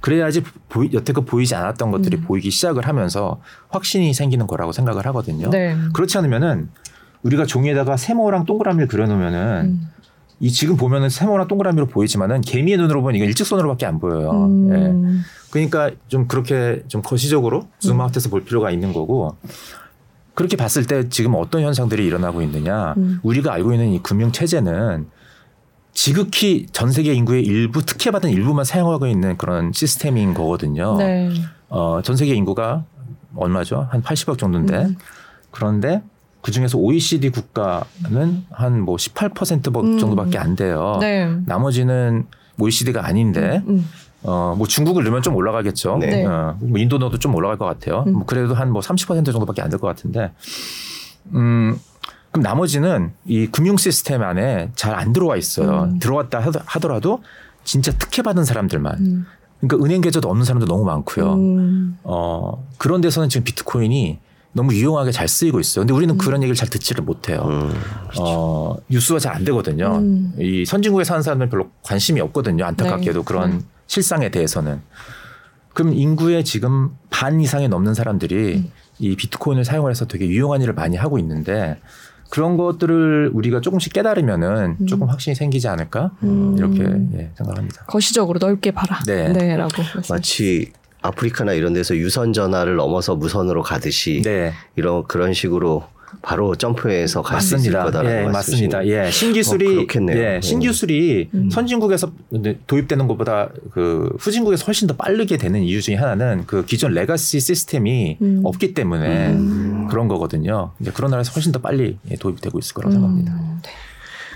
그래야지 0.00 0.42
보이, 0.68 0.90
여태껏 0.92 1.26
보이지 1.26 1.54
않았던 1.54 1.90
것들이 1.90 2.18
음. 2.18 2.22
보이기 2.22 2.50
시작을 2.50 2.86
하면서 2.88 3.40
확신이 3.68 4.14
생기는 4.14 4.46
거라고 4.46 4.72
생각을 4.72 5.06
하거든요. 5.06 5.50
네. 5.50 5.76
그렇지 5.92 6.16
않으면은 6.18 6.70
우리가 7.22 7.44
종이에다가 7.44 7.96
세모랑 7.96 8.46
동그라미를 8.46 8.88
그려놓으면은 8.88 9.64
음. 9.64 9.88
이 10.40 10.50
지금 10.50 10.76
보면은 10.76 11.10
세모나 11.10 11.46
동그라미로 11.46 11.86
보이지만은 11.86 12.40
개미의 12.40 12.78
눈으로 12.78 13.02
보면 13.02 13.14
이건 13.14 13.28
일직선으로밖에 13.28 13.84
안 13.84 14.00
보여요. 14.00 14.30
음. 14.30 14.72
예. 14.72 15.30
그러니까 15.50 15.90
좀 16.08 16.26
그렇게 16.26 16.82
좀 16.88 17.02
거시적으로 17.02 17.68
줌아웃해서 17.78 18.30
볼 18.30 18.44
필요가 18.44 18.70
있는 18.70 18.92
거고 18.92 19.36
그렇게 20.34 20.56
봤을 20.56 20.86
때 20.86 21.08
지금 21.10 21.34
어떤 21.34 21.62
현상들이 21.62 22.06
일어나고 22.06 22.40
있느냐 22.42 22.94
음. 22.96 23.20
우리가 23.22 23.52
알고 23.52 23.72
있는 23.72 23.88
이 23.90 24.02
금융 24.02 24.32
체제는 24.32 25.08
지극히 25.92 26.66
전 26.72 26.90
세계 26.90 27.12
인구의 27.12 27.42
일부 27.42 27.84
특혜받은 27.84 28.30
일부만 28.30 28.64
사용하고 28.64 29.06
있는 29.06 29.36
그런 29.36 29.72
시스템인 29.74 30.32
거거든요. 30.32 30.96
네. 30.96 31.30
어, 31.68 32.00
전 32.02 32.16
세계 32.16 32.34
인구가 32.34 32.84
얼마죠? 33.34 33.88
한 33.90 34.02
80억 34.02 34.38
정도인데 34.38 34.76
음. 34.84 34.96
그런데 35.50 36.02
그 36.42 36.50
중에서 36.52 36.78
OECD 36.78 37.30
국가는 37.30 38.44
한 38.50 38.80
뭐 38.80 38.96
18% 38.96 39.84
음. 39.84 39.98
정도밖에 39.98 40.38
안 40.38 40.56
돼요. 40.56 40.96
네. 41.00 41.30
나머지는 41.46 42.26
OECD가 42.58 43.06
아닌데 43.06 43.62
음, 43.66 43.74
음. 43.76 43.86
어뭐 44.22 44.66
중국을 44.66 45.04
넣으면 45.04 45.22
좀 45.22 45.34
올라가겠죠. 45.36 45.98
네. 45.98 46.24
어, 46.26 46.56
뭐 46.60 46.78
인도 46.78 46.98
넣어도 46.98 47.18
좀 47.18 47.34
올라갈 47.34 47.56
것 47.58 47.64
같아요. 47.66 48.04
음. 48.06 48.12
뭐 48.14 48.26
그래도 48.26 48.54
한 48.54 48.70
뭐 48.70 48.80
30% 48.82 49.24
정도밖에 49.32 49.62
안 49.62 49.70
될 49.70 49.78
것 49.78 49.86
같은데 49.86 50.32
음 51.34 51.78
그럼 52.30 52.42
나머지는 52.42 53.12
이 53.24 53.46
금융 53.46 53.76
시스템 53.76 54.22
안에 54.22 54.70
잘 54.76 54.94
안 54.94 55.12
들어와 55.12 55.36
있어요. 55.36 55.84
음. 55.84 55.98
들어왔다 55.98 56.42
하더라도 56.66 57.22
진짜 57.64 57.92
특혜 57.92 58.22
받은 58.22 58.44
사람들만 58.44 58.94
음. 58.98 59.26
그러니까 59.60 59.84
은행 59.84 60.00
계좌도 60.00 60.28
없는 60.28 60.44
사람도 60.44 60.66
너무 60.66 60.84
많고요. 60.84 61.34
음. 61.34 61.98
어, 62.02 62.66
그런 62.78 63.00
데서는 63.00 63.28
지금 63.28 63.44
비트코인이 63.44 64.18
너무 64.52 64.74
유용하게 64.74 65.12
잘 65.12 65.28
쓰이고 65.28 65.60
있어요. 65.60 65.82
근데 65.82 65.94
우리는 65.94 66.14
음. 66.14 66.18
그런 66.18 66.42
얘기를 66.42 66.56
잘 66.56 66.68
듣지를 66.68 67.04
못해요. 67.04 67.42
음. 67.48 67.72
어, 68.18 68.76
뉴스가 68.88 69.18
잘 69.20 69.30
안 69.34 69.44
되거든요. 69.44 69.96
음. 69.98 70.32
이 70.38 70.64
선진국에 70.64 71.04
사는 71.04 71.22
사람들은 71.22 71.50
별로 71.50 71.70
관심이 71.82 72.20
없거든요. 72.20 72.64
안타깝게도 72.64 73.20
네. 73.20 73.24
그런 73.24 73.50
네. 73.58 73.64
실상에 73.86 74.28
대해서는. 74.30 74.80
그럼 75.72 75.92
인구의 75.94 76.44
지금 76.44 76.90
반 77.10 77.40
이상이 77.40 77.68
넘는 77.68 77.94
사람들이 77.94 78.54
음. 78.56 78.72
이 78.98 79.14
비트코인을 79.16 79.64
사용을 79.64 79.90
해서 79.92 80.06
되게 80.06 80.26
유용한 80.26 80.60
일을 80.62 80.74
많이 80.74 80.96
하고 80.96 81.18
있는데 81.20 81.78
그런 82.28 82.56
것들을 82.56 83.30
우리가 83.32 83.60
조금씩 83.60 83.92
깨달으면은 83.92 84.76
음. 84.80 84.86
조금 84.86 85.08
확신이 85.08 85.34
생기지 85.36 85.68
않을까 85.68 86.10
음. 86.24 86.56
이렇게 86.58 86.82
예, 87.18 87.30
생각합니다. 87.36 87.84
거시적으로 87.86 88.38
넓게 88.40 88.72
봐라. 88.72 89.00
네. 89.06 89.56
라고. 89.56 89.70
말씀- 89.94 90.12
마치 90.14 90.72
아프리카나 91.02 91.52
이런 91.54 91.72
데서 91.72 91.96
유선 91.96 92.32
전화를 92.32 92.76
넘어서 92.76 93.16
무선으로 93.16 93.62
가듯이 93.62 94.22
네. 94.24 94.52
이런 94.76 95.04
그런 95.04 95.32
식으로 95.32 95.84
바로 96.22 96.56
점프해서 96.56 97.22
갈 97.22 97.40
수 97.40 97.54
있을. 97.56 97.72
거다라고 97.72 98.08
예, 98.10 98.22
맞습니다. 98.24 98.84
예, 98.86 99.10
신기술이 99.10 99.66
어, 99.66 99.70
그렇겠네요. 99.76 100.18
예, 100.18 100.40
신기술이 100.42 101.30
음. 101.32 101.50
선진국에서 101.50 102.10
도입되는 102.66 103.06
것보다 103.06 103.48
그 103.70 104.12
후진국에서 104.18 104.64
훨씬 104.66 104.88
더 104.88 104.96
빠르게 104.96 105.36
되는 105.36 105.62
이유 105.62 105.80
중에 105.80 105.94
하나는 105.94 106.44
그 106.46 106.64
기존 106.66 106.92
레가시 106.94 107.38
시스템이 107.38 108.18
음. 108.20 108.40
없기 108.44 108.74
때문에 108.74 109.28
음. 109.28 109.86
그런 109.88 110.08
거거든요. 110.08 110.72
이제 110.80 110.90
그런 110.90 111.12
나라에서 111.12 111.30
훨씬 111.32 111.52
더 111.52 111.60
빨리 111.60 111.96
예, 112.10 112.16
도입되고 112.16 112.58
있을 112.58 112.74
거라고 112.74 112.92
생각합니다. 112.92 113.32
음, 113.32 113.60
네. 113.62 113.70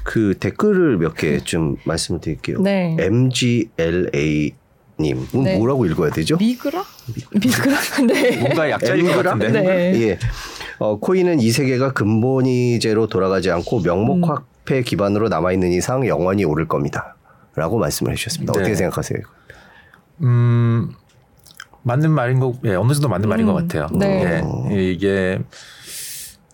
그 0.05 0.35
댓글을 0.39 0.99
몇 0.99 1.15
개 1.17 1.41
좀 1.45 1.77
말씀을 1.85 2.21
드릴게요. 2.21 2.61
네. 2.61 2.97
MGLA 3.01 4.53
님 5.01 5.27
네. 5.33 5.57
뭐라고 5.59 5.87
읽어야 5.87 6.11
되죠? 6.11 6.37
미그라? 6.37 6.85
미그라? 7.33 7.77
네. 8.07 8.37
뭔가 8.39 8.71
약자인 8.71 9.05
것? 9.07 9.23
같은데. 9.23 9.51
네. 9.51 10.03
예. 10.03 10.19
어, 10.79 10.99
코인은 10.99 11.41
이 11.41 11.51
세계가 11.51 11.93
근본이제로 11.93 13.09
돌아가지 13.09 13.51
않고 13.51 13.81
명목 13.81 14.19
음. 14.19 14.25
화폐 14.25 14.83
기반으로 14.83 15.29
남아 15.29 15.53
있는 15.53 15.73
이상 15.73 16.07
영원히 16.07 16.45
오를 16.45 16.69
겁니다. 16.69 17.17
라고 17.57 17.79
말씀을 17.79 18.13
해주셨습니다. 18.13 18.53
네. 18.53 18.59
어떻게 18.61 18.75
생각하세요? 18.77 19.19
음, 20.23 20.91
맞는 21.83 22.11
말인 22.11 22.39
거, 22.41 22.55
예, 22.65 22.75
어느 22.75 22.93
정도 22.93 23.09
맞는 23.09 23.29
말인 23.29 23.49
음, 23.49 23.53
것 23.53 23.61
같아요. 23.63 23.89
네. 23.93 24.43
예, 24.71 24.91
이게 24.91 25.39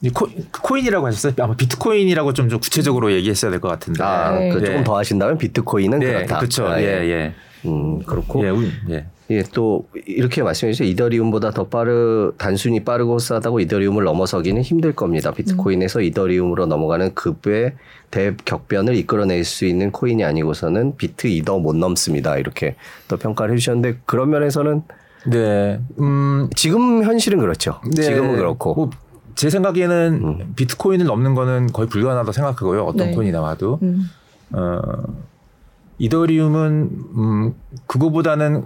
이 0.03 0.09
코, 0.11 0.27
코인이라고 0.63 1.07
하셨어요? 1.07 1.35
아마 1.41 1.55
비트코인이라고 1.57 2.33
좀, 2.33 2.49
좀 2.49 2.59
구체적으로 2.59 3.13
얘기했어야 3.13 3.51
될 3.51 3.61
것 3.61 3.69
같은데. 3.69 4.03
아, 4.03 4.31
네. 4.33 4.49
그 4.51 4.59
네. 4.59 4.65
조금 4.67 4.85
더 4.85 4.97
하신다면 4.97 5.37
비트코인은 5.39 5.99
네, 5.99 6.07
그렇다. 6.07 6.39
그렇죠. 6.39 6.67
아, 6.69 6.81
예, 6.81 6.85
예. 6.87 7.35
음, 7.67 8.01
그렇고. 8.01 8.45
예, 8.45 8.51
우- 8.51 8.65
예. 8.91 9.07
예, 9.31 9.45
또 9.53 9.87
이렇게 10.07 10.43
말씀해 10.43 10.73
주세요. 10.73 10.89
이더리움보다 10.89 11.53
더 11.53 11.69
빠르 11.69 12.33
단순히 12.37 12.83
빠르고 12.83 13.21
싸다고 13.21 13.61
이더리움을 13.61 14.03
넘어서기는 14.03 14.61
힘들 14.63 14.93
겁니다. 14.93 15.31
비트코인에서 15.31 16.01
이더리움으로 16.01 16.67
넘어가는 16.67 17.15
급의 17.15 17.75
대격변을 18.11 18.97
이끌어낼 18.97 19.45
수 19.45 19.67
있는 19.67 19.93
코인이 19.93 20.25
아니고서는 20.25 20.97
비트 20.97 21.29
이더 21.29 21.61
못 21.61 21.77
넘습니다. 21.77 22.39
이렇게 22.39 22.75
또 23.07 23.17
평가를 23.17 23.55
해 23.55 23.59
주셨는데 23.59 23.99
그런 24.05 24.31
면에서는 24.31 24.83
네. 25.27 25.79
음, 26.01 26.49
지금 26.57 27.05
현실은 27.05 27.39
그렇죠. 27.39 27.81
네. 27.95 28.03
지금은 28.03 28.37
그렇고. 28.37 28.75
뭐, 28.75 28.91
제 29.37 29.49
생각에는 29.49 30.21
음. 30.25 30.53
비트코인을 30.57 31.07
넘는 31.07 31.35
거는 31.37 31.69
거의 31.73 31.89
불가능하다고 31.89 32.33
생각하고요. 32.33 32.83
어떤 32.85 33.09
네. 33.11 33.15
코인이 33.15 33.31
나와도. 33.31 33.79
음. 33.83 34.11
어, 34.53 34.81
이더리움은 36.01 36.91
음, 37.15 37.55
그거보다는 37.87 38.65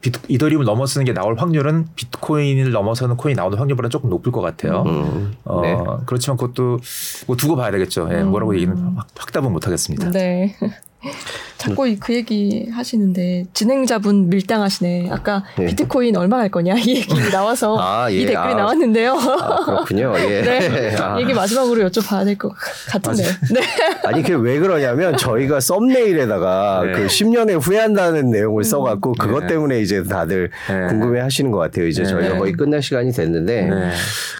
비트, 0.00 0.20
이더리움을 0.28 0.64
넘어서는 0.64 1.04
게 1.04 1.12
나올 1.12 1.36
확률은 1.36 1.86
비트코인을 1.96 2.70
넘어서는 2.70 3.16
코인이 3.16 3.36
나오는 3.36 3.58
확률보다 3.58 3.88
조금 3.88 4.08
높을 4.10 4.30
것 4.30 4.40
같아요. 4.40 4.84
음, 4.86 5.34
어, 5.44 5.60
네. 5.60 5.76
그렇지만 6.06 6.36
그것도 6.36 6.78
뭐 7.26 7.36
두고 7.36 7.56
봐야 7.56 7.72
되겠죠. 7.72 8.08
예, 8.12 8.22
뭐라고 8.22 8.54
얘기는 8.54 8.76
확, 8.94 9.08
확답은 9.16 9.52
못 9.52 9.66
하겠습니다. 9.66 10.10
네. 10.12 10.54
자꾸 11.58 11.88
이- 11.88 11.98
그 11.98 12.14
얘기 12.14 12.68
하시는데 12.72 13.46
진행자분 13.52 14.28
밀당하시네. 14.30 15.08
아까 15.10 15.44
네. 15.58 15.66
비트코인 15.66 16.16
얼마 16.16 16.36
갈 16.38 16.48
거냐 16.50 16.74
이 16.78 16.96
얘기 16.96 17.30
나와서 17.30 17.76
아, 17.82 18.10
예. 18.10 18.14
이 18.16 18.26
댓글이 18.26 18.54
아. 18.54 18.56
나왔는데요. 18.56 19.12
아, 19.14 19.64
그렇군요. 19.64 20.14
예. 20.18 20.40
네. 20.42 20.96
아. 21.02 21.20
얘기 21.20 21.34
마지막으로 21.34 21.88
여쭤봐야 21.88 22.24
될 22.24 22.38
것 22.38 22.54
같은데요. 22.90 23.28
네. 23.52 23.60
아니 24.04 24.22
그게 24.22 24.34
왜 24.34 24.58
그러냐면 24.60 25.16
저희가 25.16 25.58
썸네일에다가 25.60 26.82
네. 26.86 26.92
그 26.92 27.06
10년에 27.06 27.60
후회한다는 27.60 28.30
내용을 28.30 28.62
써갖고 28.64 29.14
그것 29.18 29.40
네. 29.40 29.46
때문에 29.48 29.80
이제 29.80 30.04
다들 30.04 30.50
네. 30.68 30.86
궁금해하시는 30.88 31.50
것 31.50 31.58
같아요. 31.58 31.88
이제 31.88 32.02
네. 32.04 32.08
저희가 32.08 32.38
거의 32.38 32.52
끝날 32.52 32.80
시간이 32.82 33.10
됐는데 33.12 33.62
네. 33.62 33.90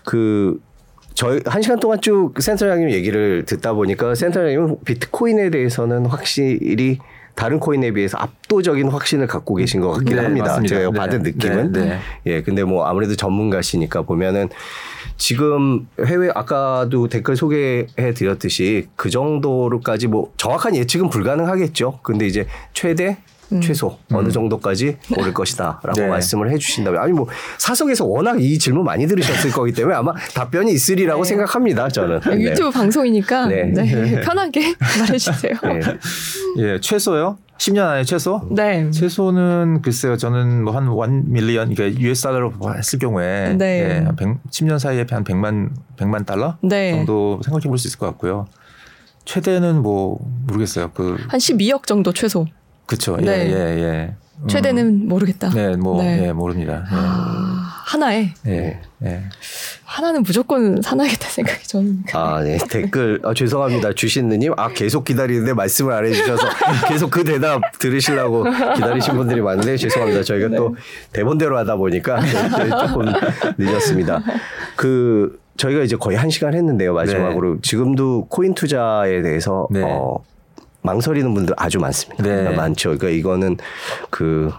그 0.04 0.56
저희 1.18 1.40
한 1.46 1.60
시간 1.60 1.80
동안 1.80 2.00
쭉 2.00 2.32
센터장님 2.38 2.92
얘기를 2.92 3.44
듣다 3.44 3.72
보니까 3.72 4.14
센터장님은 4.14 4.84
비트코인에 4.84 5.50
대해서는 5.50 6.06
확실히 6.06 7.00
다른 7.34 7.58
코인에 7.58 7.90
비해서 7.90 8.16
압도적인 8.18 8.88
확신을 8.88 9.26
갖고 9.26 9.56
계신 9.56 9.80
것 9.80 9.90
같긴 9.90 10.14
네, 10.14 10.22
합니다. 10.22 10.46
맞습니다. 10.46 10.76
제가 10.76 10.90
네. 10.92 10.96
받은 10.96 11.22
느낌은. 11.24 11.72
네, 11.72 11.84
네. 11.86 11.98
예, 12.26 12.42
근데 12.42 12.62
뭐 12.62 12.86
아무래도 12.86 13.16
전문가시니까 13.16 14.02
보면은 14.02 14.48
지금 15.16 15.88
해외 16.04 16.30
아까도 16.32 17.08
댓글 17.08 17.34
소개해 17.34 18.14
드렸듯이 18.14 18.86
그 18.94 19.10
정도로까지 19.10 20.06
뭐 20.06 20.32
정확한 20.36 20.76
예측은 20.76 21.10
불가능하겠죠. 21.10 21.98
근데 22.04 22.28
이제 22.28 22.46
최대 22.74 23.16
최소 23.62 23.98
어느 24.12 24.30
정도까지 24.30 24.96
오를 25.16 25.32
것이다라고 25.32 25.92
네. 26.00 26.06
말씀을 26.06 26.50
해주신다면 26.52 27.00
아니 27.02 27.12
뭐 27.12 27.26
사석에서 27.58 28.04
워낙 28.04 28.40
이 28.42 28.58
질문 28.58 28.84
많이 28.84 29.06
들으셨을 29.06 29.50
거기 29.50 29.72
때문에 29.72 29.94
아마 29.96 30.12
답변이 30.34 30.72
있으리라고 30.72 31.22
네. 31.22 31.28
생각합니다 31.28 31.88
저는 31.88 32.20
네. 32.26 32.40
유튜브 32.42 32.70
방송이니까 32.70 33.46
네. 33.46 33.64
네. 33.64 34.20
편하게 34.20 34.74
말해주세요. 35.00 35.54
네. 35.62 35.80
예, 36.58 36.80
최소요? 36.80 37.38
10년 37.58 37.86
안에 37.88 38.04
최소? 38.04 38.40
네. 38.52 38.88
최소는 38.92 39.82
글쎄요. 39.82 40.16
저는 40.16 40.62
뭐 40.62 40.74
한 40.76 40.84
1 40.86 41.22
밀리언 41.26 41.74
그러니까 41.74 42.00
US 42.00 42.22
달러로 42.22 42.52
했을 42.76 42.98
경우에 43.00 43.54
네. 43.58 44.00
예, 44.00 44.04
한 44.04 44.14
100, 44.14 44.44
10년 44.50 44.78
사이에 44.78 45.04
한 45.10 45.24
100만 45.24 45.70
100만 45.96 46.24
달러 46.24 46.56
네. 46.62 46.92
정도 46.92 47.40
생각해 47.44 47.64
볼 47.68 47.76
수 47.78 47.88
있을 47.88 47.98
것 47.98 48.06
같고요. 48.06 48.46
최대는 49.24 49.82
뭐 49.82 50.18
모르겠어요. 50.46 50.90
그 50.92 51.16
한 51.28 51.38
12억 51.40 51.86
정도 51.86 52.12
최소. 52.12 52.46
그쵸. 52.88 53.16
네. 53.18 53.26
예, 53.26 53.52
예, 53.52 53.82
예. 53.82 54.14
음, 54.40 54.48
최대는 54.48 55.08
모르겠다. 55.08 55.50
네, 55.50 55.76
뭐 55.76 56.02
네. 56.02 56.26
예, 56.28 56.32
모릅니다. 56.32 56.84
아, 56.90 57.82
하나에 57.84 58.32
예. 58.46 58.52
예. 58.52 58.80
예. 59.04 59.22
하나는 59.84 60.22
무조건 60.22 60.80
사놔야겠다 60.80 61.28
생각이 61.28 61.66
저는. 61.66 62.04
아, 62.14 62.40
네. 62.42 62.56
댓글, 62.70 63.20
아, 63.24 63.34
죄송합니다. 63.34 63.92
주신느님. 63.92 64.54
아, 64.56 64.68
계속 64.68 65.04
기다리는데 65.04 65.52
말씀을 65.52 65.92
안 65.92 66.06
해주셔서 66.06 66.46
계속 66.88 67.10
그 67.10 67.24
대답 67.24 67.60
들으시려고 67.78 68.44
기다리신 68.74 69.16
분들이 69.16 69.40
많은데 69.42 69.76
죄송합니다. 69.76 70.22
저희가 70.22 70.56
또 70.56 70.76
대본대로 71.12 71.58
하다 71.58 71.76
보니까 71.76 72.20
조금 72.86 73.06
늦었습니다. 73.58 74.22
그, 74.76 75.38
저희가 75.58 75.82
이제 75.82 75.96
거의 75.96 76.16
한 76.16 76.30
시간 76.30 76.54
했는데요. 76.54 76.94
마지막으로. 76.94 77.60
지금도 77.60 78.26
코인 78.28 78.54
투자에 78.54 79.20
대해서, 79.22 79.66
네. 79.70 79.82
어, 79.82 80.18
망설이는 80.88 81.34
분들 81.34 81.54
아주 81.58 81.78
많습니다. 81.78 82.22
네. 82.22 82.56
많죠. 82.56 82.96
그러니까 82.96 83.10
이거는 83.10 83.58
그, 84.08 84.50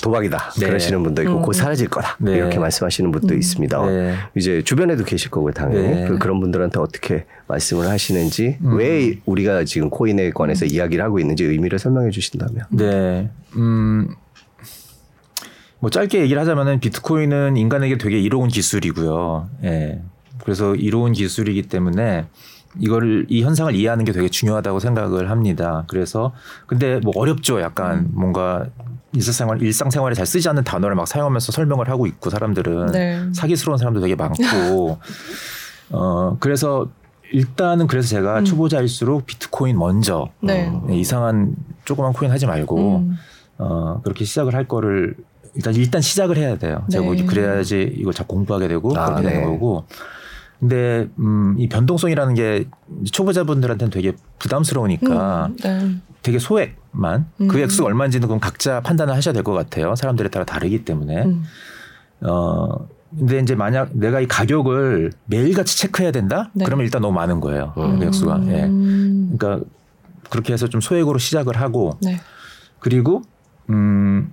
도박이다. 0.00 0.52
네. 0.60 0.66
그러시는 0.66 1.02
분도 1.02 1.22
있고 1.22 1.38
음. 1.38 1.42
곧 1.42 1.52
사라질 1.52 1.88
거다. 1.88 2.16
네. 2.20 2.36
이렇게 2.36 2.58
말씀하시는 2.58 3.10
분도 3.10 3.34
있습니다. 3.34 3.86
네. 3.86 4.14
이제 4.36 4.62
주변에도 4.62 5.04
계실 5.04 5.30
거고요, 5.30 5.52
당연히. 5.52 5.88
네. 5.88 6.08
그, 6.08 6.18
그런 6.18 6.38
분들한테 6.40 6.78
어떻게 6.78 7.24
말씀을 7.48 7.88
하시는지, 7.88 8.58
음. 8.62 8.76
왜 8.76 9.18
우리가 9.24 9.64
지금 9.64 9.90
코인에 9.90 10.30
관해서 10.30 10.64
이야기를 10.64 11.02
하고 11.02 11.18
있는지 11.18 11.44
의미를 11.44 11.78
설명해 11.78 12.10
주신다면. 12.10 12.66
네. 12.70 13.30
음. 13.56 14.08
뭐 15.80 15.90
짧게 15.90 16.20
얘기를 16.20 16.40
하자면은 16.40 16.80
비트코인은 16.80 17.56
인간에게 17.56 17.98
되게 17.98 18.18
이로운 18.20 18.48
기술이고요. 18.48 19.50
예. 19.64 20.00
그래서 20.42 20.74
이로운 20.74 21.12
기술이기 21.12 21.62
때문에 21.62 22.26
이거를 22.78 23.26
이 23.28 23.42
현상을 23.42 23.74
이해하는 23.74 24.04
게 24.04 24.12
되게 24.12 24.28
중요하다고 24.28 24.80
생각을 24.80 25.30
합니다. 25.30 25.84
그래서 25.86 26.32
근데 26.66 27.00
뭐 27.02 27.12
어렵죠. 27.16 27.60
약간 27.60 28.08
뭔가 28.12 28.66
일상생활 29.12 29.62
일상생활에 29.62 30.14
잘 30.14 30.26
쓰지 30.26 30.48
않는 30.48 30.64
단어를 30.64 30.96
막 30.96 31.06
사용하면서 31.06 31.52
설명을 31.52 31.88
하고 31.88 32.06
있고 32.06 32.30
사람들은 32.30 32.86
네. 32.86 33.20
사기스러운 33.32 33.78
사람도 33.78 34.00
되게 34.00 34.16
많고 34.16 34.98
어 35.90 36.36
그래서 36.40 36.88
일단은 37.32 37.86
그래서 37.86 38.08
제가 38.08 38.40
음. 38.40 38.44
초보자일수록 38.44 39.26
비트코인 39.26 39.78
먼저 39.78 40.30
네. 40.40 40.68
어, 40.68 40.86
이상한 40.90 41.54
조그만 41.84 42.12
코인 42.12 42.30
하지 42.30 42.46
말고 42.46 42.96
음. 42.98 43.16
어 43.58 44.00
그렇게 44.02 44.24
시작을 44.24 44.54
할 44.54 44.66
거를 44.66 45.16
일단 45.54 45.74
일단 45.74 46.00
시작을 46.00 46.36
해야 46.36 46.58
돼요. 46.58 46.84
제가 46.90 47.04
네. 47.04 47.22
뭐 47.22 47.26
그래야지 47.26 47.94
이걸 47.96 48.12
자꾸 48.12 48.34
공부하게 48.34 48.68
되고 48.68 48.96
아, 48.96 49.06
그렇게 49.06 49.22
되는 49.28 49.40
네. 49.40 49.46
거고 49.46 49.84
근데 50.60 51.08
음, 51.18 51.56
이 51.58 51.68
변동성이라는 51.68 52.34
게 52.34 52.68
초보자분들한테는 53.12 53.90
되게 53.90 54.12
부담스러우니까 54.38 55.46
음, 55.46 55.56
네. 55.56 55.96
되게 56.22 56.38
소액만 56.38 57.26
음. 57.40 57.48
그 57.48 57.58
액수가 57.60 57.86
얼마인지는 57.86 58.28
그럼 58.28 58.40
각자 58.40 58.80
판단을 58.80 59.14
하셔야 59.14 59.32
될 59.34 59.42
것 59.42 59.52
같아요. 59.52 59.94
사람들에 59.94 60.28
따라 60.30 60.44
다르기 60.44 60.84
때문에. 60.84 61.24
음. 61.24 61.42
어 62.22 62.86
근데 63.16 63.38
이제 63.40 63.54
만약 63.54 63.90
내가 63.92 64.20
이 64.20 64.26
가격을 64.26 65.12
매일같이 65.26 65.78
체크해야 65.78 66.10
된다? 66.12 66.50
네. 66.54 66.64
그러면 66.64 66.84
일단 66.84 67.02
너무 67.02 67.14
많은 67.14 67.40
거예요. 67.40 67.74
음. 67.76 67.98
그 67.98 68.06
액수가. 68.06 68.40
예. 68.48 68.64
음. 68.64 69.36
그러니까 69.36 69.64
그렇게 70.30 70.52
해서 70.52 70.68
좀 70.68 70.80
소액으로 70.80 71.18
시작을 71.18 71.60
하고 71.60 71.98
네. 72.00 72.18
그리고 72.80 73.22
음 73.70 74.32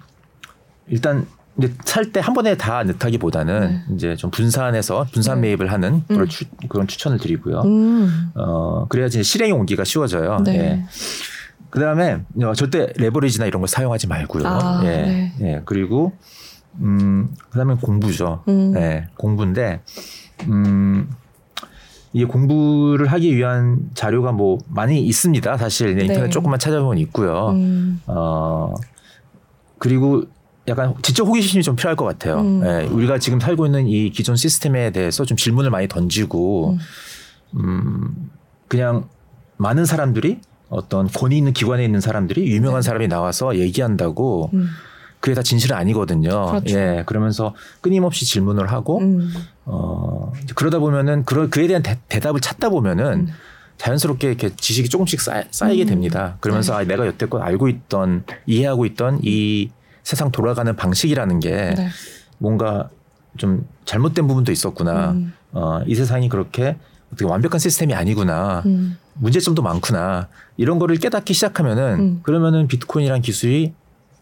일단 0.87 1.25
이제 1.57 1.73
살 1.85 2.11
때 2.11 2.19
한 2.21 2.33
번에 2.33 2.55
다 2.55 2.83
넣다기보다는 2.83 3.81
이제 3.95 4.15
좀 4.15 4.31
분산해서 4.31 5.07
분산 5.11 5.41
네. 5.41 5.49
매입을 5.49 5.71
하는 5.71 6.03
그런, 6.07 6.21
음. 6.21 6.27
추, 6.27 6.45
그런 6.69 6.87
추천을 6.87 7.17
드리고요. 7.17 7.61
음. 7.61 8.31
어 8.35 8.85
그래야지 8.87 9.23
실행에 9.23 9.51
옮기가 9.51 9.83
쉬워져요. 9.83 10.39
네. 10.45 10.57
예. 10.57 10.83
그다음에 11.69 12.21
어, 12.43 12.53
절대 12.53 12.91
레버리지나 12.97 13.45
이런 13.45 13.61
걸 13.61 13.67
사용하지 13.67 14.07
말고요. 14.07 14.43
아, 14.47 14.81
예. 14.83 14.87
네. 14.87 15.33
예. 15.41 15.61
그리고 15.65 16.13
음 16.79 17.33
그다음에 17.49 17.75
공부죠. 17.75 18.43
음. 18.47 18.73
예. 18.77 19.07
공부인데 19.17 19.81
음 20.47 21.09
이게 22.13 22.25
공부를 22.25 23.07
하기 23.07 23.35
위한 23.35 23.89
자료가 23.93 24.31
뭐 24.31 24.57
많이 24.67 25.01
있습니다. 25.05 25.57
사실 25.57 25.95
네, 25.95 26.03
인터넷 26.03 26.23
네. 26.23 26.29
조금만 26.29 26.59
찾아보면 26.59 26.97
있고요. 26.99 27.49
음. 27.51 28.01
어 28.07 28.73
그리고 29.79 30.23
약간 30.67 30.93
지적 31.01 31.27
호기심이 31.27 31.63
좀 31.63 31.75
필요할 31.75 31.95
것 31.95 32.05
같아요. 32.05 32.39
음. 32.39 32.61
예, 32.65 32.85
우리가 32.85 33.17
지금 33.19 33.39
살고 33.39 33.65
있는 33.65 33.87
이 33.87 34.11
기존 34.11 34.35
시스템에 34.35 34.91
대해서 34.91 35.25
좀 35.25 35.35
질문을 35.37 35.71
많이 35.71 35.87
던지고 35.87 36.77
음, 37.55 38.29
그냥 38.67 39.07
많은 39.57 39.85
사람들이 39.85 40.39
어떤 40.69 41.07
권위 41.07 41.37
있는 41.37 41.53
기관에 41.53 41.83
있는 41.83 41.99
사람들이 41.99 42.47
유명한 42.47 42.81
사람이 42.81 43.07
나와서 43.07 43.57
얘기한다고 43.57 44.49
음. 44.53 44.69
그게 45.19 45.35
다 45.35 45.43
진실은 45.43 45.75
아니거든요. 45.75 46.45
그렇죠. 46.47 46.77
예, 46.77 47.03
그러면서 47.05 47.53
끊임없이 47.81 48.25
질문을 48.25 48.71
하고 48.71 48.99
음. 48.99 49.31
어 49.65 50.31
그러다 50.55 50.79
보면은 50.79 51.25
그런 51.25 51.49
그에 51.49 51.67
대한 51.67 51.83
대, 51.83 51.97
답을 52.19 52.39
찾다 52.39 52.69
보면은 52.69 53.13
음. 53.13 53.27
자연스럽게 53.77 54.27
이렇게 54.27 54.49
지식이 54.55 54.89
조금씩 54.89 55.21
쌓, 55.21 55.43
쌓이게 55.51 55.83
음. 55.83 55.87
됩니다. 55.87 56.37
그러면서 56.39 56.75
아, 56.75 56.83
내가 56.83 57.05
여태껏 57.05 57.41
알고 57.41 57.67
있던 57.67 58.23
이해하고 58.45 58.85
있던 58.85 59.19
이 59.23 59.69
세상 60.03 60.31
돌아가는 60.31 60.75
방식이라는 60.75 61.39
게 61.39 61.73
네. 61.75 61.89
뭔가 62.37 62.89
좀 63.37 63.67
잘못된 63.85 64.27
부분도 64.27 64.51
있었구나. 64.51 65.11
음. 65.11 65.33
어, 65.53 65.81
이 65.85 65.95
세상이 65.95 66.29
그렇게 66.29 66.77
어떻게 67.07 67.25
완벽한 67.25 67.59
시스템이 67.59 67.93
아니구나. 67.93 68.63
음. 68.65 68.97
문제점도 69.15 69.61
많구나. 69.61 70.27
이런 70.57 70.79
거를 70.79 70.97
깨닫기 70.97 71.33
시작하면은 71.33 71.99
음. 71.99 72.19
그러면은 72.23 72.67
비트코인이란 72.67 73.21
기술이 73.21 73.73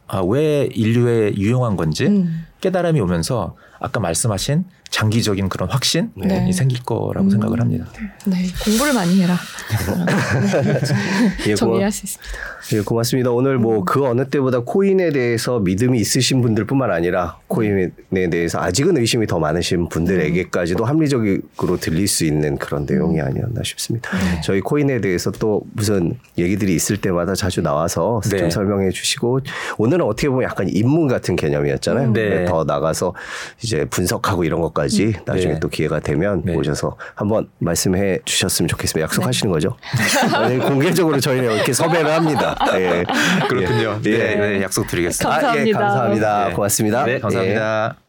아, 0.07 0.21
왜 0.21 0.63
인류에 0.73 1.35
유용한 1.35 1.75
건지 1.75 2.07
음. 2.07 2.45
깨달음이 2.61 2.99
오면서 2.99 3.55
아까 3.79 3.99
말씀하신 3.99 4.65
장기적인 4.89 5.49
그런 5.49 5.69
확신이 5.69 6.07
네. 6.15 6.51
생길 6.51 6.83
거라고 6.83 7.27
음. 7.27 7.29
생각을 7.29 7.61
합니다. 7.61 7.85
네. 8.25 8.47
공부를 8.65 8.93
많이 8.93 9.21
해라. 9.21 9.37
예, 11.47 11.55
정리할 11.55 11.91
수 11.91 12.05
있습니다. 12.05 12.33
예, 12.73 12.81
고맙습니다. 12.81 13.31
오늘 13.31 13.57
뭐그 13.57 14.05
어느 14.05 14.27
때보다 14.27 14.59
코인에 14.59 15.11
대해서 15.11 15.59
믿음이 15.59 15.99
있으신 15.99 16.41
분들뿐만 16.41 16.91
아니라 16.91 17.37
코인에 17.47 18.29
대해서 18.31 18.59
아직은 18.59 18.97
의심이 18.97 19.27
더 19.27 19.39
많으신 19.39 19.89
분들에게까지도 19.89 20.85
합리적으로 20.85 21.77
들릴 21.79 22.07
수 22.07 22.25
있는 22.25 22.57
그런 22.57 22.85
내용이 22.85 23.21
아니었나 23.21 23.61
싶습니다. 23.63 24.09
저희 24.43 24.59
코인에 24.59 25.01
대해서 25.01 25.31
또 25.31 25.61
무슨 25.73 26.17
얘기들이 26.37 26.73
있을 26.75 26.97
때마다 26.97 27.35
자주 27.35 27.61
나와서 27.61 28.21
좀 28.23 28.39
네. 28.39 28.49
설명해 28.49 28.89
주시고 28.89 29.41
오늘은 29.77 30.05
어떻게 30.05 30.29
보면 30.29 30.43
약간 30.43 30.67
입문 30.67 31.07
같은 31.07 31.35
개념이었잖아요. 31.35 32.13
네. 32.13 32.45
더 32.45 32.63
나가서 32.63 33.13
이제 33.63 33.85
분석하고 33.85 34.43
이런 34.43 34.61
것까지 34.61 34.78
나중에 35.25 35.53
네. 35.53 35.59
또 35.59 35.69
기회가 35.69 35.99
되면 35.99 36.41
네. 36.43 36.53
모셔서 36.53 36.95
한번 37.15 37.49
말씀해 37.59 38.19
주셨으면 38.25 38.67
좋겠습니다. 38.67 39.03
약속하시는 39.05 39.51
거죠? 39.51 39.75
아니, 40.35 40.57
공개적으로 40.59 41.19
저희는 41.19 41.51
이렇게 41.55 41.73
섭외를 41.73 42.11
합니다. 42.11 42.55
예. 42.75 43.03
그렇군요. 43.47 43.99
예. 44.05 44.17
네, 44.17 44.35
네, 44.35 44.61
약속 44.63 44.87
드리겠습니다. 44.87 45.35
아, 45.35 45.37
예, 45.39 45.71
감사합니다. 45.71 45.79
감사합니다. 45.79 46.47
네. 46.49 46.53
고맙습니다. 46.53 47.05
네, 47.05 47.19
감사합니다. 47.19 48.08